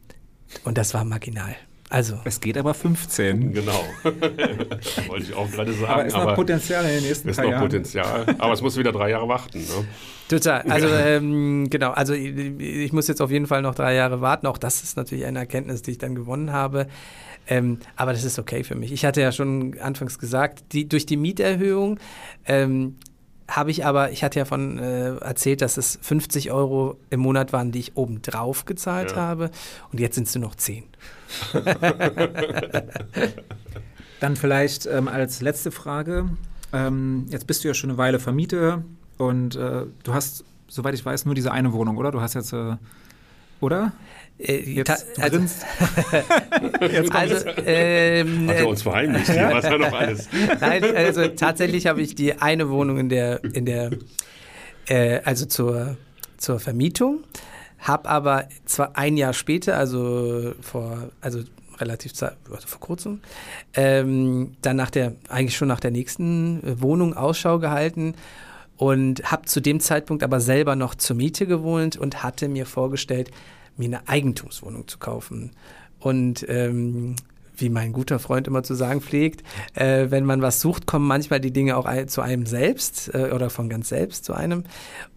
und 0.64 0.76
das 0.76 0.92
war 0.92 1.04
marginal. 1.04 1.54
Also. 1.88 2.18
Es 2.24 2.40
geht 2.40 2.58
aber 2.58 2.74
15. 2.74 3.52
Genau. 3.52 3.84
Wollte 4.02 5.24
ich 5.24 5.34
auch 5.34 5.50
gerade 5.50 5.72
sagen. 5.72 5.92
Aber 5.92 6.06
ist 6.06 6.16
noch 6.16 6.34
Potenzial 6.34 6.84
in 6.84 6.90
den 6.90 7.02
nächsten 7.04 7.28
ist 7.28 7.36
noch 7.38 7.48
Jahren. 7.48 7.62
Potenzial. 7.62 8.26
Aber 8.38 8.52
es 8.52 8.60
muss 8.60 8.76
wieder 8.76 8.90
drei 8.90 9.10
Jahre 9.10 9.28
warten. 9.28 9.58
Ne? 9.58 9.86
Total. 10.28 10.62
Also, 10.62 10.88
ähm, 10.88 11.70
genau. 11.70 11.92
Also, 11.92 12.12
ich, 12.12 12.36
ich, 12.58 12.92
muss 12.92 13.06
jetzt 13.06 13.22
auf 13.22 13.30
jeden 13.30 13.46
Fall 13.46 13.62
noch 13.62 13.76
drei 13.76 13.94
Jahre 13.94 14.20
warten. 14.20 14.48
Auch 14.48 14.58
das 14.58 14.82
ist 14.82 14.96
natürlich 14.96 15.26
eine 15.26 15.38
Erkenntnis, 15.38 15.82
die 15.82 15.92
ich 15.92 15.98
dann 15.98 16.16
gewonnen 16.16 16.52
habe. 16.52 16.88
Ähm, 17.46 17.78
aber 17.94 18.12
das 18.12 18.24
ist 18.24 18.38
okay 18.40 18.64
für 18.64 18.74
mich. 18.74 18.90
Ich 18.90 19.04
hatte 19.04 19.20
ja 19.20 19.30
schon 19.30 19.78
anfangs 19.78 20.18
gesagt, 20.18 20.64
die, 20.72 20.88
durch 20.88 21.06
die 21.06 21.16
Mieterhöhung 21.16 22.00
ähm, 22.46 22.96
habe 23.48 23.70
ich 23.70 23.84
aber, 23.84 24.10
ich 24.10 24.24
hatte 24.24 24.40
ja 24.40 24.44
von 24.44 24.78
äh, 24.78 25.16
erzählt, 25.18 25.62
dass 25.62 25.76
es 25.76 25.98
50 26.02 26.50
Euro 26.50 26.98
im 27.10 27.20
Monat 27.20 27.52
waren, 27.52 27.70
die 27.70 27.78
ich 27.78 27.96
obendrauf 27.96 28.64
gezahlt 28.64 29.12
ja. 29.12 29.18
habe. 29.18 29.50
Und 29.92 30.00
jetzt 30.00 30.16
sind 30.16 30.26
es 30.26 30.34
nur 30.34 30.42
noch 30.42 30.56
10. 30.56 30.84
Dann 34.20 34.36
vielleicht 34.36 34.86
ähm, 34.86 35.08
als 35.08 35.42
letzte 35.42 35.70
Frage. 35.70 36.30
Ähm, 36.72 37.26
jetzt 37.28 37.46
bist 37.46 37.64
du 37.64 37.68
ja 37.68 37.74
schon 37.74 37.90
eine 37.90 37.98
Weile 37.98 38.18
Vermieter 38.18 38.82
und 39.18 39.56
äh, 39.56 39.82
du 40.02 40.14
hast, 40.14 40.44
soweit 40.68 40.94
ich 40.94 41.04
weiß, 41.04 41.26
nur 41.26 41.34
diese 41.34 41.52
eine 41.52 41.72
Wohnung, 41.72 41.96
oder? 41.96 42.10
Du 42.10 42.20
hast 42.20 42.34
jetzt, 42.34 42.52
äh, 42.52 42.76
oder? 43.60 43.92
Äh, 44.38 44.58
jetzt 44.70 45.06
also, 45.18 45.38
jetzt 46.80 47.14
also 47.14 47.48
ähm, 47.64 48.48
Hat 48.48 48.56
er 48.56 48.68
uns 48.68 48.82
verheimlicht 48.82 49.30
hier, 49.30 49.50
was 49.52 49.64
er 49.64 49.78
noch 49.78 49.92
alles. 49.92 50.28
Nein, 50.60 50.84
also 50.96 51.28
tatsächlich 51.28 51.86
habe 51.86 52.02
ich 52.02 52.14
die 52.14 52.34
eine 52.40 52.68
Wohnung 52.68 52.98
in 52.98 53.08
der, 53.08 53.42
in 53.44 53.64
der 53.64 53.90
äh, 54.88 55.20
also 55.24 55.46
zur, 55.46 55.96
zur 56.36 56.60
Vermietung, 56.60 57.20
habe 57.78 58.08
aber 58.08 58.48
zwar 58.64 58.96
ein 58.96 59.16
Jahr 59.16 59.32
später, 59.32 59.76
also 59.76 60.54
vor, 60.60 61.10
also 61.20 61.40
relativ 61.78 62.12
also 62.22 62.66
vor 62.66 62.80
kurzem, 62.80 63.20
ähm, 63.74 64.56
dann 64.62 64.76
nach 64.76 64.90
der, 64.90 65.14
eigentlich 65.28 65.56
schon 65.56 65.68
nach 65.68 65.80
der 65.80 65.90
nächsten 65.90 66.60
Wohnung 66.80 67.14
Ausschau 67.14 67.58
gehalten 67.58 68.14
und 68.76 69.30
habe 69.30 69.46
zu 69.46 69.60
dem 69.60 69.80
Zeitpunkt 69.80 70.22
aber 70.22 70.40
selber 70.40 70.76
noch 70.76 70.94
zur 70.94 71.16
Miete 71.16 71.46
gewohnt 71.46 71.96
und 71.96 72.22
hatte 72.22 72.48
mir 72.48 72.66
vorgestellt, 72.66 73.30
mir 73.76 73.86
eine 73.86 74.08
Eigentumswohnung 74.08 74.88
zu 74.88 74.98
kaufen. 74.98 75.50
Und 75.98 76.46
ähm, 76.48 77.16
wie 77.56 77.68
mein 77.68 77.92
guter 77.92 78.18
Freund 78.18 78.46
immer 78.46 78.62
zu 78.62 78.74
sagen 78.74 79.00
pflegt, 79.00 79.42
äh, 79.74 80.10
wenn 80.10 80.24
man 80.24 80.42
was 80.42 80.60
sucht, 80.60 80.86
kommen 80.86 81.06
manchmal 81.06 81.40
die 81.40 81.52
Dinge 81.52 81.76
auch 81.76 81.88
zu 82.06 82.20
einem 82.20 82.46
selbst 82.46 83.14
äh, 83.14 83.30
oder 83.32 83.50
von 83.50 83.68
ganz 83.68 83.88
selbst 83.88 84.24
zu 84.24 84.34
einem. 84.34 84.64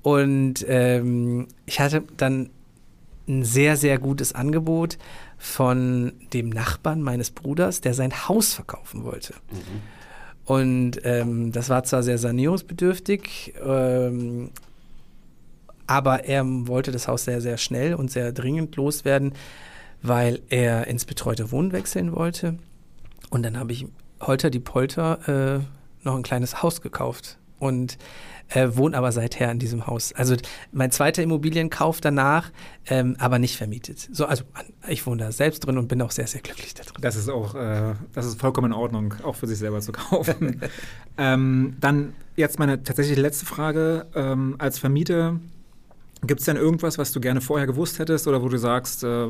Und 0.02 0.66
ähm, 0.68 1.48
ich 1.66 1.80
hatte 1.80 2.04
dann 2.18 2.50
ein 3.28 3.44
sehr, 3.44 3.78
sehr 3.78 4.00
gutes 4.00 4.34
Angebot 4.34 4.98
von 5.38 6.14
dem 6.34 6.50
Nachbarn 6.50 7.02
meines 7.02 7.32
Bruders, 7.32 7.82
der 7.82 7.94
sein 7.94 8.28
Haus 8.28 8.54
verkaufen 8.54 9.04
wollte. 9.04 9.34
Mhm. 9.52 9.82
Und 10.46 11.02
ähm, 11.04 11.52
das 11.52 11.70
war 11.70 11.84
zwar 11.84 12.02
sehr 12.02 12.18
sanierungsbedürftig, 12.18 13.54
ähm, 13.64 14.50
aber 15.86 16.26
er 16.26 16.44
wollte 16.46 16.92
das 16.92 17.08
Haus 17.08 17.26
sehr, 17.26 17.40
sehr 17.40 17.58
schnell 17.58 17.94
und 17.94 18.12
sehr 18.12 18.32
dringend 18.32 18.76
loswerden, 18.76 19.34
weil 20.02 20.42
er 20.50 20.88
ins 20.88 21.06
betreute 21.06 21.52
Wohnen 21.52 21.72
wechseln 21.72 22.16
wollte. 22.16 22.58
Und 23.30 23.44
dann 23.44 23.58
habe 23.58 23.72
ich 23.72 23.88
Holter 24.22 24.50
die 24.50 24.60
Polter 24.60 25.60
äh, 25.60 26.06
noch 26.06 26.16
ein 26.16 26.24
kleines 26.24 26.64
Haus 26.64 26.82
gekauft 26.82 27.38
und 27.60 27.98
äh, 28.50 28.70
wohne 28.74 28.98
aber 28.98 29.12
seither 29.12 29.52
in 29.52 29.60
diesem 29.60 29.86
Haus. 29.86 30.14
Also 30.14 30.36
mein 30.72 30.92
zweiter 30.92 31.22
Immobilienkauf 31.22 32.02
danach, 32.02 32.52
ähm, 32.88 33.16
aber 33.20 33.38
nicht 33.38 33.58
vermietet. 33.58 34.10
So, 34.12 34.26
also 34.26 34.44
ich 34.88 35.06
wohne 35.06 35.18
da 35.18 35.32
selbst 35.32 35.60
drin 35.60 35.78
und 35.78 35.88
bin 35.88 36.02
auch 36.02 36.12
sehr, 36.12 36.28
sehr 36.28 36.42
glücklich 36.42 36.74
da 36.74 36.84
drin. 36.84 36.96
Das 37.02 37.16
ist 37.16 37.30
auch, 37.30 37.54
äh, 37.56 37.94
das 38.14 38.26
ist 38.26 38.40
vollkommen 38.40 38.72
in 38.72 38.78
Ordnung, 38.78 39.14
auch 39.24 39.36
für 39.36 39.48
sich 39.48 39.60
selber 39.60 39.82
zu 39.82 39.92
kaufen. 39.92 40.62
ähm, 41.18 41.78
dann 41.80 42.14
jetzt 42.36 42.60
meine 42.60 42.82
tatsächlich 42.82 43.18
letzte 43.18 43.46
Frage. 43.46 44.08
Ähm, 44.16 44.56
als 44.58 44.80
Vermieter 44.80 45.40
Gibt 46.22 46.42
es 46.42 46.46
denn 46.46 46.58
irgendwas, 46.58 46.98
was 46.98 47.12
du 47.12 47.22
gerne 47.22 47.40
vorher 47.40 47.66
gewusst 47.66 48.00
hättest 48.00 48.28
oder 48.28 48.42
wo 48.42 48.50
du 48.50 48.58
sagst, 48.58 49.04
äh, 49.04 49.28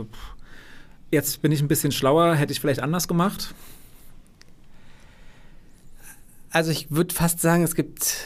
jetzt 1.12 1.42
bin 1.42 1.52
ich 1.52 1.62
ein 1.62 1.68
bisschen 1.68 1.92
schlauer, 1.92 2.36
hätte 2.36 2.52
ich 2.52 2.60
vielleicht 2.60 2.82
anders 2.82 3.08
gemacht? 3.08 3.54
Also 6.52 6.72
ich 6.72 6.92
würde 6.92 7.14
fast 7.14 7.42
sagen, 7.42 7.64
es 7.64 7.76
gibt, 7.76 8.26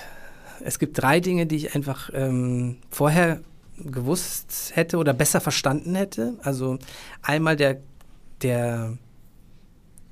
es 0.64 0.80
gibt 0.80 1.02
drei 1.02 1.20
Dinge, 1.20 1.46
die 1.46 1.58
ich 1.58 1.76
einfach 1.76 2.10
ähm, 2.14 2.78
vorher 2.90 3.42
gewusst 3.78 4.72
hätte 4.74 4.98
oder 4.98 5.14
besser 5.14 5.42
verstanden 5.42 5.96
hätte. 5.96 6.38
Also 6.42 6.78
einmal 7.22 7.56
der, 7.56 7.82
der, 8.42 8.98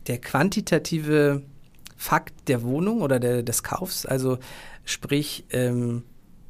der 0.08 0.20
quantitative 0.20 1.44
Fakt 1.96 2.50
der 2.50 2.64
Wohnung 2.64 3.02
oder 3.02 3.20
der, 3.20 3.44
des 3.44 3.64
Kaufs, 3.64 4.06
also 4.06 4.40
sprich, 4.86 5.46
ähm, 5.52 6.04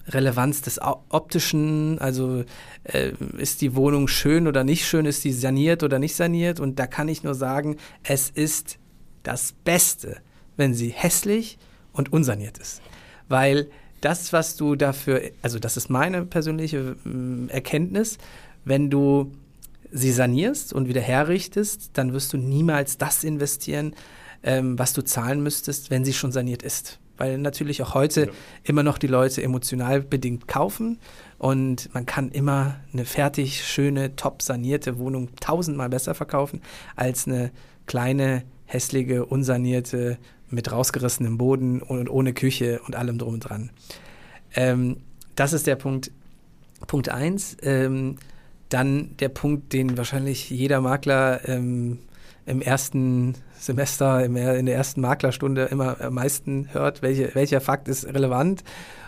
Relevanz 0.08 0.62
des 0.62 0.80
optischen, 0.82 2.00
also 2.00 2.44
äh, 2.84 3.12
ist 3.38 3.62
die 3.62 3.76
Wohnung 3.76 4.08
schön 4.08 4.48
oder 4.48 4.64
nicht 4.64 4.86
schön, 4.86 5.06
ist 5.06 5.24
die 5.24 5.32
saniert 5.32 5.84
oder 5.84 6.00
nicht 6.00 6.16
saniert? 6.16 6.60
Und 6.60 6.80
da 6.80 6.88
kann 6.88 7.08
ich 7.08 7.24
nur 7.24 7.36
sagen, 7.36 7.78
es 8.04 8.30
ist 8.30 8.78
das 9.24 9.54
Beste, 9.64 10.18
wenn 10.58 10.74
sie 10.74 10.90
hässlich 10.90 11.58
und 11.94 12.12
unsaniert 12.12 12.58
ist, 12.58 12.82
weil 13.30 13.70
das, 14.02 14.34
was 14.34 14.56
du 14.56 14.76
dafür, 14.76 15.22
also 15.42 15.60
das 15.60 15.78
ist 15.78 15.90
meine 15.90 16.26
persönliche 16.26 16.96
äh, 17.06 17.52
Erkenntnis, 17.52 18.18
wenn 18.66 18.90
du 18.90 19.32
sie 19.92 20.12
sanierst 20.12 20.74
und 20.74 20.88
wieder 20.88 21.02
herrichtest, 21.02 21.92
dann 21.94 22.14
wirst 22.14 22.34
du 22.34 22.38
niemals 22.38 22.98
das 22.98 23.24
investieren, 23.24 23.94
ähm, 24.44 24.80
was 24.80 24.94
du 24.94 25.04
zahlen 25.04 25.44
müsstest, 25.44 25.92
wenn 25.92 26.06
sie 26.06 26.14
schon 26.14 26.32
saniert 26.32 26.64
ist 26.64 27.01
weil 27.22 27.38
natürlich 27.38 27.84
auch 27.84 27.94
heute 27.94 28.22
ja. 28.26 28.32
immer 28.64 28.82
noch 28.82 28.98
die 28.98 29.06
Leute 29.06 29.44
emotional 29.44 30.02
bedingt 30.02 30.48
kaufen 30.48 30.98
und 31.38 31.94
man 31.94 32.08
kann 32.08 32.32
immer 32.32 32.78
eine 32.92 33.06
fertig, 33.06 33.64
schöne, 33.64 34.16
top 34.16 34.42
sanierte 34.42 34.98
Wohnung 34.98 35.30
tausendmal 35.40 35.88
besser 35.88 36.16
verkaufen 36.16 36.62
als 36.96 37.28
eine 37.28 37.52
kleine, 37.86 38.42
hässliche, 38.66 39.24
unsanierte 39.24 40.18
mit 40.50 40.72
rausgerissenem 40.72 41.38
Boden 41.38 41.84
und 41.84 42.10
ohne 42.10 42.34
Küche 42.34 42.82
und 42.88 42.96
allem 42.96 43.20
drum 43.20 43.36
und 43.36 43.42
dran. 43.42 43.70
Ähm, 44.56 44.98
das 45.36 45.54
ist 45.54 45.68
der 45.68 45.76
Punkt, 45.76 46.10
Punkt 46.88 47.10
eins. 47.10 47.56
Ähm, 47.62 48.16
dann 48.70 49.16
der 49.18 49.30
Punkt, 49.30 49.74
den 49.74 49.96
wahrscheinlich 49.96 50.50
jeder 50.50 50.82
Makler 50.82 51.48
ähm, 51.48 52.00
im 52.52 52.62
ersten 52.62 53.36
Semester, 53.58 54.26
in 54.26 54.66
der 54.66 54.76
ersten 54.76 55.00
Maklerstunde 55.00 55.66
immer 55.66 56.02
am 56.02 56.16
meisten 56.16 56.68
hört, 56.74 57.02
welche, 57.02 57.34
welcher 57.34 57.62
Fakt 57.62 57.88
ist 57.88 58.06
relevant. 58.06 58.64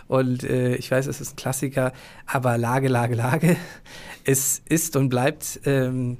Und 0.08 0.44
äh, 0.44 0.76
ich 0.76 0.90
weiß, 0.90 1.06
es 1.06 1.20
ist 1.20 1.34
ein 1.34 1.36
Klassiker, 1.36 1.92
aber 2.26 2.56
Lage, 2.56 2.88
Lage, 2.88 3.14
Lage. 3.14 3.56
Es 4.24 4.62
ist 4.66 4.96
und 4.96 5.10
bleibt 5.10 5.60
ähm, 5.66 6.16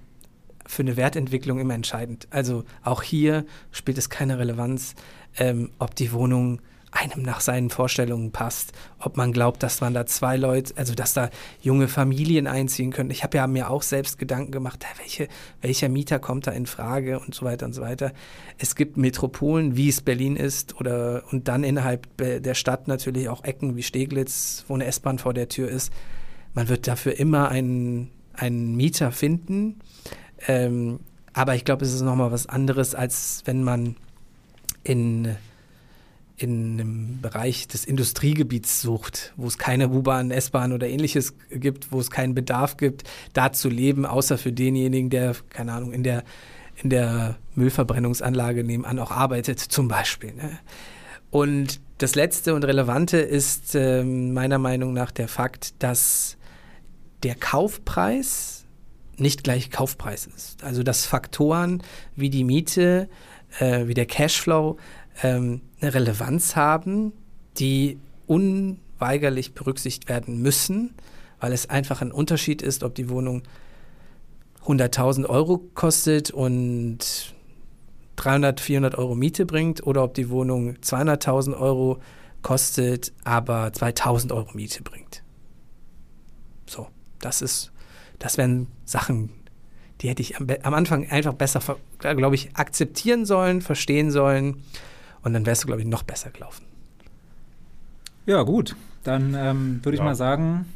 für 0.66 0.82
eine 0.82 0.98
Wertentwicklung 0.98 1.58
immer 1.58 1.72
entscheidend. 1.72 2.28
Also 2.30 2.64
auch 2.82 3.02
hier 3.02 3.46
spielt 3.72 3.96
es 3.96 4.10
keine 4.10 4.38
Relevanz, 4.38 4.94
ähm, 5.38 5.70
ob 5.78 5.94
die 5.94 6.12
Wohnung 6.12 6.60
einem 6.94 7.22
nach 7.22 7.40
seinen 7.40 7.70
Vorstellungen 7.70 8.30
passt, 8.30 8.72
ob 9.00 9.16
man 9.16 9.32
glaubt, 9.32 9.62
dass 9.62 9.80
man 9.80 9.94
da 9.94 10.06
zwei 10.06 10.36
Leute, 10.36 10.74
also 10.76 10.94
dass 10.94 11.12
da 11.12 11.28
junge 11.60 11.88
Familien 11.88 12.46
einziehen 12.46 12.92
können. 12.92 13.10
Ich 13.10 13.24
habe 13.24 13.36
ja 13.36 13.46
mir 13.46 13.68
auch 13.68 13.82
selbst 13.82 14.18
Gedanken 14.18 14.52
gemacht, 14.52 14.86
welche, 14.98 15.28
welcher 15.60 15.88
Mieter 15.88 16.20
kommt 16.20 16.46
da 16.46 16.52
in 16.52 16.66
Frage 16.66 17.18
und 17.18 17.34
so 17.34 17.44
weiter 17.44 17.66
und 17.66 17.72
so 17.72 17.82
weiter. 17.82 18.12
Es 18.58 18.76
gibt 18.76 18.96
Metropolen, 18.96 19.76
wie 19.76 19.88
es 19.88 20.00
Berlin 20.00 20.36
ist, 20.36 20.80
oder 20.80 21.24
und 21.30 21.48
dann 21.48 21.64
innerhalb 21.64 22.06
der 22.16 22.54
Stadt 22.54 22.86
natürlich 22.86 23.28
auch 23.28 23.42
Ecken 23.44 23.76
wie 23.76 23.82
Steglitz, 23.82 24.64
wo 24.68 24.74
eine 24.74 24.86
S-Bahn 24.86 25.18
vor 25.18 25.34
der 25.34 25.48
Tür 25.48 25.68
ist, 25.68 25.92
man 26.54 26.68
wird 26.68 26.86
dafür 26.86 27.18
immer 27.18 27.48
einen, 27.48 28.10
einen 28.32 28.76
Mieter 28.76 29.10
finden. 29.10 29.80
Ähm, 30.46 31.00
aber 31.32 31.56
ich 31.56 31.64
glaube, 31.64 31.84
es 31.84 31.92
ist 31.92 32.02
nochmal 32.02 32.30
was 32.30 32.46
anderes, 32.46 32.94
als 32.94 33.42
wenn 33.44 33.64
man 33.64 33.96
in, 34.84 35.34
in 36.36 36.80
einem 36.80 37.20
Bereich 37.20 37.68
des 37.68 37.84
Industriegebiets 37.84 38.80
sucht, 38.80 39.32
wo 39.36 39.46
es 39.46 39.56
keine 39.56 39.88
U-Bahn, 39.88 40.30
S-Bahn 40.30 40.72
oder 40.72 40.88
ähnliches 40.88 41.34
gibt, 41.50 41.92
wo 41.92 42.00
es 42.00 42.10
keinen 42.10 42.34
Bedarf 42.34 42.76
gibt, 42.76 43.04
da 43.32 43.52
zu 43.52 43.68
leben, 43.68 44.04
außer 44.04 44.36
für 44.36 44.52
denjenigen, 44.52 45.10
der, 45.10 45.36
keine 45.50 45.72
Ahnung, 45.72 45.92
in 45.92 46.02
der, 46.02 46.24
in 46.82 46.90
der 46.90 47.36
Müllverbrennungsanlage 47.54 48.64
nebenan 48.64 48.98
auch 48.98 49.12
arbeitet, 49.12 49.60
zum 49.60 49.86
Beispiel. 49.86 50.34
Ne? 50.34 50.58
Und 51.30 51.80
das 51.98 52.16
Letzte 52.16 52.54
und 52.54 52.64
Relevante 52.64 53.18
ist 53.18 53.74
äh, 53.76 54.02
meiner 54.02 54.58
Meinung 54.58 54.92
nach 54.92 55.12
der 55.12 55.28
Fakt, 55.28 55.82
dass 55.82 56.36
der 57.22 57.36
Kaufpreis 57.36 58.64
nicht 59.16 59.44
gleich 59.44 59.70
Kaufpreis 59.70 60.26
ist. 60.26 60.64
Also 60.64 60.82
dass 60.82 61.06
Faktoren 61.06 61.82
wie 62.16 62.30
die 62.30 62.42
Miete, 62.42 63.08
äh, 63.60 63.86
wie 63.86 63.94
der 63.94 64.06
Cashflow 64.06 64.76
ähm, 65.22 65.60
eine 65.80 65.94
Relevanz 65.94 66.56
haben, 66.56 67.12
die 67.58 67.98
unweigerlich 68.26 69.54
berücksichtigt 69.54 70.08
werden 70.08 70.40
müssen, 70.42 70.94
weil 71.40 71.52
es 71.52 71.68
einfach 71.68 72.00
ein 72.00 72.12
Unterschied 72.12 72.62
ist, 72.62 72.82
ob 72.82 72.94
die 72.94 73.08
Wohnung 73.08 73.42
100.000 74.66 75.26
Euro 75.26 75.58
kostet 75.74 76.30
und 76.30 77.34
300, 78.16 78.60
400 78.60 78.96
Euro 78.96 79.14
Miete 79.14 79.44
bringt 79.44 79.86
oder 79.86 80.02
ob 80.02 80.14
die 80.14 80.30
Wohnung 80.30 80.76
200.000 80.76 81.58
Euro 81.58 81.98
kostet, 82.42 83.12
aber 83.24 83.68
2.000 83.68 84.32
Euro 84.32 84.48
Miete 84.54 84.82
bringt. 84.82 85.22
So, 86.66 86.88
das 87.20 87.42
ist, 87.42 87.72
das 88.18 88.38
wären 88.38 88.68
Sachen, 88.84 89.30
die 90.00 90.08
hätte 90.08 90.22
ich 90.22 90.38
am, 90.38 90.46
am 90.62 90.74
Anfang 90.74 91.08
einfach 91.10 91.34
besser, 91.34 91.60
glaube 91.98 92.34
ich, 92.34 92.56
akzeptieren 92.56 93.26
sollen, 93.26 93.60
verstehen 93.60 94.10
sollen 94.10 94.62
und 95.24 95.32
dann 95.32 95.46
wärst 95.46 95.64
du, 95.64 95.66
glaube 95.66 95.82
ich, 95.82 95.88
noch 95.88 96.02
besser 96.02 96.30
gelaufen. 96.30 96.66
Ja, 98.26 98.42
gut. 98.42 98.76
Dann 99.02 99.34
ähm, 99.34 99.80
würde 99.82 99.94
ich 99.94 100.00
ja. 100.00 100.04
mal 100.04 100.14
sagen, 100.14 100.66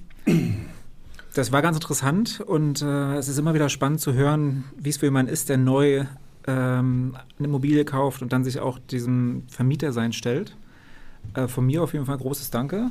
das 1.34 1.52
war 1.52 1.62
ganz 1.62 1.76
interessant 1.76 2.40
und 2.40 2.82
äh, 2.82 3.16
es 3.16 3.28
ist 3.28 3.38
immer 3.38 3.54
wieder 3.54 3.68
spannend 3.68 4.00
zu 4.00 4.12
hören, 4.12 4.64
wie 4.76 4.90
es 4.90 4.98
für 4.98 5.06
jemanden 5.06 5.32
ist, 5.32 5.48
der 5.48 5.56
neu 5.56 6.04
ähm, 6.46 7.16
eine 7.38 7.48
Immobilie 7.48 7.84
kauft 7.84 8.22
und 8.22 8.32
dann 8.32 8.44
sich 8.44 8.58
auch 8.60 8.78
diesem 8.78 9.44
Vermieter 9.48 9.92
sein 9.92 10.12
stellt. 10.12 10.56
Äh, 11.34 11.48
von 11.48 11.66
mir 11.66 11.82
auf 11.82 11.92
jeden 11.92 12.06
Fall 12.06 12.18
großes 12.18 12.50
Danke 12.50 12.90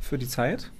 für 0.00 0.18
die 0.18 0.28
Zeit. 0.28 0.70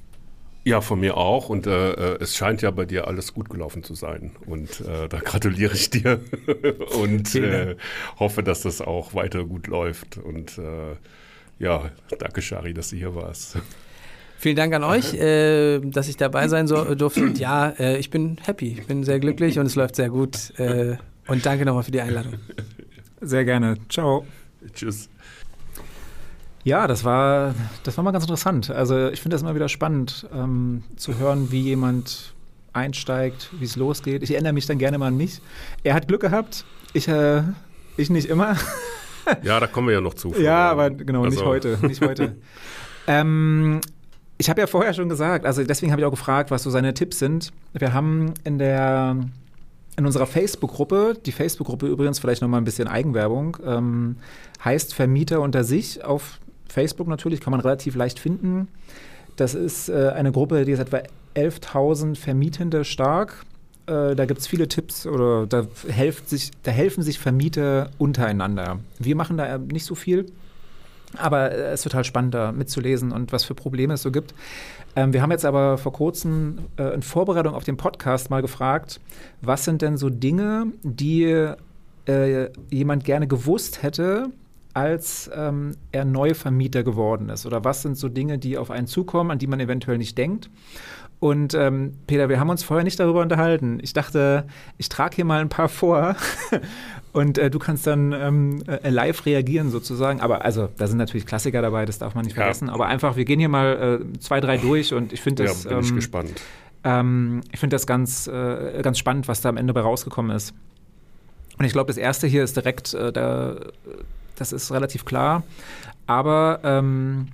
Ja, 0.64 0.80
von 0.80 0.98
mir 0.98 1.18
auch. 1.18 1.50
Und 1.50 1.66
äh, 1.66 1.92
äh, 1.92 2.18
es 2.20 2.36
scheint 2.36 2.62
ja 2.62 2.70
bei 2.70 2.86
dir 2.86 3.06
alles 3.06 3.34
gut 3.34 3.50
gelaufen 3.50 3.82
zu 3.82 3.94
sein. 3.94 4.32
Und 4.46 4.80
äh, 4.80 5.08
da 5.08 5.18
gratuliere 5.18 5.74
ich 5.74 5.90
dir 5.90 6.20
und 6.98 7.34
äh, 7.34 7.76
hoffe, 8.18 8.42
dass 8.42 8.62
das 8.62 8.80
auch 8.80 9.14
weiter 9.14 9.44
gut 9.44 9.66
läuft. 9.66 10.16
Und 10.16 10.56
äh, 10.58 10.96
ja, 11.58 11.90
danke, 12.18 12.40
Shari, 12.40 12.72
dass 12.72 12.88
du 12.88 12.96
hier 12.96 13.14
warst. 13.14 13.58
Vielen 14.38 14.56
Dank 14.56 14.72
an 14.74 14.84
euch, 14.84 15.12
äh, 15.20 15.80
dass 15.80 16.08
ich 16.08 16.16
dabei 16.16 16.48
sein 16.48 16.66
so, 16.66 16.94
durfte. 16.94 17.22
Und 17.22 17.38
ja, 17.38 17.74
ich 17.78 18.08
bin 18.08 18.38
happy, 18.42 18.78
ich 18.78 18.86
bin 18.86 19.04
sehr 19.04 19.20
glücklich 19.20 19.58
und 19.58 19.66
es 19.66 19.74
läuft 19.74 19.96
sehr 19.96 20.08
gut. 20.08 20.52
und 21.26 21.46
danke 21.46 21.66
nochmal 21.66 21.82
für 21.82 21.92
die 21.92 22.00
Einladung. 22.00 22.34
Sehr 23.20 23.44
gerne. 23.44 23.76
Ciao. 23.88 24.26
Tschüss. 24.74 25.08
Ja, 26.64 26.86
das 26.86 27.04
war, 27.04 27.54
das 27.82 27.96
war 27.96 28.04
mal 28.04 28.10
ganz 28.10 28.24
interessant. 28.24 28.70
Also 28.70 29.08
ich 29.08 29.20
finde 29.20 29.34
das 29.34 29.42
immer 29.42 29.54
wieder 29.54 29.68
spannend 29.68 30.26
ähm, 30.34 30.82
zu 30.96 31.18
hören, 31.18 31.52
wie 31.52 31.60
jemand 31.60 32.34
einsteigt, 32.72 33.50
wie 33.58 33.66
es 33.66 33.76
losgeht. 33.76 34.22
Ich 34.22 34.32
erinnere 34.32 34.54
mich 34.54 34.66
dann 34.66 34.78
gerne 34.78 34.96
mal 34.96 35.08
an 35.08 35.16
mich. 35.16 35.40
Er 35.82 35.94
hat 35.94 36.08
Glück 36.08 36.22
gehabt, 36.22 36.64
ich, 36.94 37.06
äh, 37.06 37.42
ich 37.98 38.08
nicht 38.08 38.28
immer. 38.28 38.56
ja, 39.42 39.60
da 39.60 39.66
kommen 39.66 39.88
wir 39.88 39.94
ja 39.94 40.00
noch 40.00 40.14
zu. 40.14 40.34
Ja, 40.38 40.70
aber 40.70 40.90
genau, 40.90 41.24
also. 41.24 41.36
nicht 41.36 41.44
heute. 41.44 41.78
Nicht 41.82 42.00
heute. 42.00 42.36
ähm, 43.06 43.80
ich 44.38 44.48
habe 44.48 44.60
ja 44.60 44.66
vorher 44.66 44.94
schon 44.94 45.10
gesagt, 45.10 45.44
also 45.44 45.62
deswegen 45.62 45.92
habe 45.92 46.00
ich 46.00 46.06
auch 46.06 46.10
gefragt, 46.10 46.50
was 46.50 46.62
so 46.62 46.70
seine 46.70 46.94
Tipps 46.94 47.18
sind. 47.18 47.52
Wir 47.74 47.92
haben 47.92 48.32
in 48.42 48.58
der 48.58 49.16
in 49.96 50.06
unserer 50.06 50.26
Facebook-Gruppe, 50.26 51.16
die 51.24 51.30
Facebook-Gruppe 51.30 51.86
übrigens 51.86 52.18
vielleicht 52.18 52.42
noch 52.42 52.48
mal 52.48 52.58
ein 52.58 52.64
bisschen 52.64 52.88
Eigenwerbung, 52.88 53.56
ähm, 53.64 54.16
heißt 54.64 54.92
Vermieter 54.92 55.40
unter 55.40 55.62
sich 55.62 56.04
auf 56.04 56.40
Facebook 56.74 57.08
natürlich, 57.08 57.40
kann 57.40 57.52
man 57.52 57.60
relativ 57.60 57.94
leicht 57.94 58.18
finden. 58.18 58.68
Das 59.36 59.54
ist 59.54 59.88
äh, 59.88 60.10
eine 60.14 60.32
Gruppe, 60.32 60.64
die 60.64 60.72
ist 60.72 60.80
etwa 60.80 61.02
11.000 61.34 62.16
Vermietende 62.16 62.84
stark. 62.84 63.44
Äh, 63.86 64.14
da 64.14 64.26
gibt 64.26 64.40
es 64.40 64.46
viele 64.46 64.68
Tipps 64.68 65.06
oder 65.06 65.46
da, 65.46 65.66
sich, 66.26 66.50
da 66.62 66.70
helfen 66.70 67.02
sich 67.02 67.18
Vermieter 67.18 67.90
untereinander. 67.98 68.80
Wir 68.98 69.16
machen 69.16 69.36
da 69.36 69.58
nicht 69.58 69.84
so 69.84 69.94
viel, 69.94 70.26
aber 71.16 71.52
äh, 71.52 71.72
es 71.72 71.80
ist 71.80 71.84
total 71.84 72.04
spannend, 72.04 72.34
da 72.34 72.52
mitzulesen 72.52 73.12
und 73.12 73.32
was 73.32 73.44
für 73.44 73.54
Probleme 73.54 73.94
es 73.94 74.02
so 74.02 74.10
gibt. 74.10 74.34
Ähm, 74.96 75.12
wir 75.12 75.22
haben 75.22 75.30
jetzt 75.30 75.44
aber 75.44 75.78
vor 75.78 75.92
kurzem 75.92 76.58
äh, 76.76 76.94
in 76.94 77.02
Vorbereitung 77.02 77.54
auf 77.54 77.64
den 77.64 77.76
Podcast 77.76 78.30
mal 78.30 78.42
gefragt, 78.42 79.00
was 79.42 79.64
sind 79.64 79.82
denn 79.82 79.96
so 79.96 80.10
Dinge, 80.10 80.72
die 80.82 81.52
äh, 82.06 82.48
jemand 82.70 83.04
gerne 83.04 83.26
gewusst 83.26 83.82
hätte, 83.82 84.30
als 84.74 85.30
ähm, 85.34 85.76
er 85.92 86.04
Neuvermieter 86.04 86.82
geworden 86.82 87.28
ist? 87.28 87.46
Oder 87.46 87.64
was 87.64 87.82
sind 87.82 87.96
so 87.96 88.08
Dinge, 88.08 88.38
die 88.38 88.58
auf 88.58 88.70
einen 88.70 88.86
zukommen, 88.86 89.30
an 89.30 89.38
die 89.38 89.46
man 89.46 89.60
eventuell 89.60 89.98
nicht 89.98 90.18
denkt? 90.18 90.50
Und 91.20 91.54
ähm, 91.54 91.92
Peter, 92.06 92.28
wir 92.28 92.38
haben 92.38 92.50
uns 92.50 92.62
vorher 92.62 92.84
nicht 92.84 93.00
darüber 93.00 93.22
unterhalten. 93.22 93.78
Ich 93.80 93.94
dachte, 93.94 94.44
ich 94.76 94.90
trage 94.90 95.16
hier 95.16 95.24
mal 95.24 95.40
ein 95.40 95.48
paar 95.48 95.70
vor 95.70 96.16
und 97.12 97.38
äh, 97.38 97.50
du 97.50 97.58
kannst 97.58 97.86
dann 97.86 98.12
ähm, 98.12 98.62
äh, 98.66 98.90
live 98.90 99.24
reagieren 99.24 99.70
sozusagen. 99.70 100.20
Aber 100.20 100.44
also, 100.44 100.68
da 100.76 100.86
sind 100.86 100.98
natürlich 100.98 101.24
Klassiker 101.24 101.62
dabei, 101.62 101.86
das 101.86 101.98
darf 101.98 102.14
man 102.14 102.24
nicht 102.24 102.36
ja. 102.36 102.42
vergessen. 102.42 102.68
Aber 102.68 102.88
einfach, 102.88 103.16
wir 103.16 103.24
gehen 103.24 103.38
hier 103.38 103.48
mal 103.48 104.02
äh, 104.02 104.18
zwei, 104.18 104.40
drei 104.40 104.58
durch 104.58 104.92
und 104.92 105.14
ich 105.14 105.22
finde 105.22 105.44
das. 105.44 105.64
Ja, 105.64 105.70
bin 105.70 105.80
ich 105.80 105.88
ähm, 105.90 105.96
gespannt. 105.96 106.42
Ähm, 106.82 107.40
ich 107.52 107.60
finde 107.60 107.74
das 107.74 107.86
ganz, 107.86 108.26
äh, 108.26 108.82
ganz 108.82 108.98
spannend, 108.98 109.26
was 109.26 109.40
da 109.40 109.48
am 109.48 109.56
Ende 109.56 109.72
bei 109.72 109.80
rausgekommen 109.80 110.36
ist. 110.36 110.52
Und 111.58 111.64
ich 111.64 111.72
glaube, 111.72 111.86
das 111.86 111.96
erste 111.96 112.26
hier 112.26 112.44
ist 112.44 112.56
direkt, 112.56 112.92
äh, 112.92 113.12
da 113.12 113.56
das 114.36 114.52
ist 114.52 114.72
relativ 114.72 115.04
klar. 115.04 115.42
Aber 116.06 116.60
ähm, 116.64 117.28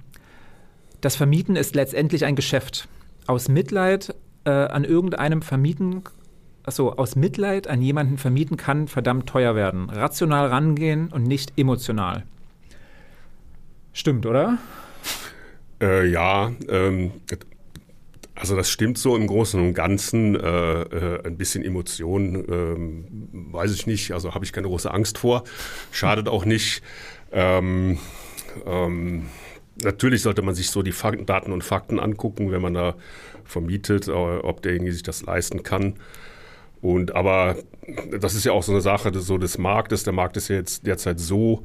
das 1.00 1.16
Vermieten 1.16 1.56
ist 1.56 1.74
letztendlich 1.74 2.24
ein 2.24 2.36
Geschäft. 2.36 2.88
Aus 3.26 3.48
Mitleid 3.48 4.14
äh, 4.44 4.50
an 4.50 4.84
irgendeinem 4.84 5.42
Vermieten, 5.42 6.02
also 6.64 6.96
aus 6.96 7.16
Mitleid 7.16 7.68
an 7.68 7.80
jemanden 7.82 8.18
vermieten 8.18 8.56
kann 8.56 8.88
verdammt 8.88 9.28
teuer 9.28 9.54
werden. 9.54 9.90
Rational 9.90 10.46
rangehen 10.48 11.08
und 11.08 11.24
nicht 11.24 11.58
emotional. 11.58 12.24
Stimmt, 13.92 14.26
oder? 14.26 14.58
Äh, 15.80 16.08
ja, 16.08 16.52
ähm, 16.68 17.12
also 18.40 18.56
das 18.56 18.70
stimmt 18.70 18.96
so 18.96 19.16
im 19.16 19.26
Großen 19.26 19.60
und 19.60 19.74
Ganzen. 19.74 20.34
Äh, 20.34 20.80
äh, 20.82 21.26
ein 21.26 21.36
bisschen 21.36 21.62
Emotion, 21.62 22.34
äh, 22.34 23.52
weiß 23.54 23.72
ich 23.72 23.86
nicht. 23.86 24.12
Also 24.12 24.34
habe 24.34 24.44
ich 24.44 24.52
keine 24.52 24.66
große 24.66 24.92
Angst 24.92 25.18
vor. 25.18 25.44
Schadet 25.92 26.26
auch 26.28 26.46
nicht. 26.46 26.82
Ähm, 27.32 27.98
ähm, 28.66 29.26
natürlich 29.82 30.22
sollte 30.22 30.42
man 30.42 30.54
sich 30.54 30.70
so 30.70 30.82
die 30.82 30.92
Fakten, 30.92 31.26
Daten 31.26 31.52
und 31.52 31.62
Fakten 31.62 32.00
angucken, 32.00 32.50
wenn 32.50 32.62
man 32.62 32.74
da 32.74 32.94
vermietet, 33.44 34.08
äh, 34.08 34.12
ob 34.12 34.62
derjenige 34.62 34.92
sich 34.92 35.02
das 35.02 35.22
leisten 35.22 35.62
kann. 35.62 35.94
Und 36.80 37.14
aber 37.14 37.56
das 38.10 38.34
ist 38.34 38.44
ja 38.44 38.52
auch 38.52 38.62
so 38.62 38.72
eine 38.72 38.80
Sache 38.80 39.12
des, 39.12 39.26
so 39.26 39.36
des 39.36 39.58
Marktes. 39.58 40.04
Der 40.04 40.14
Markt 40.14 40.38
ist 40.38 40.48
ja 40.48 40.56
jetzt 40.56 40.86
derzeit 40.86 41.20
so, 41.20 41.64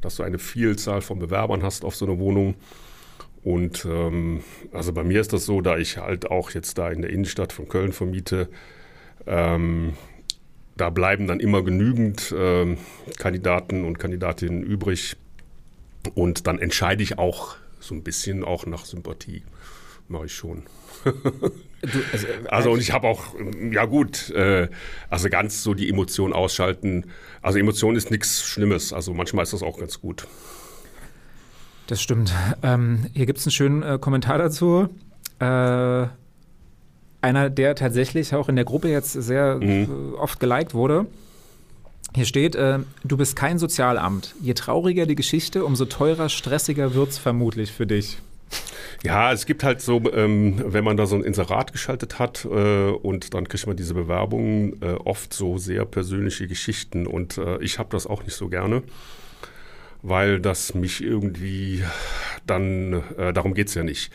dass 0.00 0.16
du 0.16 0.22
eine 0.22 0.38
Vielzahl 0.38 1.00
von 1.00 1.18
Bewerbern 1.18 1.64
hast 1.64 1.84
auf 1.84 1.96
so 1.96 2.06
eine 2.06 2.18
Wohnung. 2.20 2.54
Und 3.44 3.84
ähm, 3.84 4.42
also 4.72 4.92
bei 4.92 5.02
mir 5.02 5.20
ist 5.20 5.32
das 5.32 5.44
so, 5.44 5.60
da 5.60 5.76
ich 5.76 5.98
halt 5.98 6.30
auch 6.30 6.50
jetzt 6.50 6.78
da 6.78 6.90
in 6.90 7.02
der 7.02 7.10
Innenstadt 7.10 7.52
von 7.52 7.68
Köln 7.68 7.92
vermiete, 7.92 8.48
ähm, 9.26 9.94
da 10.76 10.90
bleiben 10.90 11.26
dann 11.26 11.40
immer 11.40 11.62
genügend 11.62 12.34
ähm, 12.36 12.78
Kandidaten 13.18 13.84
und 13.84 13.98
Kandidatinnen 13.98 14.62
übrig. 14.62 15.16
Und 16.14 16.46
dann 16.46 16.58
entscheide 16.58 17.02
ich 17.02 17.18
auch 17.18 17.56
so 17.78 17.94
ein 17.94 18.02
bisschen 18.02 18.44
auch 18.44 18.66
nach 18.66 18.84
Sympathie. 18.84 19.42
Mache 20.08 20.26
ich 20.26 20.34
schon. 20.34 20.64
Du, 21.82 21.98
also, 22.12 22.26
also, 22.48 22.70
und 22.70 22.80
ich 22.80 22.92
habe 22.92 23.08
auch, 23.08 23.34
ja 23.72 23.86
gut, 23.86 24.30
äh, 24.30 24.68
also 25.10 25.28
ganz 25.28 25.64
so 25.64 25.74
die 25.74 25.88
Emotion 25.88 26.32
ausschalten. 26.32 27.06
Also 27.40 27.58
Emotion 27.58 27.96
ist 27.96 28.08
nichts 28.12 28.44
Schlimmes. 28.44 28.92
Also 28.92 29.12
manchmal 29.12 29.42
ist 29.42 29.52
das 29.52 29.64
auch 29.64 29.80
ganz 29.80 30.00
gut. 30.00 30.28
Das 31.92 32.00
stimmt. 32.00 32.32
Ähm, 32.62 33.04
hier 33.12 33.26
gibt 33.26 33.38
es 33.38 33.44
einen 33.44 33.52
schönen 33.52 33.82
äh, 33.82 33.98
Kommentar 34.00 34.38
dazu. 34.38 34.88
Äh, 35.40 36.06
einer, 37.20 37.50
der 37.50 37.74
tatsächlich 37.74 38.34
auch 38.34 38.48
in 38.48 38.56
der 38.56 38.64
Gruppe 38.64 38.88
jetzt 38.88 39.12
sehr 39.12 39.56
mhm. 39.56 40.14
Äh, 40.14 40.16
oft 40.16 40.40
geliked 40.40 40.72
wurde. 40.72 41.04
Hier 42.14 42.24
steht, 42.24 42.54
äh, 42.54 42.78
du 43.04 43.18
bist 43.18 43.36
kein 43.36 43.58
Sozialamt. 43.58 44.34
Je 44.40 44.54
trauriger 44.54 45.04
die 45.04 45.16
Geschichte, 45.16 45.66
umso 45.66 45.84
teurer, 45.84 46.30
stressiger 46.30 46.94
wird 46.94 47.10
es 47.10 47.18
vermutlich 47.18 47.70
für 47.70 47.86
dich. 47.86 48.16
Ja, 49.04 49.30
es 49.30 49.44
gibt 49.44 49.62
halt 49.62 49.82
so, 49.82 50.00
ähm, 50.14 50.62
wenn 50.64 50.84
man 50.84 50.96
da 50.96 51.04
so 51.04 51.16
ein 51.16 51.22
Inserat 51.22 51.72
geschaltet 51.72 52.18
hat 52.18 52.46
äh, 52.46 52.88
und 52.88 53.34
dann 53.34 53.48
kriegt 53.48 53.66
man 53.66 53.76
diese 53.76 53.92
Bewerbungen, 53.92 54.80
äh, 54.80 54.92
oft 55.04 55.34
so 55.34 55.58
sehr 55.58 55.84
persönliche 55.84 56.48
Geschichten 56.48 57.06
und 57.06 57.36
äh, 57.36 57.58
ich 57.58 57.78
habe 57.78 57.90
das 57.92 58.06
auch 58.06 58.22
nicht 58.22 58.34
so 58.34 58.48
gerne, 58.48 58.82
weil 60.02 60.40
das 60.40 60.74
mich 60.74 61.02
irgendwie 61.02 61.84
dann, 62.46 63.02
äh, 63.16 63.32
darum 63.32 63.54
geht 63.54 63.68
es 63.68 63.74
ja 63.74 63.84
nicht. 63.84 64.12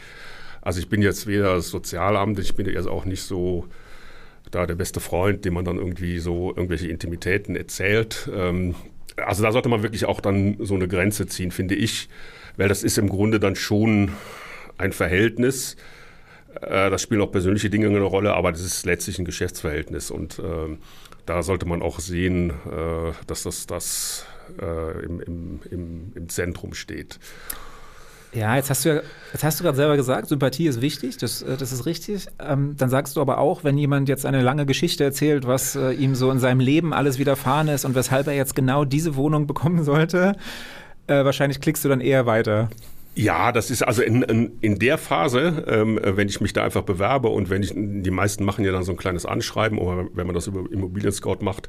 Also 0.61 0.79
ich 0.79 0.89
bin 0.89 1.01
jetzt 1.01 1.27
weder 1.27 1.55
das 1.55 1.69
Sozialamt, 1.69 2.39
ich 2.39 2.55
bin 2.55 2.67
jetzt 2.67 2.87
auch 2.87 3.05
nicht 3.05 3.21
so 3.21 3.67
da 4.51 4.65
der 4.65 4.75
beste 4.75 4.99
Freund, 4.99 5.45
dem 5.45 5.53
man 5.53 5.65
dann 5.65 5.77
irgendwie 5.77 6.19
so 6.19 6.49
irgendwelche 6.49 6.87
Intimitäten 6.87 7.55
erzählt. 7.55 8.29
Ähm, 8.33 8.75
also 9.15 9.43
da 9.43 9.51
sollte 9.51 9.69
man 9.69 9.83
wirklich 9.83 10.05
auch 10.05 10.21
dann 10.21 10.57
so 10.59 10.75
eine 10.75 10.87
Grenze 10.87 11.25
ziehen, 11.27 11.51
finde 11.51 11.75
ich, 11.75 12.09
weil 12.57 12.67
das 12.67 12.83
ist 12.83 12.97
im 12.97 13.09
Grunde 13.09 13.39
dann 13.39 13.55
schon 13.55 14.11
ein 14.77 14.91
Verhältnis. 14.91 15.75
Äh, 16.61 16.89
das 16.89 17.01
spielen 17.01 17.21
auch 17.21 17.31
persönliche 17.31 17.69
Dinge 17.69 17.87
eine 17.87 18.01
Rolle, 18.01 18.33
aber 18.33 18.51
das 18.51 18.61
ist 18.61 18.85
letztlich 18.85 19.19
ein 19.19 19.25
Geschäftsverhältnis. 19.25 20.11
Und 20.11 20.39
äh, 20.39 20.77
da 21.25 21.43
sollte 21.43 21.65
man 21.65 21.81
auch 21.81 21.99
sehen, 21.99 22.49
äh, 22.49 23.13
dass 23.27 23.43
das, 23.43 23.67
das 23.67 24.25
äh, 24.61 25.05
im, 25.05 25.19
im, 25.19 25.59
im, 25.69 26.13
im 26.15 26.29
Zentrum 26.29 26.73
steht. 26.73 27.19
Ja, 28.33 28.55
jetzt 28.55 28.69
hast 28.69 28.85
du 28.85 28.89
ja, 28.89 29.01
du 29.01 29.63
gerade 29.63 29.75
selber 29.75 29.95
gesagt, 29.95 30.27
Sympathie 30.27 30.67
ist 30.67 30.81
wichtig, 30.81 31.17
das, 31.17 31.41
äh, 31.41 31.57
das 31.57 31.71
ist 31.71 31.85
richtig. 31.85 32.27
Ähm, 32.39 32.75
dann 32.77 32.89
sagst 32.89 33.15
du 33.15 33.21
aber 33.21 33.37
auch, 33.37 33.63
wenn 33.63 33.77
jemand 33.77 34.09
jetzt 34.09 34.25
eine 34.25 34.41
lange 34.41 34.65
Geschichte 34.65 35.03
erzählt, 35.03 35.47
was 35.47 35.75
äh, 35.75 35.91
ihm 35.91 36.13
so 36.13 36.29
in 36.29 36.39
seinem 36.39 36.59
Leben 36.59 36.93
alles 36.93 37.19
widerfahren 37.19 37.67
ist 37.67 37.85
und 37.85 37.95
weshalb 37.95 38.27
er 38.27 38.33
jetzt 38.33 38.55
genau 38.55 38.85
diese 38.85 39.15
Wohnung 39.15 39.47
bekommen 39.47 39.83
sollte, 39.83 40.35
äh, 41.07 41.23
wahrscheinlich 41.23 41.61
klickst 41.61 41.85
du 41.85 41.89
dann 41.89 42.01
eher 42.01 42.25
weiter. 42.25 42.69
Ja, 43.17 43.51
das 43.51 43.71
ist 43.71 43.81
also 43.81 44.03
in, 44.03 44.21
in, 44.21 44.59
in 44.61 44.77
der 44.77 44.99
Phase, 44.99 45.65
ähm, 45.67 45.99
wenn 46.03 46.29
ich 46.29 46.39
mich 46.39 46.53
da 46.53 46.63
einfach 46.63 46.83
bewerbe 46.83 47.29
und 47.29 47.49
wenn 47.49 47.63
ich, 47.63 47.73
die 47.75 48.11
meisten 48.11 48.45
machen 48.45 48.63
ja 48.63 48.71
dann 48.71 48.83
so 48.83 48.91
ein 48.91 48.97
kleines 48.97 49.25
Anschreiben, 49.25 49.79
oder 49.79 50.05
wenn 50.13 50.27
man 50.27 50.35
das 50.35 50.45
über 50.45 50.71
Immobilien 50.71 51.11
Scout 51.11 51.39
macht, 51.41 51.67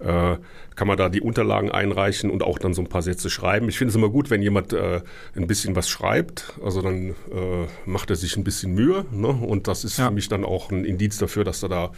äh, 0.00 0.36
kann 0.76 0.86
man 0.86 0.98
da 0.98 1.08
die 1.08 1.22
Unterlagen 1.22 1.70
einreichen 1.70 2.30
und 2.30 2.42
auch 2.42 2.58
dann 2.58 2.74
so 2.74 2.82
ein 2.82 2.88
paar 2.88 3.00
Sätze 3.00 3.30
schreiben. 3.30 3.70
Ich 3.70 3.78
finde 3.78 3.88
es 3.88 3.96
immer 3.96 4.10
gut, 4.10 4.28
wenn 4.28 4.42
jemand 4.42 4.74
äh, 4.74 5.00
ein 5.34 5.46
bisschen 5.46 5.76
was 5.76 5.88
schreibt. 5.88 6.52
Also 6.62 6.82
dann 6.82 7.10
äh, 7.32 7.66
macht 7.86 8.10
er 8.10 8.16
sich 8.16 8.36
ein 8.36 8.44
bisschen 8.44 8.74
Mühe. 8.74 9.06
Ne? 9.12 9.28
Und 9.28 9.66
das 9.66 9.82
ist 9.82 9.98
ja. 9.98 10.08
für 10.08 10.10
mich 10.10 10.28
dann 10.28 10.44
auch 10.44 10.70
ein 10.70 10.84
Indiz 10.84 11.16
dafür, 11.16 11.44
dass 11.44 11.62
er 11.62 11.70
da 11.70 11.92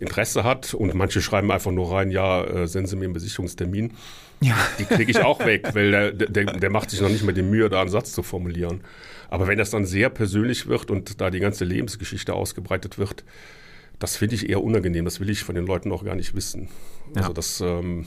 Interesse 0.00 0.42
hat. 0.42 0.74
Und 0.74 0.94
manche 0.94 1.22
schreiben 1.22 1.52
einfach 1.52 1.70
nur 1.70 1.92
rein, 1.92 2.10
ja, 2.10 2.42
äh, 2.42 2.66
senden 2.66 2.88
Sie 2.88 2.96
mir 2.96 3.04
einen 3.04 3.14
Besichtigungstermin. 3.14 3.92
Ja. 4.40 4.56
Die 4.78 4.84
kriege 4.84 5.10
ich 5.10 5.20
auch 5.20 5.44
weg, 5.44 5.68
weil 5.74 5.90
der, 5.90 6.12
der, 6.12 6.44
der 6.44 6.70
macht 6.70 6.90
sich 6.90 7.00
noch 7.00 7.10
nicht 7.10 7.24
mal 7.24 7.32
die 7.32 7.42
Mühe, 7.42 7.68
da 7.68 7.80
einen 7.80 7.90
Satz 7.90 8.12
zu 8.12 8.22
formulieren. 8.22 8.80
Aber 9.28 9.46
wenn 9.46 9.58
das 9.58 9.70
dann 9.70 9.84
sehr 9.84 10.08
persönlich 10.10 10.66
wird 10.66 10.90
und 10.90 11.20
da 11.20 11.30
die 11.30 11.40
ganze 11.40 11.64
Lebensgeschichte 11.64 12.34
ausgebreitet 12.34 12.98
wird, 12.98 13.24
das 13.98 14.16
finde 14.16 14.34
ich 14.34 14.48
eher 14.48 14.62
unangenehm. 14.62 15.04
Das 15.04 15.20
will 15.20 15.28
ich 15.30 15.44
von 15.44 15.54
den 15.54 15.66
Leuten 15.66 15.92
auch 15.92 16.04
gar 16.04 16.14
nicht 16.16 16.34
wissen. 16.34 16.68
Ja. 17.14 17.22
Also 17.22 17.32
das, 17.34 17.60
ähm, 17.60 18.06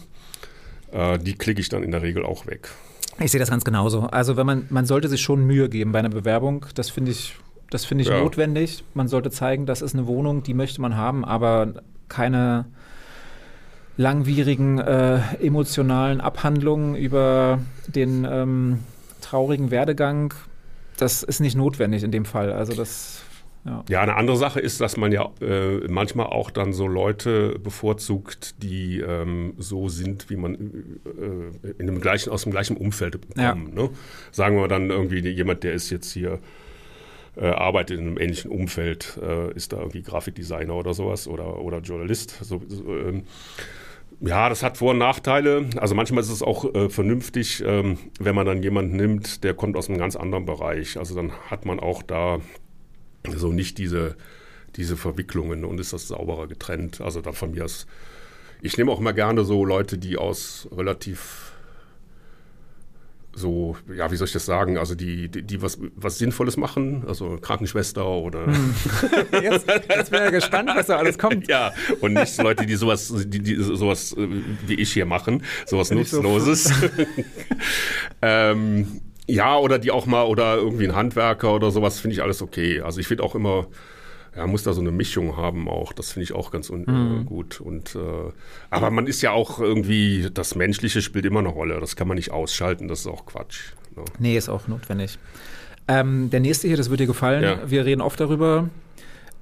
äh, 0.91 1.19
die 1.19 1.33
klicke 1.33 1.61
ich 1.61 1.69
dann 1.69 1.83
in 1.83 1.91
der 1.91 2.01
Regel 2.01 2.25
auch 2.25 2.47
weg. 2.47 2.69
Ich 3.19 3.31
sehe 3.31 3.39
das 3.39 3.51
ganz 3.51 3.63
genauso. 3.63 4.01
Also 4.07 4.35
wenn 4.35 4.47
man, 4.47 4.65
man 4.69 4.85
sollte 4.85 5.07
sich 5.07 5.21
schon 5.21 5.45
Mühe 5.45 5.69
geben 5.69 5.91
bei 5.91 5.99
einer 5.99 6.09
Bewerbung. 6.09 6.65
Das 6.73 6.89
finde 6.89 7.11
ich, 7.11 7.35
das 7.69 7.85
finde 7.85 8.01
ich 8.01 8.09
ja. 8.09 8.19
notwendig. 8.19 8.83
Man 8.95 9.07
sollte 9.07 9.29
zeigen, 9.29 9.67
das 9.67 9.83
ist 9.83 9.93
eine 9.93 10.07
Wohnung, 10.07 10.41
die 10.41 10.55
möchte 10.55 10.81
man 10.81 10.97
haben, 10.97 11.23
aber 11.23 11.83
keine 12.09 12.65
langwierigen 13.97 14.79
äh, 14.79 15.19
emotionalen 15.39 16.21
Abhandlungen 16.21 16.95
über 16.95 17.59
den 17.87 18.27
ähm, 18.29 18.79
traurigen 19.21 19.71
Werdegang, 19.71 20.33
das 20.97 21.23
ist 21.23 21.39
nicht 21.39 21.55
notwendig 21.55 22.03
in 22.03 22.11
dem 22.11 22.25
Fall. 22.25 22.51
Also 22.51 22.73
das 22.73 23.23
ja. 23.65 23.83
ja. 23.89 24.01
eine 24.01 24.15
andere 24.15 24.37
Sache 24.37 24.59
ist, 24.59 24.81
dass 24.81 24.97
man 24.97 25.11
ja 25.11 25.31
äh, 25.41 25.87
manchmal 25.87 26.27
auch 26.27 26.51
dann 26.51 26.73
so 26.73 26.87
Leute 26.87 27.59
bevorzugt, 27.59 28.61
die 28.61 28.99
ähm, 28.99 29.53
so 29.57 29.89
sind, 29.89 30.29
wie 30.29 30.35
man 30.35 30.55
äh, 30.55 31.69
in 31.77 31.87
dem 31.87 32.01
gleichen, 32.01 32.31
aus 32.31 32.43
dem 32.43 32.51
gleichen 32.51 32.77
Umfeld 32.77 33.19
kommen. 33.35 33.69
Ja. 33.75 33.83
Ne? 33.83 33.89
Sagen 34.31 34.57
wir 34.57 34.67
dann 34.67 34.89
irgendwie 34.89 35.19
jemand, 35.19 35.63
der 35.63 35.73
ist 35.73 35.89
jetzt 35.89 36.11
hier 36.11 36.39
äh, 37.35 37.47
arbeitet 37.47 37.99
in 37.99 38.07
einem 38.07 38.17
ähnlichen 38.17 38.51
Umfeld, 38.51 39.19
äh, 39.21 39.53
ist 39.53 39.73
da 39.73 39.77
irgendwie 39.77 40.03
Grafikdesigner 40.03 40.75
oder 40.75 40.93
sowas 40.93 41.27
oder, 41.27 41.59
oder 41.59 41.79
Journalist. 41.79 42.37
So, 42.43 42.61
so, 42.67 42.83
ähm, 42.95 43.23
ja, 44.25 44.47
das 44.47 44.63
hat 44.63 44.77
Vor- 44.77 44.91
und 44.91 44.99
Nachteile. 44.99 45.69
Also 45.77 45.95
manchmal 45.95 46.23
ist 46.23 46.29
es 46.29 46.41
auch 46.41 46.73
äh, 46.73 46.89
vernünftig, 46.89 47.63
ähm, 47.65 47.97
wenn 48.19 48.35
man 48.35 48.45
dann 48.45 48.63
jemanden 48.63 48.95
nimmt, 48.95 49.43
der 49.43 49.53
kommt 49.53 49.75
aus 49.75 49.89
einem 49.89 49.97
ganz 49.97 50.15
anderen 50.15 50.45
Bereich. 50.45 50.97
Also 50.97 51.15
dann 51.15 51.31
hat 51.49 51.65
man 51.65 51.79
auch 51.79 52.03
da 52.03 52.39
so 53.35 53.51
nicht 53.51 53.77
diese, 53.77 54.15
diese 54.75 54.95
Verwicklungen 54.95 55.65
und 55.65 55.79
ist 55.79 55.93
das 55.93 56.07
sauberer 56.07 56.47
getrennt. 56.47 57.01
Also 57.01 57.21
da 57.21 57.33
von 57.33 57.51
mir 57.51 57.65
aus. 57.65 57.85
Ich 58.61 58.77
nehme 58.77 58.91
auch 58.91 58.99
immer 58.99 59.13
gerne 59.13 59.43
so 59.43 59.65
Leute, 59.65 59.97
die 59.97 60.17
aus 60.17 60.69
relativ 60.71 61.52
so, 63.35 63.75
ja, 63.95 64.11
wie 64.11 64.15
soll 64.15 64.27
ich 64.27 64.33
das 64.33 64.45
sagen, 64.45 64.77
also 64.77 64.95
die, 64.95 65.27
die, 65.27 65.41
die 65.41 65.61
was, 65.61 65.79
was 65.95 66.17
Sinnvolles 66.17 66.57
machen, 66.57 67.03
also 67.07 67.37
Krankenschwester 67.41 68.05
oder. 68.07 68.45
Hm. 68.47 68.75
Jetzt, 69.43 69.67
jetzt 69.67 70.11
bin 70.11 70.23
ich 70.25 70.31
gespannt, 70.31 70.69
was 70.73 70.87
da 70.87 70.97
alles 70.97 71.17
kommt. 71.17 71.47
Ja, 71.47 71.73
und 72.01 72.13
nicht 72.13 72.41
Leute, 72.41 72.65
die 72.65 72.75
sowas, 72.75 73.13
die, 73.25 73.39
die 73.39 73.55
sowas 73.55 74.13
äh, 74.13 74.27
wie 74.67 74.75
ich 74.75 74.93
hier 74.93 75.05
machen, 75.05 75.43
sowas 75.65 75.89
Bin 75.89 75.99
Nutzloses. 75.99 76.65
So 76.65 76.73
ähm, 78.21 79.01
ja, 79.27 79.57
oder 79.57 79.79
die 79.79 79.91
auch 79.91 80.05
mal, 80.05 80.23
oder 80.23 80.55
irgendwie 80.55 80.87
ein 80.87 80.95
Handwerker 80.95 81.53
oder 81.53 81.71
sowas, 81.71 81.99
finde 81.99 82.15
ich 82.15 82.21
alles 82.21 82.41
okay. 82.41 82.81
Also 82.81 82.99
ich 82.99 83.07
finde 83.07 83.23
auch 83.23 83.35
immer, 83.35 83.67
ja, 84.35 84.47
muss 84.47 84.63
da 84.63 84.73
so 84.73 84.81
eine 84.81 84.91
Mischung 84.91 85.37
haben 85.37 85.69
auch. 85.69 85.93
Das 85.93 86.11
finde 86.11 86.23
ich 86.23 86.33
auch 86.33 86.51
ganz 86.51 86.69
mhm. 86.69 87.25
gut. 87.25 87.61
Und, 87.61 87.95
äh, 87.95 88.31
aber 88.69 88.89
man 88.89 89.07
ist 89.07 89.21
ja 89.21 89.31
auch 89.31 89.59
irgendwie, 89.59 90.29
das 90.33 90.55
Menschliche 90.55 91.01
spielt 91.01 91.25
immer 91.25 91.39
eine 91.39 91.49
Rolle. 91.49 91.79
Das 91.79 91.95
kann 91.95 92.07
man 92.07 92.15
nicht 92.15 92.31
ausschalten, 92.31 92.87
das 92.87 93.01
ist 93.01 93.07
auch 93.07 93.25
Quatsch. 93.25 93.73
Ne? 93.95 94.03
Nee, 94.19 94.37
ist 94.37 94.49
auch 94.49 94.67
notwendig. 94.67 95.19
Ähm, 95.87 96.29
der 96.29 96.39
nächste 96.39 96.67
hier, 96.67 96.77
das 96.77 96.89
wird 96.89 96.99
dir 96.99 97.07
gefallen. 97.07 97.43
Ja. 97.43 97.59
Wir 97.69 97.85
reden 97.85 98.01
oft 98.01 98.19
darüber. 98.19 98.69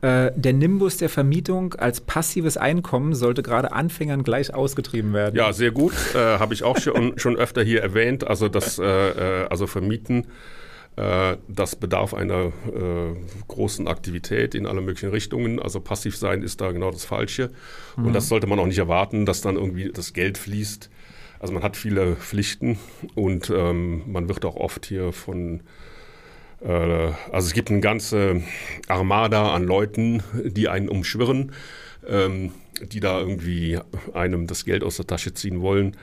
Äh, 0.01 0.31
der 0.35 0.53
Nimbus 0.53 0.97
der 0.97 1.09
Vermietung 1.09 1.75
als 1.75 2.01
passives 2.01 2.57
Einkommen 2.57 3.13
sollte 3.13 3.43
gerade 3.43 3.71
Anfängern 3.71 4.23
gleich 4.23 4.53
ausgetrieben 4.53 5.13
werden. 5.13 5.35
Ja, 5.35 5.53
sehr 5.53 5.71
gut. 5.71 5.93
Äh, 6.15 6.17
Habe 6.17 6.53
ich 6.53 6.63
auch 6.63 6.79
schon, 6.79 7.17
schon 7.17 7.37
öfter 7.37 7.63
hier 7.63 7.81
erwähnt. 7.81 8.27
Also 8.27 8.49
das, 8.49 8.79
äh, 8.79 8.83
äh 8.83 9.47
also 9.49 9.67
Vermieten 9.67 10.23
äh, 10.23 10.27
das 10.95 11.75
bedarf 11.77 12.13
einer 12.13 12.51
äh, 12.67 13.15
großen 13.47 13.87
Aktivität 13.87 14.53
in 14.55 14.67
alle 14.67 14.81
möglichen 14.81 15.09
Richtungen. 15.09 15.59
Also 15.59 15.79
passiv 15.79 16.17
sein 16.17 16.43
ist 16.43 16.59
da 16.59 16.71
genau 16.71 16.91
das 16.91 17.05
Falsche. 17.05 17.51
Mhm. 17.95 18.07
Und 18.07 18.13
das 18.13 18.27
sollte 18.27 18.45
man 18.45 18.59
auch 18.59 18.65
nicht 18.65 18.77
erwarten, 18.77 19.25
dass 19.25 19.41
dann 19.41 19.55
irgendwie 19.55 19.91
das 19.91 20.13
Geld 20.13 20.37
fließt. 20.37 20.89
Also 21.39 21.53
man 21.53 21.63
hat 21.63 21.77
viele 21.77 22.17
Pflichten 22.17 22.77
und 23.15 23.49
ähm, 23.49 24.03
man 24.11 24.29
wird 24.29 24.45
auch 24.45 24.57
oft 24.57 24.85
hier 24.85 25.11
von 25.11 25.61
äh, 26.61 26.67
also 27.31 27.47
es 27.47 27.53
gibt 27.53 27.71
eine 27.71 27.79
ganze 27.79 28.43
Armada 28.87 29.53
an 29.53 29.63
Leuten, 29.63 30.21
die 30.43 30.67
einen 30.67 30.87
umschwirren, 30.87 31.53
ähm, 32.07 32.51
die 32.83 32.99
da 32.99 33.19
irgendwie 33.19 33.79
einem 34.13 34.45
das 34.45 34.65
Geld 34.65 34.83
aus 34.83 34.97
der 34.97 35.07
Tasche 35.07 35.33
ziehen 35.33 35.61
wollen 35.61 35.95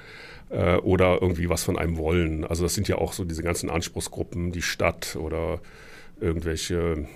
äh, 0.50 0.76
oder 0.76 1.20
irgendwie 1.20 1.48
was 1.48 1.64
von 1.64 1.78
einem 1.78 1.96
wollen. 1.96 2.44
Also 2.44 2.62
das 2.62 2.74
sind 2.74 2.88
ja 2.88 2.96
auch 2.96 3.12
so 3.12 3.24
diese 3.24 3.42
ganzen 3.42 3.70
Anspruchsgruppen, 3.70 4.52
die 4.52 4.62
Stadt 4.62 5.16
oder 5.16 5.60
irgendwelche 6.20 7.06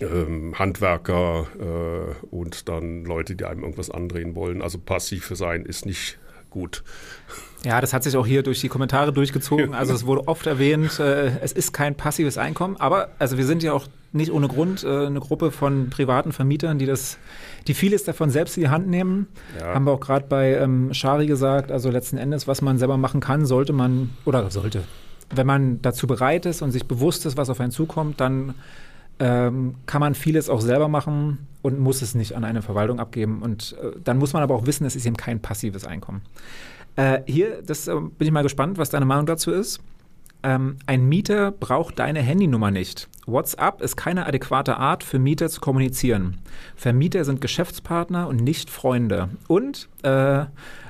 ähm, 0.00 0.58
Handwerker 0.58 1.46
äh, 1.58 2.26
und 2.26 2.68
dann 2.68 3.04
Leute, 3.04 3.36
die 3.36 3.44
einem 3.44 3.62
irgendwas 3.62 3.90
andrehen 3.90 4.34
wollen. 4.34 4.62
Also 4.62 4.78
passiv 4.78 5.30
sein 5.34 5.64
ist 5.64 5.86
nicht 5.86 6.18
gut. 6.50 6.82
Ja, 7.64 7.80
das 7.80 7.92
hat 7.92 8.02
sich 8.04 8.16
auch 8.16 8.26
hier 8.26 8.42
durch 8.42 8.60
die 8.60 8.68
Kommentare 8.68 9.12
durchgezogen. 9.12 9.74
Also 9.74 9.94
es 9.94 10.06
wurde 10.06 10.28
oft 10.28 10.46
erwähnt, 10.46 10.98
äh, 10.98 11.38
es 11.40 11.52
ist 11.52 11.72
kein 11.72 11.94
passives 11.94 12.38
Einkommen, 12.38 12.76
aber 12.78 13.10
also 13.18 13.38
wir 13.38 13.46
sind 13.46 13.62
ja 13.62 13.72
auch 13.72 13.86
nicht 14.12 14.30
ohne 14.30 14.48
Grund 14.48 14.84
äh, 14.84 15.06
eine 15.06 15.20
Gruppe 15.20 15.50
von 15.50 15.90
privaten 15.90 16.32
Vermietern, 16.32 16.78
die 16.78 16.86
das, 16.86 17.18
die 17.66 17.74
vieles 17.74 18.04
davon 18.04 18.30
selbst 18.30 18.56
in 18.56 18.64
die 18.64 18.68
Hand 18.68 18.88
nehmen. 18.88 19.28
Ja. 19.58 19.74
Haben 19.74 19.86
wir 19.86 19.92
auch 19.92 20.00
gerade 20.00 20.26
bei 20.28 20.54
ähm, 20.56 20.92
Shari 20.92 21.26
gesagt, 21.26 21.72
also 21.72 21.90
letzten 21.90 22.18
Endes, 22.18 22.46
was 22.46 22.62
man 22.62 22.78
selber 22.78 22.96
machen 22.96 23.20
kann, 23.20 23.46
sollte 23.46 23.72
man, 23.72 24.10
oder 24.24 24.50
sollte, 24.50 24.82
wenn 25.30 25.46
man 25.46 25.80
dazu 25.82 26.06
bereit 26.06 26.46
ist 26.46 26.62
und 26.62 26.72
sich 26.72 26.86
bewusst 26.86 27.26
ist, 27.26 27.36
was 27.36 27.48
auf 27.48 27.60
einen 27.60 27.72
zukommt, 27.72 28.20
dann 28.20 28.54
ähm, 29.18 29.76
kann 29.86 30.00
man 30.00 30.14
vieles 30.14 30.50
auch 30.50 30.60
selber 30.60 30.88
machen 30.88 31.46
und 31.62 31.78
muss 31.78 32.02
es 32.02 32.14
nicht 32.14 32.34
an 32.34 32.44
eine 32.44 32.62
Verwaltung 32.62 32.98
abgeben. 32.98 33.40
Und 33.42 33.76
äh, 33.80 33.92
dann 34.02 34.18
muss 34.18 34.32
man 34.32 34.42
aber 34.42 34.54
auch 34.54 34.66
wissen, 34.66 34.84
es 34.84 34.96
ist 34.96 35.06
eben 35.06 35.16
kein 35.16 35.40
passives 35.40 35.86
Einkommen. 35.86 36.22
Äh, 36.96 37.20
hier, 37.26 37.62
das 37.62 37.88
äh, 37.88 37.94
bin 37.94 38.26
ich 38.26 38.32
mal 38.32 38.42
gespannt, 38.42 38.78
was 38.78 38.90
deine 38.90 39.06
Meinung 39.06 39.26
dazu 39.26 39.50
ist. 39.50 39.80
Ähm, 40.42 40.76
ein 40.86 41.08
Mieter 41.08 41.52
braucht 41.52 41.98
deine 41.98 42.20
Handynummer 42.20 42.70
nicht. 42.70 43.08
WhatsApp 43.26 43.80
ist 43.80 43.96
keine 43.96 44.26
adäquate 44.26 44.76
Art 44.76 45.04
für 45.04 45.18
Mieter 45.18 45.48
zu 45.48 45.60
kommunizieren. 45.60 46.38
Vermieter 46.74 47.24
sind 47.24 47.40
Geschäftspartner 47.40 48.26
und 48.26 48.36
nicht 48.42 48.68
Freunde. 48.68 49.28
Und 49.46 49.88
äh, 50.02 50.44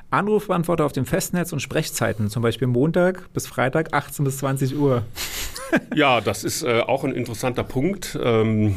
Anrufbeantworter 0.09 0.85
auf 0.85 0.93
dem 0.93 1.05
Festnetz 1.05 1.53
und 1.53 1.59
Sprechzeiten, 1.59 2.29
zum 2.29 2.43
Beispiel 2.43 2.67
Montag 2.67 3.31
bis 3.33 3.47
Freitag 3.47 3.93
18 3.93 4.25
bis 4.25 4.37
20 4.37 4.77
Uhr. 4.77 5.03
ja, 5.95 6.21
das 6.21 6.43
ist 6.43 6.63
äh, 6.63 6.81
auch 6.81 7.03
ein 7.03 7.13
interessanter 7.13 7.63
Punkt. 7.63 8.17
Ähm, 8.21 8.75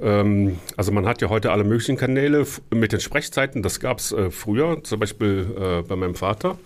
ähm, 0.00 0.58
also 0.76 0.92
man 0.92 1.06
hat 1.06 1.22
ja 1.22 1.28
heute 1.28 1.52
alle 1.52 1.64
möglichen 1.64 1.96
Kanäle 1.96 2.46
mit 2.70 2.92
den 2.92 3.00
Sprechzeiten. 3.00 3.62
Das 3.62 3.80
gab 3.80 3.98
es 3.98 4.12
äh, 4.12 4.30
früher, 4.30 4.82
zum 4.82 5.00
Beispiel 5.00 5.54
äh, 5.56 5.82
bei 5.82 5.96
meinem 5.96 6.14
Vater. 6.14 6.58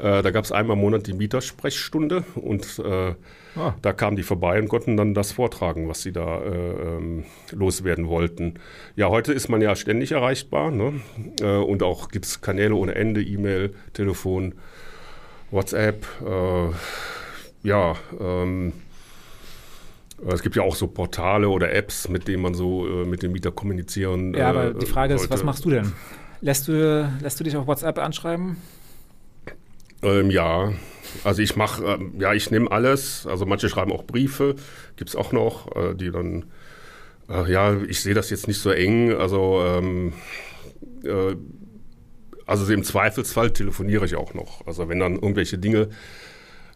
Äh, 0.00 0.22
da 0.22 0.30
gab 0.30 0.44
es 0.44 0.52
einmal 0.52 0.76
im 0.76 0.80
Monat 0.80 1.06
die 1.06 1.12
Mietersprechstunde 1.12 2.24
und 2.34 2.78
äh, 2.78 3.14
ah. 3.56 3.74
da 3.82 3.92
kamen 3.92 4.16
die 4.16 4.22
vorbei 4.22 4.58
und 4.58 4.68
konnten 4.68 4.96
dann 4.96 5.12
das 5.12 5.32
vortragen, 5.32 5.88
was 5.88 6.02
sie 6.02 6.12
da 6.12 6.40
äh, 6.40 6.96
ähm, 6.96 7.24
loswerden 7.52 8.08
wollten. 8.08 8.54
Ja, 8.96 9.10
heute 9.10 9.32
ist 9.34 9.48
man 9.48 9.60
ja 9.60 9.76
ständig 9.76 10.12
erreichbar 10.12 10.70
ne? 10.70 11.00
Äh, 11.40 11.56
und 11.56 11.82
auch 11.82 12.08
gibt 12.08 12.24
es 12.24 12.40
Kanäle 12.40 12.74
ohne 12.74 12.94
Ende, 12.94 13.22
E-Mail, 13.22 13.74
Telefon, 13.92 14.54
WhatsApp. 15.50 16.06
Äh, 16.26 17.68
ja, 17.68 17.94
ähm, 18.18 18.72
es 20.26 20.42
gibt 20.42 20.56
ja 20.56 20.62
auch 20.62 20.76
so 20.76 20.86
Portale 20.86 21.48
oder 21.50 21.72
Apps, 21.72 22.08
mit 22.08 22.26
denen 22.26 22.42
man 22.42 22.54
so 22.54 22.86
äh, 22.86 23.04
mit 23.04 23.22
dem 23.22 23.32
Mieter 23.32 23.50
kommunizieren. 23.50 24.32
Ja, 24.32 24.48
aber 24.48 24.72
die 24.72 24.86
Frage 24.86 25.12
ist, 25.12 25.28
was 25.28 25.44
machst 25.44 25.64
du 25.66 25.70
denn? 25.70 25.92
Lässt 26.40 26.68
du, 26.68 27.10
lässt 27.20 27.38
du 27.38 27.44
dich 27.44 27.54
auf 27.54 27.66
WhatsApp 27.66 27.98
anschreiben? 27.98 28.56
Ähm, 30.02 30.30
ja, 30.30 30.72
also 31.24 31.42
ich 31.42 31.56
mache, 31.56 31.84
ähm, 31.84 32.14
ja, 32.18 32.32
ich 32.32 32.50
nehme 32.50 32.70
alles. 32.70 33.26
Also 33.26 33.46
manche 33.46 33.68
schreiben 33.68 33.92
auch 33.92 34.04
Briefe, 34.04 34.56
gibt 34.96 35.10
es 35.10 35.16
auch 35.16 35.32
noch, 35.32 35.74
äh, 35.76 35.94
die 35.94 36.10
dann, 36.10 36.46
äh, 37.28 37.50
ja, 37.50 37.76
ich 37.82 38.00
sehe 38.00 38.14
das 38.14 38.30
jetzt 38.30 38.48
nicht 38.48 38.60
so 38.60 38.70
eng. 38.70 39.12
Also, 39.12 39.62
ähm, 39.64 40.12
äh, 41.04 41.36
also 42.46 42.72
im 42.72 42.82
Zweifelsfall 42.82 43.52
telefoniere 43.52 44.04
ich 44.06 44.16
auch 44.16 44.34
noch. 44.34 44.66
Also 44.66 44.88
wenn 44.88 44.98
dann 44.98 45.14
irgendwelche 45.14 45.58
Dinge 45.58 45.90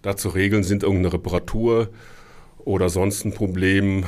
da 0.02 0.16
zu 0.16 0.28
regeln 0.28 0.62
sind, 0.62 0.82
irgendeine 0.82 1.14
Reparatur 1.14 1.88
oder 2.58 2.88
sonst 2.88 3.24
ein 3.24 3.32
Problem, 3.32 4.04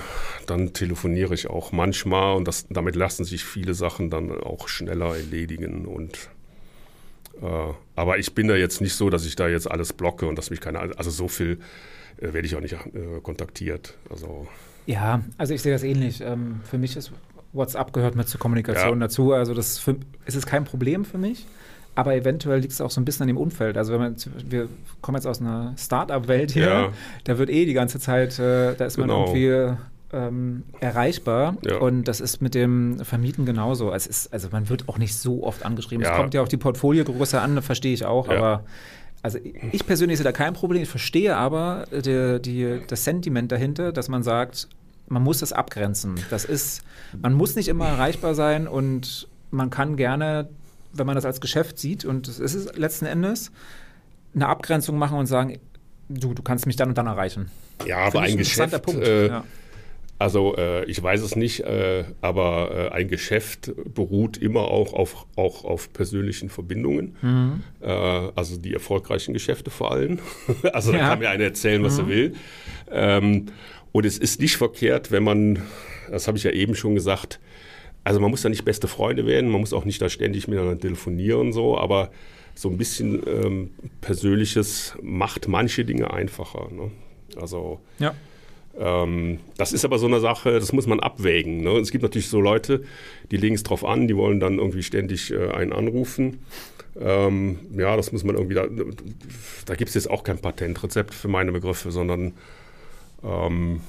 dann 0.47 0.73
telefoniere 0.73 1.35
ich 1.35 1.49
auch 1.49 1.73
manchmal 1.73 2.37
und 2.37 2.47
das, 2.47 2.67
damit 2.71 2.95
lassen 2.95 3.25
sich 3.25 3.45
viele 3.45 3.75
Sachen 3.75 4.11
dann 4.11 4.31
auch 4.31 4.69
schneller 4.69 5.17
erledigen 5.17 5.87
und 5.87 6.31
aber 7.95 8.19
ich 8.19 8.35
bin 8.35 8.49
da 8.49 8.57
jetzt 8.57 8.81
nicht 8.81 8.95
so, 8.95 9.11
dass 9.11 9.27
ich 9.27 9.37
da 9.37 9.49
jetzt 9.49 9.71
alles 9.71 9.93
blocke 9.93 10.27
und 10.27 10.37
dass 10.37 10.51
mich 10.51 10.61
keine, 10.61 10.79
also 10.81 11.11
so 11.11 11.29
viel 11.29 11.59
äh, 12.19 12.33
werde 12.33 12.47
ich 12.47 12.57
auch 12.57 12.61
nicht 12.61 12.75
äh, 12.75 13.21
kontaktiert. 13.23 13.95
Also 14.11 14.47
ja, 14.87 15.23
also 15.37 15.53
ich 15.53 15.63
sehe 15.63 15.73
das 15.73 15.83
ähnlich. 15.83 16.21
Ähm, 16.21 16.61
für 16.65 16.79
mich 16.79 16.97
ist 16.97 17.13
WhatsApp 17.53 17.93
gehört 17.93 18.15
mit 18.15 18.29
zur 18.29 18.41
Kommunikation 18.41 19.01
ja. 19.01 19.07
dazu. 19.07 19.33
Also 19.33 19.53
das 19.53 19.79
für, 19.79 19.97
es 20.25 20.35
ist 20.35 20.47
kein 20.47 20.65
Problem 20.65 21.05
für 21.05 21.19
mich. 21.19 21.47
Aber 21.95 22.15
eventuell 22.15 22.61
liegt 22.61 22.75
es 22.75 22.83
auch 22.83 22.91
so 22.91 23.01
ein 23.01 23.07
bisschen 23.07 23.23
an 23.23 23.29
dem 23.29 23.39
Umfeld. 23.39 23.79
Also 23.79 23.95
wenn 23.95 24.01
man, 24.01 24.17
wir 24.45 24.69
kommen 25.01 25.17
jetzt 25.17 25.27
aus 25.27 25.41
einer 25.41 25.75
Start-up-Welt 25.79 26.51
hier, 26.51 26.67
ja. 26.67 26.93
da 27.25 27.39
wird 27.39 27.49
eh 27.49 27.65
die 27.65 27.73
ganze 27.73 27.99
Zeit, 27.99 28.39
äh, 28.39 28.75
da 28.75 28.85
ist 28.85 28.97
genau. 28.97 29.27
man 29.27 29.35
irgendwie 29.35 29.83
ähm, 30.13 30.65
erreichbar. 30.81 31.57
Ja. 31.65 31.79
Und 31.79 32.05
das 32.05 32.21
ist 32.21 32.41
mit 32.41 32.55
dem 32.55 32.99
Vermieten 33.01 33.47
genauso. 33.47 33.93
Es 33.93 34.07
ist, 34.07 34.33
also 34.33 34.49
man 34.51 34.69
wird 34.69 34.89
auch 34.89 34.99
nicht 34.99 35.17
so 35.17 35.45
oft 35.45 35.65
angeschrieben. 35.65 36.05
Ja. 36.05 36.13
Es 36.13 36.17
kommt 36.17 36.35
ja 36.35 36.43
auf 36.43 36.49
die 36.49 36.57
Portfoliogröße 36.57 37.41
an, 37.41 37.61
verstehe 37.63 37.93
ich 37.93 38.05
auch, 38.05 38.29
ja. 38.29 38.37
aber 38.37 38.65
also 39.23 39.39
ich 39.73 39.85
persönlich 39.87 40.19
sehe 40.19 40.25
da 40.25 40.33
kein 40.33 40.55
Problem. 40.55 40.83
Ich 40.83 40.89
verstehe 40.89 41.37
aber 41.37 41.87
die, 41.91 42.41
die, 42.41 42.81
das 42.87 43.03
Sentiment 43.03 43.51
dahinter, 43.51 43.93
dass 43.93 44.09
man 44.09 44.23
sagt, 44.23 44.69
man 45.09 45.23
muss 45.23 45.39
das 45.41 45.53
abgrenzen. 45.53 46.15
Das 46.31 46.45
ist, 46.45 46.83
man 47.21 47.35
muss 47.35 47.57
nicht 47.57 47.69
immer 47.69 47.89
erreichbar 47.89 48.35
sein 48.35 48.69
und 48.69 49.27
man 49.51 49.71
kann 49.71 49.97
gerne, 49.97 50.49
wenn 50.93 51.07
man 51.07 51.17
das 51.17 51.25
als 51.25 51.41
Geschäft 51.41 51.79
sieht, 51.79 52.05
und 52.05 52.29
das 52.29 52.39
ist 52.39 52.55
es 52.55 52.77
letzten 52.77 53.07
Endes, 53.07 53.51
eine 54.35 54.49
Abgrenzung 54.49 54.99
machen 54.99 55.19
und 55.19 55.27
sagen, 55.27 55.59
du, 56.09 56.35
du 56.35 56.43
kannst 56.43 56.67
mich 56.67 56.77
dann 56.77 56.91
und 56.91 56.99
dann 56.99 57.07
erreichen. 57.07 57.51
Ja, 57.85 57.99
aber 57.99 58.21
ein, 58.21 58.33
ein 58.33 58.37
Geschäft, 58.39 58.81
Punkt. 58.83 59.03
Äh, 59.03 59.29
ja. 59.29 59.45
Also 60.19 60.57
äh, 60.57 60.85
ich 60.87 61.03
weiß 61.03 61.21
es 61.21 61.37
nicht, 61.37 61.61
äh, 61.61 62.05
aber 62.23 62.91
äh, 62.93 62.95
ein 62.95 63.09
Geschäft 63.09 63.73
beruht 63.95 64.39
immer 64.39 64.63
auch 64.63 64.95
auf, 64.95 65.27
auch 65.37 65.65
auf 65.65 65.93
persönlichen 65.93 66.49
Verbindungen. 66.49 67.17
Mhm. 67.21 67.63
Äh, 67.83 67.91
also 67.91 68.57
die 68.57 68.73
erfolgreichen 68.73 69.35
Geschäfte 69.35 69.71
vor 69.71 69.93
allem. 69.93 70.19
also 70.73 70.93
da 70.93 70.99
kann 70.99 71.19
mir 71.19 71.29
einer 71.29 71.45
erzählen, 71.45 71.83
was 71.85 71.99
mhm. 71.99 72.05
er 72.05 72.09
will. 72.09 72.35
Ähm, 72.91 73.47
und 73.93 74.07
es 74.07 74.17
ist 74.17 74.41
nicht 74.41 74.57
verkehrt, 74.57 75.11
wenn 75.11 75.23
man, 75.23 75.63
das 76.11 76.29
habe 76.29 76.39
ich 76.39 76.45
ja 76.45 76.51
eben 76.51 76.75
schon 76.75 76.95
gesagt, 76.95 77.39
also 78.03 78.21
man 78.21 78.31
muss 78.31 78.43
da 78.43 78.49
nicht 78.49 78.65
beste 78.65 78.89
Freunde 78.89 79.27
werden, 79.27 79.51
man 79.51 79.61
muss 79.61 79.73
auch 79.73 79.85
nicht 79.85 80.01
da 80.01 80.09
ständig 80.09 80.49
miteinander 80.49 80.81
telefonieren, 80.81 81.53
so, 81.53 81.77
aber 81.77 82.11
so 82.55 82.71
ein 82.71 82.79
bisschen 82.79 83.23
ähm, 83.27 83.71
Persönliches 84.01 84.97
macht 85.03 85.49
manche 85.49 85.85
Dinge 85.85 86.11
einfacher. 86.13 86.69
Ne? 86.73 86.91
Also 87.39 87.81
ja. 87.99 88.15
Ähm, 88.79 89.41
das 89.57 89.73
ist 89.73 89.85
aber 89.85 89.99
so 89.99 90.07
eine 90.07 90.21
Sache, 90.21 90.53
das 90.59 90.73
muss 90.73 90.87
man 90.87 91.01
abwägen. 91.01 91.63
Ne? 91.63 91.71
Es 91.79 91.91
gibt 91.91 92.03
natürlich 92.03 92.29
so 92.29 92.41
Leute, 92.41 92.85
die 93.31 93.37
legen 93.37 93.55
es 93.55 93.63
drauf 93.63 93.85
an, 93.85 94.07
die 94.07 94.17
wollen 94.17 94.41
dann 94.41 94.59
irgendwie 94.59 94.83
ständig 94.83 95.33
äh, 95.33 95.51
einen 95.51 95.73
anrufen. 95.73 96.41
Ähm, 96.99 97.59
ja, 97.77 97.97
das 97.97 98.13
muss 98.13 98.25
man 98.25 98.37
irgendwie, 98.37 98.55
da, 98.55 98.67
da 99.67 99.75
gibt 99.75 99.89
es 99.89 99.95
jetzt 99.95 100.11
auch 100.11 100.25
kein 100.25 100.39
Patentrezept 100.39 101.15
für 101.15 101.29
meine 101.29 101.53
Begriffe, 101.53 101.91
sondern 101.91 102.35
ähm, 103.23 103.81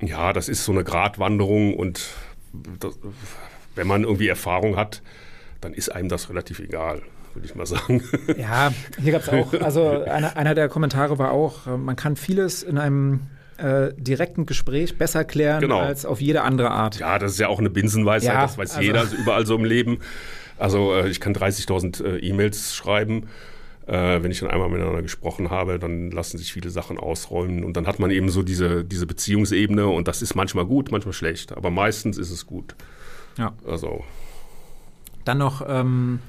ja, 0.00 0.32
das 0.32 0.48
ist 0.48 0.64
so 0.64 0.72
eine 0.72 0.84
Gratwanderung 0.84 1.74
und 1.74 2.14
das, 2.80 2.98
wenn 3.74 3.86
man 3.86 4.04
irgendwie 4.04 4.28
Erfahrung 4.28 4.76
hat, 4.76 5.02
dann 5.60 5.74
ist 5.74 5.90
einem 5.90 6.08
das 6.08 6.28
relativ 6.30 6.60
egal 6.60 7.02
würde 7.34 7.48
ich 7.48 7.54
mal 7.56 7.66
sagen. 7.66 8.00
Ja, 8.36 8.72
hier 9.00 9.10
gab 9.10 9.22
es 9.22 9.28
auch, 9.28 9.52
also 9.60 9.88
einer, 10.06 10.36
einer 10.36 10.54
der 10.54 10.68
Kommentare 10.68 11.18
war 11.18 11.32
auch, 11.32 11.66
äh, 11.66 11.76
man 11.76 11.96
kann 11.96 12.14
vieles 12.14 12.62
in 12.62 12.78
einem 12.78 13.20
äh, 13.58 13.92
direkten 13.96 14.46
Gespräch 14.46 14.98
besser 14.98 15.24
klären 15.24 15.60
genau. 15.60 15.80
als 15.80 16.04
auf 16.06 16.20
jede 16.20 16.42
andere 16.42 16.70
Art. 16.70 16.98
Ja, 16.98 17.18
das 17.18 17.32
ist 17.32 17.38
ja 17.38 17.48
auch 17.48 17.58
eine 17.58 17.70
Binsenweisheit, 17.70 18.34
ja, 18.34 18.42
das 18.42 18.58
weiß 18.58 18.76
also 18.76 18.82
jeder, 18.82 19.04
überall 19.12 19.46
so 19.46 19.56
im 19.56 19.64
Leben. 19.64 19.98
Also 20.58 20.94
äh, 20.94 21.08
ich 21.08 21.20
kann 21.20 21.34
30.000 21.34 22.04
äh, 22.04 22.18
E-Mails 22.18 22.74
schreiben. 22.74 23.28
Äh, 23.86 24.22
wenn 24.22 24.30
ich 24.30 24.40
dann 24.40 24.50
einmal 24.50 24.70
miteinander 24.70 25.02
gesprochen 25.02 25.50
habe, 25.50 25.78
dann 25.78 26.10
lassen 26.10 26.38
sich 26.38 26.52
viele 26.52 26.70
Sachen 26.70 26.98
ausräumen 26.98 27.64
und 27.64 27.76
dann 27.76 27.86
hat 27.86 27.98
man 27.98 28.10
eben 28.10 28.30
so 28.30 28.42
diese, 28.42 28.82
diese 28.82 29.06
Beziehungsebene 29.06 29.86
und 29.86 30.08
das 30.08 30.22
ist 30.22 30.34
manchmal 30.34 30.64
gut, 30.64 30.90
manchmal 30.90 31.12
schlecht, 31.12 31.54
aber 31.54 31.70
meistens 31.70 32.16
ist 32.16 32.30
es 32.30 32.46
gut. 32.46 32.74
Ja. 33.36 33.52
Also. 33.66 34.02
Dann 35.26 35.38
noch 35.38 35.62
ähm, 35.68 36.20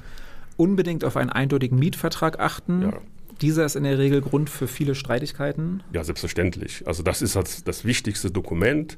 unbedingt 0.57 1.05
auf 1.05 1.15
einen 1.15 1.29
eindeutigen 1.29 1.79
Mietvertrag 1.79 2.39
achten. 2.39 2.81
Ja. 2.81 2.93
Dieser 3.41 3.65
ist 3.65 3.75
in 3.75 3.83
der 3.83 3.97
Regel 3.97 4.21
Grund 4.21 4.49
für 4.49 4.67
viele 4.67 4.95
Streitigkeiten. 4.95 5.83
Ja, 5.93 6.03
selbstverständlich. 6.03 6.87
Also 6.87 7.03
das 7.03 7.21
ist 7.21 7.35
das, 7.35 7.63
das 7.63 7.85
wichtigste 7.85 8.31
Dokument 8.31 8.97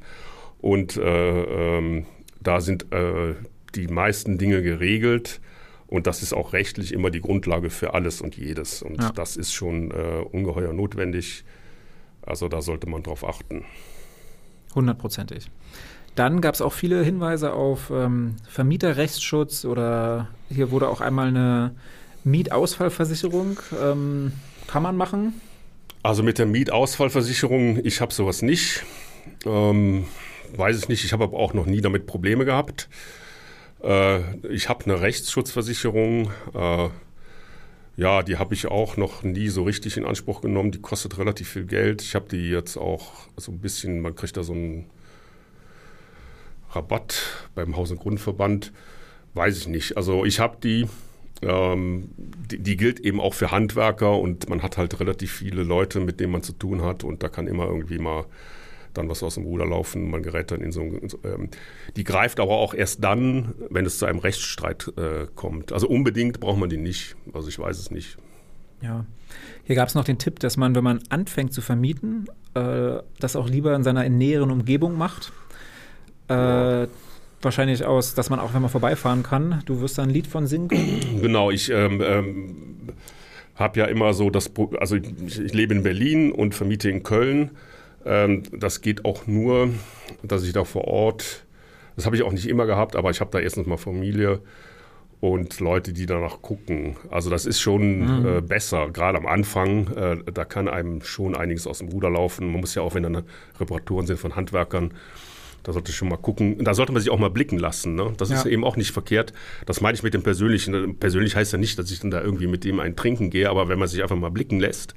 und 0.59 0.97
äh, 0.97 1.77
ähm, 1.77 2.05
da 2.41 2.61
sind 2.61 2.91
äh, 2.91 3.35
die 3.75 3.87
meisten 3.87 4.37
Dinge 4.37 4.61
geregelt 4.61 5.41
und 5.87 6.07
das 6.07 6.21
ist 6.21 6.33
auch 6.33 6.53
rechtlich 6.53 6.93
immer 6.93 7.09
die 7.09 7.21
Grundlage 7.21 7.69
für 7.69 7.93
alles 7.93 8.21
und 8.21 8.37
jedes 8.37 8.81
und 8.81 9.01
ja. 9.01 9.11
das 9.11 9.37
ist 9.37 9.53
schon 9.53 9.91
äh, 9.91 10.23
ungeheuer 10.31 10.73
notwendig. 10.73 11.43
Also 12.21 12.49
da 12.49 12.61
sollte 12.61 12.89
man 12.89 13.03
drauf 13.03 13.23
achten. 13.23 13.63
Hundertprozentig. 14.75 15.49
Dann 16.15 16.41
gab 16.41 16.55
es 16.55 16.61
auch 16.61 16.73
viele 16.73 17.03
Hinweise 17.03 17.53
auf 17.53 17.91
ähm, 17.91 18.35
Vermieterrechtsschutz 18.49 19.65
oder 19.65 20.27
hier 20.49 20.71
wurde 20.71 20.89
auch 20.89 20.99
einmal 20.99 21.27
eine 21.27 21.75
Mietausfallversicherung 22.27 23.59
ähm, 23.81 24.33
kann 24.67 24.83
man 24.83 24.97
machen? 24.97 25.41
Also 26.03 26.23
mit 26.23 26.37
der 26.37 26.45
Mietausfallversicherung, 26.45 27.83
ich 27.83 28.01
habe 28.01 28.13
sowas 28.13 28.41
nicht. 28.41 28.83
Ähm, 29.45 30.05
weiß 30.55 30.77
ich 30.77 30.89
nicht, 30.89 31.03
ich 31.03 31.13
habe 31.13 31.23
aber 31.23 31.37
auch 31.37 31.53
noch 31.53 31.65
nie 31.65 31.81
damit 31.81 32.05
Probleme 32.05 32.45
gehabt. 32.45 32.89
Äh, 33.83 34.19
ich 34.47 34.69
habe 34.69 34.85
eine 34.85 35.01
Rechtsschutzversicherung. 35.01 36.31
Äh, 36.53 36.89
ja, 37.95 38.21
die 38.21 38.37
habe 38.37 38.53
ich 38.53 38.67
auch 38.67 38.95
noch 38.97 39.23
nie 39.23 39.49
so 39.49 39.63
richtig 39.63 39.97
in 39.97 40.05
Anspruch 40.05 40.41
genommen. 40.41 40.71
Die 40.71 40.81
kostet 40.81 41.17
relativ 41.17 41.49
viel 41.49 41.65
Geld. 41.65 42.01
Ich 42.01 42.13
habe 42.13 42.27
die 42.29 42.49
jetzt 42.49 42.77
auch 42.77 43.11
so 43.37 43.51
ein 43.51 43.59
bisschen, 43.59 44.01
man 44.01 44.15
kriegt 44.15 44.37
da 44.37 44.43
so 44.43 44.53
einen 44.53 44.89
Rabatt 46.71 47.21
beim 47.55 47.75
Haus- 47.75 47.91
und 47.91 47.99
Grundverband. 47.99 48.71
Weiß 49.33 49.57
ich 49.57 49.67
nicht. 49.67 49.97
Also 49.97 50.25
ich 50.25 50.39
habe 50.39 50.57
die, 50.63 50.87
ähm, 51.41 52.09
die, 52.17 52.59
die, 52.59 52.77
gilt 52.77 52.99
eben 52.99 53.19
auch 53.19 53.33
für 53.33 53.51
Handwerker 53.51 54.17
und 54.17 54.49
man 54.49 54.63
hat 54.63 54.77
halt 54.77 54.99
relativ 54.99 55.31
viele 55.31 55.63
Leute, 55.63 55.99
mit 55.99 56.19
denen 56.19 56.31
man 56.31 56.43
zu 56.43 56.53
tun 56.53 56.81
hat 56.81 57.03
und 57.03 57.23
da 57.23 57.29
kann 57.29 57.47
immer 57.47 57.65
irgendwie 57.65 57.99
mal 57.99 58.25
dann 58.93 59.09
was 59.09 59.21
aus 59.23 59.35
dem 59.35 59.43
Ruder 59.43 59.65
laufen, 59.65 60.09
man 60.09 60.23
gerät 60.23 60.51
dann 60.51 60.61
in 60.61 60.71
so, 60.71 60.81
in 60.81 61.09
so 61.09 61.19
ähm, 61.23 61.49
die 61.95 62.03
greift 62.03 62.39
aber 62.39 62.57
auch 62.57 62.73
erst 62.73 63.03
dann, 63.03 63.53
wenn 63.69 63.85
es 63.85 63.99
zu 63.99 64.05
einem 64.05 64.19
Rechtsstreit 64.19 64.91
äh, 64.97 65.27
kommt. 65.35 65.71
Also 65.71 65.87
unbedingt 65.87 66.39
braucht 66.39 66.57
man 66.57 66.69
die 66.69 66.77
nicht. 66.77 67.15
Also 67.33 67.47
ich 67.47 67.59
weiß 67.59 67.77
es 67.77 67.91
nicht. 67.91 68.17
Ja. 68.81 69.05
Hier 69.63 69.75
gab 69.75 69.87
es 69.87 69.95
noch 69.95 70.03
den 70.03 70.17
Tipp, 70.17 70.39
dass 70.39 70.57
man, 70.57 70.75
wenn 70.75 70.83
man 70.83 71.01
anfängt 71.09 71.53
zu 71.53 71.61
vermieten, 71.61 72.27
äh, 72.53 72.97
das 73.19 73.35
auch 73.35 73.47
lieber 73.47 73.75
in 73.75 73.83
seiner 73.83 74.07
näheren 74.09 74.51
Umgebung 74.51 74.97
macht. 74.97 75.31
Äh, 76.27 76.87
wahrscheinlich 77.41 77.85
aus, 77.85 78.13
dass 78.13 78.29
man 78.29 78.39
auch, 78.39 78.53
wenn 78.53 78.61
man 78.61 78.71
vorbeifahren 78.71 79.23
kann, 79.23 79.61
du 79.65 79.81
wirst 79.81 79.97
da 79.97 80.03
ein 80.03 80.09
Lied 80.09 80.27
von 80.27 80.47
singen 80.47 80.67
können. 80.69 81.01
Genau, 81.21 81.51
ich 81.51 81.69
ähm, 81.69 82.01
ähm, 82.01 82.55
habe 83.55 83.79
ja 83.79 83.85
immer 83.85 84.13
so 84.13 84.29
das, 84.29 84.51
also 84.79 84.95
ich, 84.95 85.39
ich, 85.39 85.53
lebe 85.53 85.73
in 85.73 85.83
Berlin 85.83 86.31
und 86.31 86.55
vermiete 86.55 86.89
in 86.89 87.03
Köln. 87.03 87.51
Ähm, 88.05 88.43
das 88.51 88.81
geht 88.81 89.05
auch 89.05 89.27
nur, 89.27 89.69
dass 90.23 90.43
ich 90.43 90.53
da 90.53 90.63
vor 90.63 90.85
Ort, 90.85 91.45
das 91.95 92.05
habe 92.05 92.15
ich 92.15 92.23
auch 92.23 92.31
nicht 92.31 92.47
immer 92.47 92.65
gehabt, 92.65 92.95
aber 92.95 93.09
ich 93.09 93.19
habe 93.19 93.31
da 93.31 93.39
erstens 93.39 93.67
mal 93.67 93.77
Familie 93.77 94.41
und 95.19 95.59
Leute, 95.59 95.93
die 95.93 96.05
danach 96.05 96.41
gucken. 96.41 96.95
Also 97.09 97.29
das 97.29 97.45
ist 97.45 97.59
schon 97.59 98.21
mhm. 98.21 98.25
äh, 98.25 98.41
besser, 98.41 98.89
gerade 98.91 99.17
am 99.17 99.25
Anfang. 99.25 99.87
Äh, 99.95 100.31
da 100.31 100.45
kann 100.45 100.67
einem 100.67 101.01
schon 101.01 101.35
einiges 101.35 101.65
aus 101.65 101.79
dem 101.79 101.89
Ruder 101.89 102.09
laufen. 102.09 102.51
Man 102.51 102.61
muss 102.61 102.75
ja 102.75 102.83
auch, 102.83 102.93
wenn 102.93 103.03
dann 103.03 103.23
Reparaturen 103.59 104.05
sind 104.05 104.19
von 104.19 104.35
Handwerkern, 104.35 104.93
da 105.67 105.73
sollte 105.73 105.91
ich 105.91 105.97
schon 105.97 106.07
mal 106.07 106.15
gucken. 106.15 106.63
Da 106.63 106.73
sollte 106.73 106.93
man 106.93 107.01
sich 107.01 107.11
auch 107.11 107.19
mal 107.19 107.29
blicken 107.29 107.59
lassen. 107.59 107.95
Ne? 107.95 108.13
Das 108.15 108.29
ja. 108.29 108.37
ist 108.37 108.45
eben 108.45 108.63
auch 108.63 108.77
nicht 108.77 108.91
verkehrt. 108.91 109.33
Das 109.65 109.81
meine 109.81 109.95
ich 109.95 110.01
mit 110.01 110.13
dem 110.13 110.23
Persönlichen. 110.23 110.97
Persönlich 110.97 111.35
heißt 111.35 111.51
ja 111.51 111.59
nicht, 111.59 111.77
dass 111.77 111.91
ich 111.91 111.99
dann 111.99 112.09
da 112.09 112.21
irgendwie 112.21 112.47
mit 112.47 112.63
dem 112.63 112.79
ein 112.79 112.95
Trinken 112.95 113.29
gehe, 113.29 113.49
aber 113.49 113.67
wenn 113.67 113.77
man 113.77 113.89
sich 113.89 114.01
einfach 114.01 114.15
mal 114.15 114.31
blicken 114.31 114.61
lässt, 114.61 114.95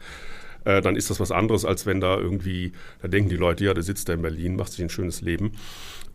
äh, 0.65 0.81
dann 0.81 0.95
ist 0.95 1.11
das 1.11 1.19
was 1.19 1.33
anderes, 1.33 1.65
als 1.65 1.87
wenn 1.87 2.01
da 2.01 2.17
irgendwie, 2.17 2.71
da 3.03 3.09
denken 3.09 3.31
die 3.31 3.37
Leute, 3.37 3.65
ja, 3.65 3.75
der 3.75 3.83
sitzt 3.83 4.09
da 4.09 4.13
in 4.13 4.23
Berlin, 4.23 4.55
macht 4.55 4.71
sich 4.71 4.81
ein 4.81 4.91
schönes 4.91 5.23
Leben. 5.23 5.55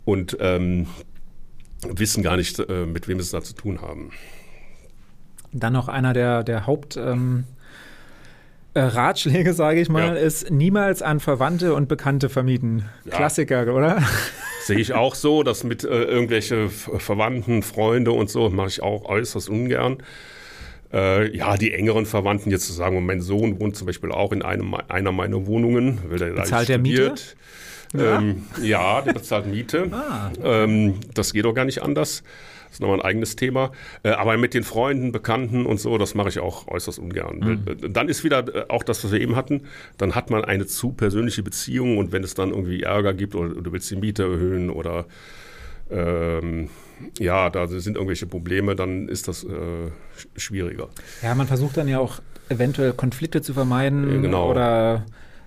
Und 0.05 0.37
ähm, 0.39 0.87
wissen 1.85 2.23
gar 2.23 2.37
nicht, 2.37 2.57
äh, 2.57 2.85
mit 2.85 3.09
wem 3.09 3.19
sie 3.19 3.23
es 3.23 3.31
da 3.31 3.41
zu 3.41 3.55
tun 3.55 3.81
haben. 3.81 4.11
Dann 5.51 5.73
noch 5.73 5.89
einer 5.89 6.13
der, 6.13 6.45
der 6.45 6.65
Haupt. 6.65 6.95
Ähm 6.95 7.43
äh, 7.43 7.54
Ratschläge, 8.82 9.53
sage 9.53 9.80
ich 9.80 9.89
mal, 9.89 10.07
ja. 10.07 10.13
ist 10.13 10.51
niemals 10.51 11.01
an 11.01 11.19
Verwandte 11.19 11.73
und 11.73 11.88
Bekannte 11.88 12.30
vermieten. 12.30 12.86
Ja. 13.05 13.15
Klassiker, 13.15 13.73
oder? 13.73 14.01
Sehe 14.65 14.80
ich 14.80 14.93
auch 14.93 15.15
so, 15.15 15.43
dass 15.43 15.63
mit 15.63 15.84
äh, 15.84 16.03
irgendwelche 16.03 16.69
Verwandten, 16.69 17.63
Freunde 17.63 18.11
und 18.11 18.30
so 18.30 18.49
mache 18.49 18.67
ich 18.67 18.84
auch 18.84 19.05
äußerst 19.05 19.49
ungern. 19.49 19.97
Äh, 20.91 21.36
ja, 21.36 21.57
die 21.57 21.73
engeren 21.73 22.05
Verwandten, 22.05 22.51
jetzt 22.51 22.67
zu 22.67 22.73
sagen, 22.73 23.05
mein 23.05 23.21
Sohn 23.21 23.59
wohnt 23.59 23.76
zum 23.76 23.88
Beispiel 23.88 24.11
auch 24.11 24.32
in 24.32 24.41
einem, 24.41 24.76
einer 24.88 25.11
meiner 25.11 25.45
Wohnungen, 25.45 25.99
weil 26.09 26.19
der 26.19 26.32
Bezahlt 26.32 26.69
der 26.69 26.80
Miete? 26.80 27.15
Ja. 27.93 28.17
Ähm, 28.17 28.45
ja, 28.61 29.01
der 29.01 29.13
bezahlt 29.13 29.47
Miete. 29.47 29.89
Ah. 29.91 30.32
Ähm, 30.43 30.95
das 31.13 31.34
geht 31.34 31.45
doch 31.45 31.53
gar 31.53 31.65
nicht 31.65 31.82
anders. 31.82 32.23
Das 32.76 32.80
ist 32.80 32.82
nochmal 32.82 32.99
ein 32.99 33.05
eigenes 33.05 33.38
Thema. 33.38 33.71
Äh, 34.03 34.09
aber 34.09 34.38
mit 34.38 34.53
den 34.53 34.63
Freunden, 34.63 35.13
Bekannten 35.13 35.65
und 35.65 35.80
so, 35.80 35.97
das 35.97 36.13
mache 36.13 36.28
ich 36.28 36.39
auch 36.39 36.67
äußerst 36.67 36.99
ungern. 36.99 37.65
Mhm. 37.80 37.93
Dann 37.93 38.09
ist 38.09 38.26
wieder 38.26 38.53
äh, 38.53 38.65
auch 38.67 38.84
das, 38.84 39.01
was 39.05 39.13
wir 39.13 39.21
eben 39.21 39.38
hatten, 39.38 39.61
dann 39.97 40.13
hat 40.13 40.30
man 40.30 40.43
eine 40.43 40.65
zu 40.65 40.91
persönliche 40.91 41.41
Beziehung 41.41 41.97
und 41.97 42.11
wenn 42.11 42.21
es 42.21 42.34
dann 42.34 42.49
irgendwie 42.49 42.84
Ärger 42.84 43.13
gibt 43.13 43.34
oder, 43.34 43.51
oder 43.51 43.61
du 43.61 43.71
willst 43.71 43.89
die 43.91 43.95
Miete 43.95 44.23
erhöhen 44.23 44.69
oder 44.69 45.05
ähm, 45.89 46.69
ja, 47.17 47.49
da 47.49 47.67
sind 47.67 47.95
irgendwelche 47.95 48.26
Probleme, 48.26 48.76
dann 48.76 49.07
ist 49.07 49.30
das 49.30 49.45
äh, 49.45 49.47
schwieriger. 50.36 50.89
Ja, 51.21 51.34
man 51.34 51.47
versucht 51.47 51.78
dann 51.78 51.88
ja 51.88 51.99
auch 51.99 52.19
eventuell 52.49 52.91
Konflikte 52.91 53.41
zu 53.41 53.53
vermeiden 53.53 54.21
genau. 54.21 54.51
oder 54.51 55.05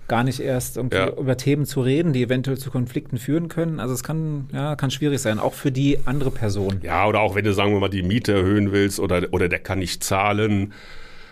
gar 0.09 0.23
nicht 0.23 0.41
erst 0.41 0.77
ja. 0.91 1.09
über 1.11 1.37
Themen 1.37 1.65
zu 1.65 1.81
reden, 1.81 2.11
die 2.11 2.23
eventuell 2.23 2.57
zu 2.57 2.69
Konflikten 2.71 3.17
führen 3.17 3.47
können. 3.47 3.79
Also 3.79 3.93
es 3.93 4.03
kann, 4.03 4.49
ja, 4.51 4.75
kann 4.75 4.91
schwierig 4.91 5.21
sein, 5.21 5.39
auch 5.39 5.53
für 5.53 5.71
die 5.71 5.99
andere 6.05 6.31
Person. 6.31 6.81
Ja, 6.81 7.07
oder 7.07 7.21
auch 7.21 7.35
wenn 7.35 7.45
du, 7.45 7.53
sagen 7.53 7.71
wir 7.71 7.79
mal, 7.79 7.89
die 7.89 8.03
Miete 8.03 8.33
erhöhen 8.33 8.71
willst 8.71 8.99
oder, 8.99 9.27
oder 9.31 9.47
der 9.47 9.59
kann 9.59 9.79
nicht 9.79 10.03
zahlen, 10.03 10.73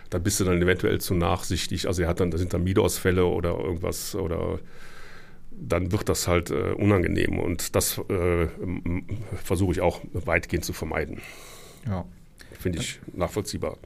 dann 0.09 0.23
bist 0.23 0.39
du 0.39 0.45
dann 0.45 0.61
eventuell 0.61 1.01
zu 1.01 1.15
nachsichtig. 1.15 1.87
Also 1.87 2.03
er 2.03 2.07
hat 2.07 2.21
dann, 2.21 2.31
da 2.31 2.37
sind 2.37 2.53
dann 2.53 2.63
Mietausfälle 2.63 3.25
oder 3.25 3.57
irgendwas 3.57 4.15
oder 4.15 4.59
dann 5.51 5.91
wird 5.91 6.07
das 6.07 6.27
halt 6.27 6.51
äh, 6.51 6.73
unangenehm 6.73 7.39
und 7.39 7.75
das 7.75 7.97
äh, 8.09 8.47
versuche 9.43 9.71
ich 9.71 9.81
auch 9.81 10.01
weitgehend 10.13 10.63
zu 10.63 10.71
vermeiden. 10.71 11.19
Ja. 11.87 12.05
Finde 12.59 12.79
ich 12.79 12.99
nachvollziehbar. 13.13 13.77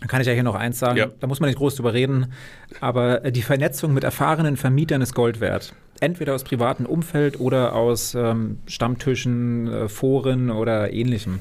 Dann 0.00 0.08
kann 0.08 0.20
ich 0.20 0.26
ja 0.28 0.32
hier 0.32 0.44
noch 0.44 0.54
eins 0.54 0.78
sagen, 0.78 0.96
ja. 0.96 1.06
da 1.18 1.26
muss 1.26 1.40
man 1.40 1.48
nicht 1.48 1.58
groß 1.58 1.74
drüber 1.74 1.92
reden, 1.92 2.32
aber 2.80 3.24
äh, 3.24 3.32
die 3.32 3.42
Vernetzung 3.42 3.94
mit 3.94 4.04
erfahrenen 4.04 4.56
Vermietern 4.56 5.02
ist 5.02 5.14
Gold 5.14 5.40
wert. 5.40 5.74
Entweder 6.00 6.34
aus 6.34 6.44
privatem 6.44 6.86
Umfeld 6.86 7.40
oder 7.40 7.74
aus 7.74 8.14
ähm, 8.14 8.58
Stammtischen, 8.66 9.66
äh, 9.72 9.88
Foren 9.88 10.50
oder 10.50 10.92
ähnlichem. 10.92 11.40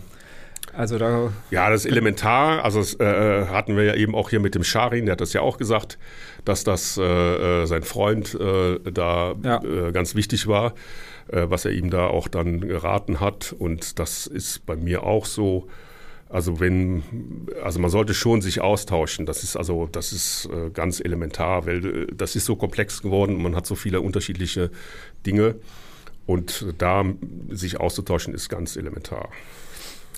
Also 0.73 0.97
da 0.97 1.31
ja, 1.51 1.69
das 1.69 1.85
ist 1.85 1.91
elementar. 1.91 2.63
Also 2.63 2.79
das, 2.79 2.99
äh, 2.99 3.45
hatten 3.45 3.77
wir 3.77 3.83
ja 3.83 3.95
eben 3.95 4.15
auch 4.15 4.29
hier 4.31 4.39
mit 4.39 4.55
dem 4.55 4.63
Scharin, 4.63 5.05
der 5.05 5.13
hat 5.13 5.21
das 5.21 5.33
ja 5.33 5.41
auch 5.41 5.57
gesagt, 5.57 5.99
dass 6.43 6.63
das 6.63 6.97
äh, 6.97 7.03
äh 7.03 7.65
sein 7.65 7.83
Freund 7.83 8.35
äh, 8.35 8.79
da 8.91 9.35
ja. 9.43 9.91
ganz 9.91 10.15
wichtig 10.15 10.47
war, 10.47 10.73
was 11.29 11.65
er 11.65 11.71
ihm 11.71 11.89
da 11.89 12.07
auch 12.07 12.27
dann 12.27 12.61
geraten 12.61 13.19
hat. 13.19 13.53
Und 13.57 13.99
das 13.99 14.27
ist 14.27 14.65
bei 14.65 14.75
mir 14.75 15.03
auch 15.03 15.25
so. 15.25 15.67
Also 16.29 16.59
wenn, 16.59 17.03
also 17.63 17.79
man 17.79 17.89
sollte 17.89 18.13
schon 18.13 18.41
sich 18.41 18.59
austauschen. 18.59 19.25
Das 19.25 19.43
ist 19.43 19.55
also, 19.55 19.87
das 19.91 20.11
ist 20.11 20.49
äh, 20.51 20.69
ganz 20.71 20.99
elementar, 20.99 21.65
weil 21.65 21.85
äh, 21.85 22.07
das 22.13 22.35
ist 22.35 22.45
so 22.45 22.55
komplex 22.55 23.01
geworden. 23.01 23.41
Man 23.41 23.55
hat 23.55 23.65
so 23.65 23.75
viele 23.75 24.01
unterschiedliche 24.01 24.69
Dinge 25.25 25.55
und 26.25 26.65
da 26.77 27.05
sich 27.49 27.79
auszutauschen 27.79 28.33
ist 28.33 28.49
ganz 28.49 28.75
elementar. 28.75 29.29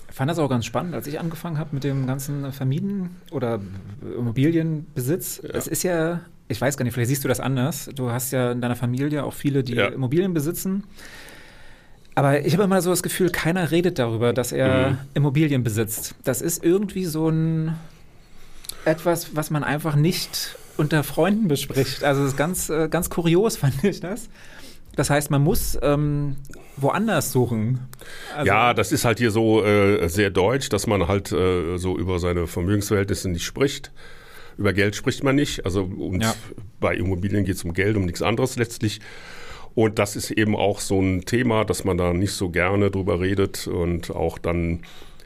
Ich 0.08 0.16
fand 0.16 0.28
das 0.28 0.40
auch 0.40 0.48
ganz 0.48 0.66
spannend, 0.66 0.94
als 0.94 1.06
ich 1.06 1.20
angefangen 1.20 1.56
habe 1.58 1.70
mit 1.72 1.84
dem 1.84 2.06
ganzen 2.06 2.52
Vermieden 2.52 3.16
oder 3.30 3.60
Immobilienbesitz. 4.18 5.40
Ja. 5.42 5.50
Es 5.50 5.68
ist 5.68 5.84
ja, 5.84 6.22
ich 6.48 6.60
weiß 6.60 6.76
gar 6.76 6.84
nicht, 6.84 6.92
vielleicht 6.92 7.10
siehst 7.10 7.22
du 7.22 7.28
das 7.28 7.38
anders. 7.38 7.88
Du 7.94 8.10
hast 8.10 8.32
ja 8.32 8.50
in 8.50 8.60
deiner 8.60 8.74
Familie 8.74 9.22
auch 9.22 9.34
viele, 9.34 9.62
die 9.62 9.74
ja. 9.74 9.86
Immobilien 9.86 10.34
besitzen. 10.34 10.82
Aber 12.14 12.44
ich 12.44 12.52
habe 12.52 12.64
immer 12.64 12.82
so 12.82 12.90
das 12.90 13.02
Gefühl, 13.02 13.30
keiner 13.30 13.70
redet 13.70 13.98
darüber, 13.98 14.32
dass 14.32 14.52
er 14.52 14.90
mhm. 14.90 14.98
Immobilien 15.14 15.62
besitzt. 15.62 16.14
Das 16.24 16.42
ist 16.42 16.64
irgendwie 16.64 17.04
so 17.04 17.28
ein 17.28 17.76
etwas, 18.84 19.36
was 19.36 19.50
man 19.50 19.64
einfach 19.64 19.94
nicht 19.94 20.56
unter 20.76 21.04
Freunden 21.04 21.48
bespricht. 21.48 22.04
Also 22.04 22.22
das 22.22 22.32
ist 22.32 22.36
ganz, 22.36 22.70
äh, 22.70 22.88
ganz 22.88 23.10
kurios, 23.10 23.56
fand 23.58 23.84
ich 23.84 24.00
das. 24.00 24.28
Das 24.96 25.08
heißt, 25.08 25.30
man 25.30 25.42
muss 25.42 25.78
ähm, 25.82 26.36
woanders 26.76 27.30
suchen. 27.32 27.80
Also 28.34 28.46
ja, 28.46 28.74
das 28.74 28.90
ist 28.90 29.04
halt 29.04 29.18
hier 29.18 29.30
so 29.30 29.64
äh, 29.64 30.08
sehr 30.08 30.30
deutsch, 30.30 30.68
dass 30.68 30.86
man 30.86 31.06
halt 31.06 31.30
äh, 31.32 31.76
so 31.76 31.96
über 31.96 32.18
seine 32.18 32.46
Vermögensverhältnisse 32.46 33.28
nicht 33.28 33.44
spricht. 33.44 33.92
Über 34.58 34.72
Geld 34.72 34.96
spricht 34.96 35.22
man 35.22 35.36
nicht. 35.36 35.64
Also 35.64 35.84
und 35.84 36.22
ja. 36.22 36.34
bei 36.80 36.96
Immobilien 36.96 37.44
geht 37.44 37.54
es 37.54 37.64
um 37.64 37.72
Geld, 37.72 37.96
um 37.96 38.04
nichts 38.04 38.20
anderes 38.20 38.56
letztlich. 38.56 39.00
Und 39.74 39.98
das 39.98 40.16
ist 40.16 40.30
eben 40.30 40.56
auch 40.56 40.80
so 40.80 41.00
ein 41.00 41.24
Thema, 41.24 41.64
dass 41.64 41.84
man 41.84 41.96
da 41.96 42.12
nicht 42.12 42.32
so 42.32 42.50
gerne 42.50 42.90
drüber 42.90 43.20
redet 43.20 43.66
und 43.66 44.10
auch 44.10 44.38
dann 44.38 44.80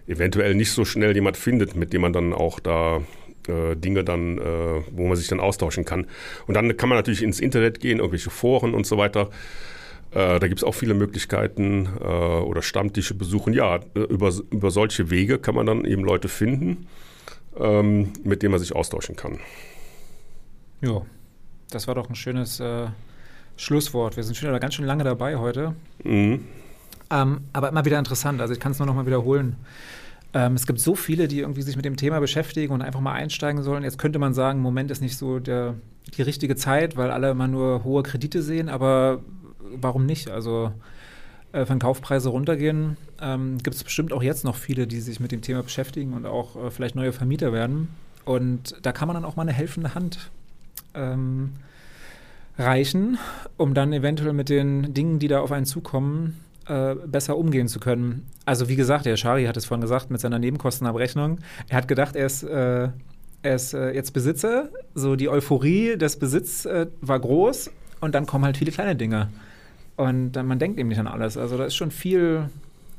eventuell 0.07 0.55
nicht 0.55 0.71
so 0.71 0.85
schnell 0.85 1.15
jemand 1.15 1.37
findet, 1.37 1.77
mit 1.77 1.93
dem 1.93 2.03
man 2.03 2.13
dann 2.13 2.33
auch 2.33 2.61
da 2.61 3.01
äh, 3.49 3.75
Dinge 3.77 4.05
dann, 4.05 4.39
äh, 4.39 4.83
wo 4.91 5.07
man 5.07 5.17
sich 5.17 5.29
dann 5.29 5.41
austauschen 5.41 5.85
kann. 5.85 6.07
Und 6.47 6.55
dann 6.55 6.77
kann 6.77 6.89
man 6.89 6.99
natürlich 6.99 7.23
ins 7.23 7.41
Internet 7.41 7.81
gehen, 7.81 7.99
irgendwelche 7.99 8.31
Foren 8.31 8.75
und 8.75 8.87
so 8.87 8.99
weiter. 8.99 9.31
Äh, 10.11 10.39
da 10.39 10.49
gibt 10.49 10.61
es 10.61 10.65
auch 10.65 10.75
viele 10.75 10.95
Möglichkeiten 10.95 11.89
äh, 12.01 12.05
oder 12.05 12.63
Stammtische 12.63 13.15
besuchen. 13.15 13.53
Ja, 13.53 13.81
über, 13.95 14.33
über 14.51 14.71
solche 14.71 15.11
Wege 15.11 15.39
kann 15.39 15.55
man 15.55 15.67
dann 15.67 15.85
eben 15.85 16.05
Leute 16.05 16.29
finden, 16.29 16.87
ähm, 17.59 18.13
mit 18.23 18.43
denen 18.43 18.53
man 18.53 18.61
sich 18.61 18.75
austauschen 18.75 19.17
kann. 19.17 19.39
Ja, 20.81 21.03
das 21.71 21.89
war 21.89 21.95
doch 21.95 22.09
ein 22.09 22.15
schönes 22.15 22.61
äh, 22.61 22.87
Schlusswort. 23.57 24.17
Wir 24.17 24.25
sind 24.25 24.37
schon 24.37 24.59
ganz 24.61 24.75
schön 24.75 24.85
lange 24.85 25.05
dabei 25.05 25.37
heute. 25.37 25.75
Mhm. 26.03 26.45
Ähm, 27.11 27.41
aber 27.53 27.69
immer 27.69 27.85
wieder 27.85 27.99
interessant. 27.99 28.41
Also 28.41 28.55
ich 28.55 28.61
kann 28.61 28.73
es 28.73 28.79
nur 28.79 28.87
noch 28.87 28.95
mal 28.95 29.07
wiederholen. 29.07 29.57
Ähm, 30.33 30.55
es 30.55 30.67
gibt 30.67 30.81
so 30.81 30.95
viele, 30.95 31.29
die 31.29 31.41
irgendwie 31.41 31.63
sich 31.63 31.77
mit 31.77 31.85
dem 31.85 31.97
Thema 31.97 32.19
beschäftigen 32.21 32.73
und 32.73 32.83
einfach 32.83 33.01
mal 33.01 33.13
einsteigen 33.13 33.63
sollen. 33.63 33.85
Jetzt 33.85 33.99
könnte 33.99 34.19
man 34.19 34.35
sagen, 34.35 34.61
Moment 34.61 34.91
ist 34.91 35.01
nicht 35.01 35.17
so 35.17 35.39
der, 35.39 35.75
die 36.17 36.23
richtige 36.23 36.57
Zeit, 36.57 36.97
weil 36.97 37.11
alle 37.11 37.31
immer 37.31 37.47
nur 37.47 37.85
hohe 37.85 38.03
Kredite 38.03 38.43
sehen. 38.43 38.69
Aber 38.69 39.23
warum 39.77 40.07
nicht? 40.07 40.29
Also 40.31 40.73
äh, 41.53 41.65
wenn 41.69 41.79
Kaufpreise 41.79 42.31
runtergehen, 42.31 42.97
ähm, 43.21 43.59
gibt 43.63 43.77
es 43.77 43.85
bestimmt 43.85 44.13
auch 44.13 44.23
jetzt 44.23 44.45
noch 44.45 44.57
viele, 44.57 44.89
die 44.89 45.01
sich 45.01 45.21
mit 45.21 45.31
dem 45.31 45.41
Thema 45.41 45.63
beschäftigen 45.63 46.15
und 46.15 46.27
auch 46.27 46.57
äh, 46.57 46.71
vielleicht 46.71 46.97
neue 46.97 47.13
Vermieter 47.13 47.53
werden. 47.53 47.89
Und 48.25 48.75
da 48.83 48.93
kann 48.93 49.07
man 49.07 49.15
dann 49.15 49.25
auch 49.25 49.37
mal 49.37 49.43
eine 49.43 49.53
helfende 49.53 49.95
Hand 49.95 50.31
ähm, 50.95 51.53
reichen, 52.59 53.19
um 53.57 53.75
dann 53.75 53.93
eventuell 53.93 54.33
mit 54.33 54.49
den 54.49 54.95
Dingen, 54.95 55.19
die 55.19 55.29
da 55.29 55.41
auf 55.41 55.53
einen 55.53 55.67
zukommen, 55.67 56.41
äh, 56.67 56.95
besser 56.95 57.37
umgehen 57.37 57.69
zu 57.69 57.81
können. 57.81 58.27
Also 58.45 58.69
wie 58.69 58.77
gesagt, 58.77 59.07
der 59.07 59.17
Shari 59.17 59.45
hat 59.45 59.57
es 59.57 59.65
vorhin 59.65 59.83
gesagt 59.83 60.11
mit 60.11 60.21
seiner 60.21 60.39
Nebenkostenabrechnung. 60.39 61.39
Er 61.69 61.77
hat 61.77 61.89
gedacht, 61.89 62.17
er 62.17 62.27
ist, 62.27 62.43
äh, 62.43 62.89
er 63.43 63.55
ist 63.55 63.75
äh, 63.75 63.93
jetzt 63.93 64.13
Besitzer. 64.13 64.71
So 64.95 65.17
die 65.17 65.29
Euphorie 65.29 65.97
des 65.97 66.19
Besitz 66.19 66.65
äh, 66.65 66.87
war 67.01 67.21
groß 67.21 67.71
und 68.01 68.15
dann 68.15 68.27
kommen 68.27 68.45
halt 68.45 68.57
viele 68.57 68.71
kleine 68.71 68.97
Dinge. 68.97 69.29
Und 69.97 70.33
dann, 70.33 70.47
man 70.47 70.59
denkt 70.59 70.79
eben 70.79 70.89
nicht 70.89 70.99
an 70.99 71.07
alles. 71.07 71.37
Also 71.37 71.57
da 71.59 71.65
ist 71.65 71.75
schon 71.75 71.91
viel, 71.91 72.49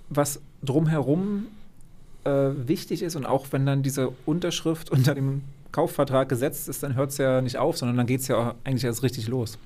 was 0.10 0.42
drumherum 0.64 1.48
äh, 2.24 2.30
wichtig 2.66 3.02
ist 3.04 3.16
und 3.16 3.26
auch 3.26 3.48
wenn 3.52 3.66
dann 3.66 3.84
diese 3.84 4.10
Unterschrift 4.26 4.92
unter 4.92 5.16
dem 5.16 5.42
Kaufvertrag 5.76 6.30
gesetzt 6.30 6.70
ist, 6.70 6.84
dann 6.84 6.96
hört 6.96 7.12
es 7.12 7.18
ja 7.18 7.42
nicht 7.42 7.58
auf, 7.58 7.78
sondern 7.78 7.98
dann 7.98 8.08
geht 8.08 8.22
es 8.22 8.30
ja 8.30 8.56
eigentlich 8.64 8.86
erst 8.86 9.04
richtig 9.04 9.28
los. 9.28 9.58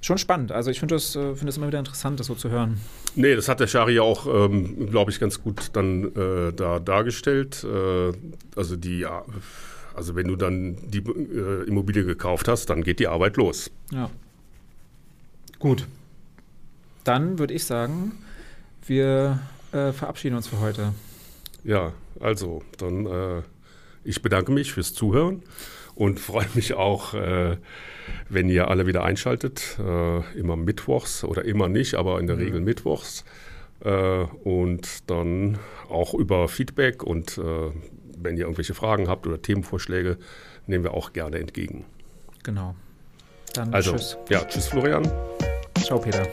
Schon 0.00 0.16
spannend. 0.16 0.52
Also 0.52 0.70
ich 0.70 0.80
finde 0.80 0.94
das, 0.94 1.14
äh, 1.14 1.34
find 1.34 1.48
das 1.48 1.58
immer 1.58 1.66
wieder 1.66 1.78
interessant, 1.78 2.18
das 2.18 2.28
so 2.28 2.34
zu 2.34 2.48
hören. 2.48 2.80
Nee, 3.14 3.36
das 3.36 3.46
hat 3.46 3.60
der 3.60 3.66
Schari 3.66 3.94
ja 3.96 4.02
auch, 4.02 4.26
ähm, 4.26 4.88
glaube 4.90 5.10
ich, 5.10 5.20
ganz 5.20 5.42
gut 5.42 5.70
dann 5.74 6.04
äh, 6.16 6.52
da 6.54 6.80
dargestellt. 6.80 7.62
Äh, 7.62 8.12
also 8.56 8.76
die 8.76 9.00
ja, 9.00 9.22
also 9.94 10.14
wenn 10.14 10.28
du 10.28 10.36
dann 10.36 10.78
die 10.88 11.00
äh, 11.00 11.68
Immobilie 11.68 12.04
gekauft 12.04 12.48
hast, 12.48 12.70
dann 12.70 12.82
geht 12.82 12.98
die 12.98 13.06
Arbeit 13.06 13.36
los. 13.36 13.70
Ja. 13.90 14.10
Gut. 15.58 15.86
Dann 17.04 17.38
würde 17.38 17.52
ich 17.52 17.64
sagen, 17.64 18.12
wir 18.86 19.40
äh, 19.72 19.92
verabschieden 19.92 20.36
uns 20.36 20.48
für 20.48 20.58
heute. 20.60 20.94
Ja, 21.64 21.92
also 22.18 22.62
dann 22.78 23.06
äh, 23.06 23.42
ich 24.04 24.22
bedanke 24.22 24.52
mich 24.52 24.72
fürs 24.72 24.94
Zuhören 24.94 25.42
und 25.94 26.20
freue 26.20 26.46
mich 26.54 26.74
auch, 26.74 27.14
äh, 27.14 27.56
wenn 28.28 28.48
ihr 28.48 28.68
alle 28.68 28.86
wieder 28.86 29.04
einschaltet, 29.04 29.78
äh, 29.78 30.38
immer 30.38 30.56
mittwochs 30.56 31.24
oder 31.24 31.44
immer 31.44 31.68
nicht, 31.68 31.94
aber 31.94 32.18
in 32.20 32.26
der. 32.26 32.38
Regel 32.38 32.60
mittwochs. 32.60 33.24
Äh, 33.84 34.24
und 34.44 35.10
dann 35.10 35.58
auch 35.88 36.14
über 36.14 36.48
Feedback 36.48 37.02
und 37.02 37.38
äh, 37.38 37.42
wenn 38.16 38.36
ihr 38.36 38.44
irgendwelche 38.44 38.74
Fragen 38.74 39.08
habt 39.08 39.26
oder 39.26 39.42
Themenvorschläge, 39.42 40.18
nehmen 40.66 40.84
wir 40.84 40.94
auch 40.94 41.12
gerne 41.12 41.38
entgegen. 41.38 41.84
Genau. 42.42 42.74
Dann 43.54 43.74
also, 43.74 43.92
tschüss. 43.92 44.16
Ja, 44.28 44.44
tschüss 44.44 44.68
Florian. 44.68 45.10
Ciao 45.78 45.98
Peter. 45.98 46.28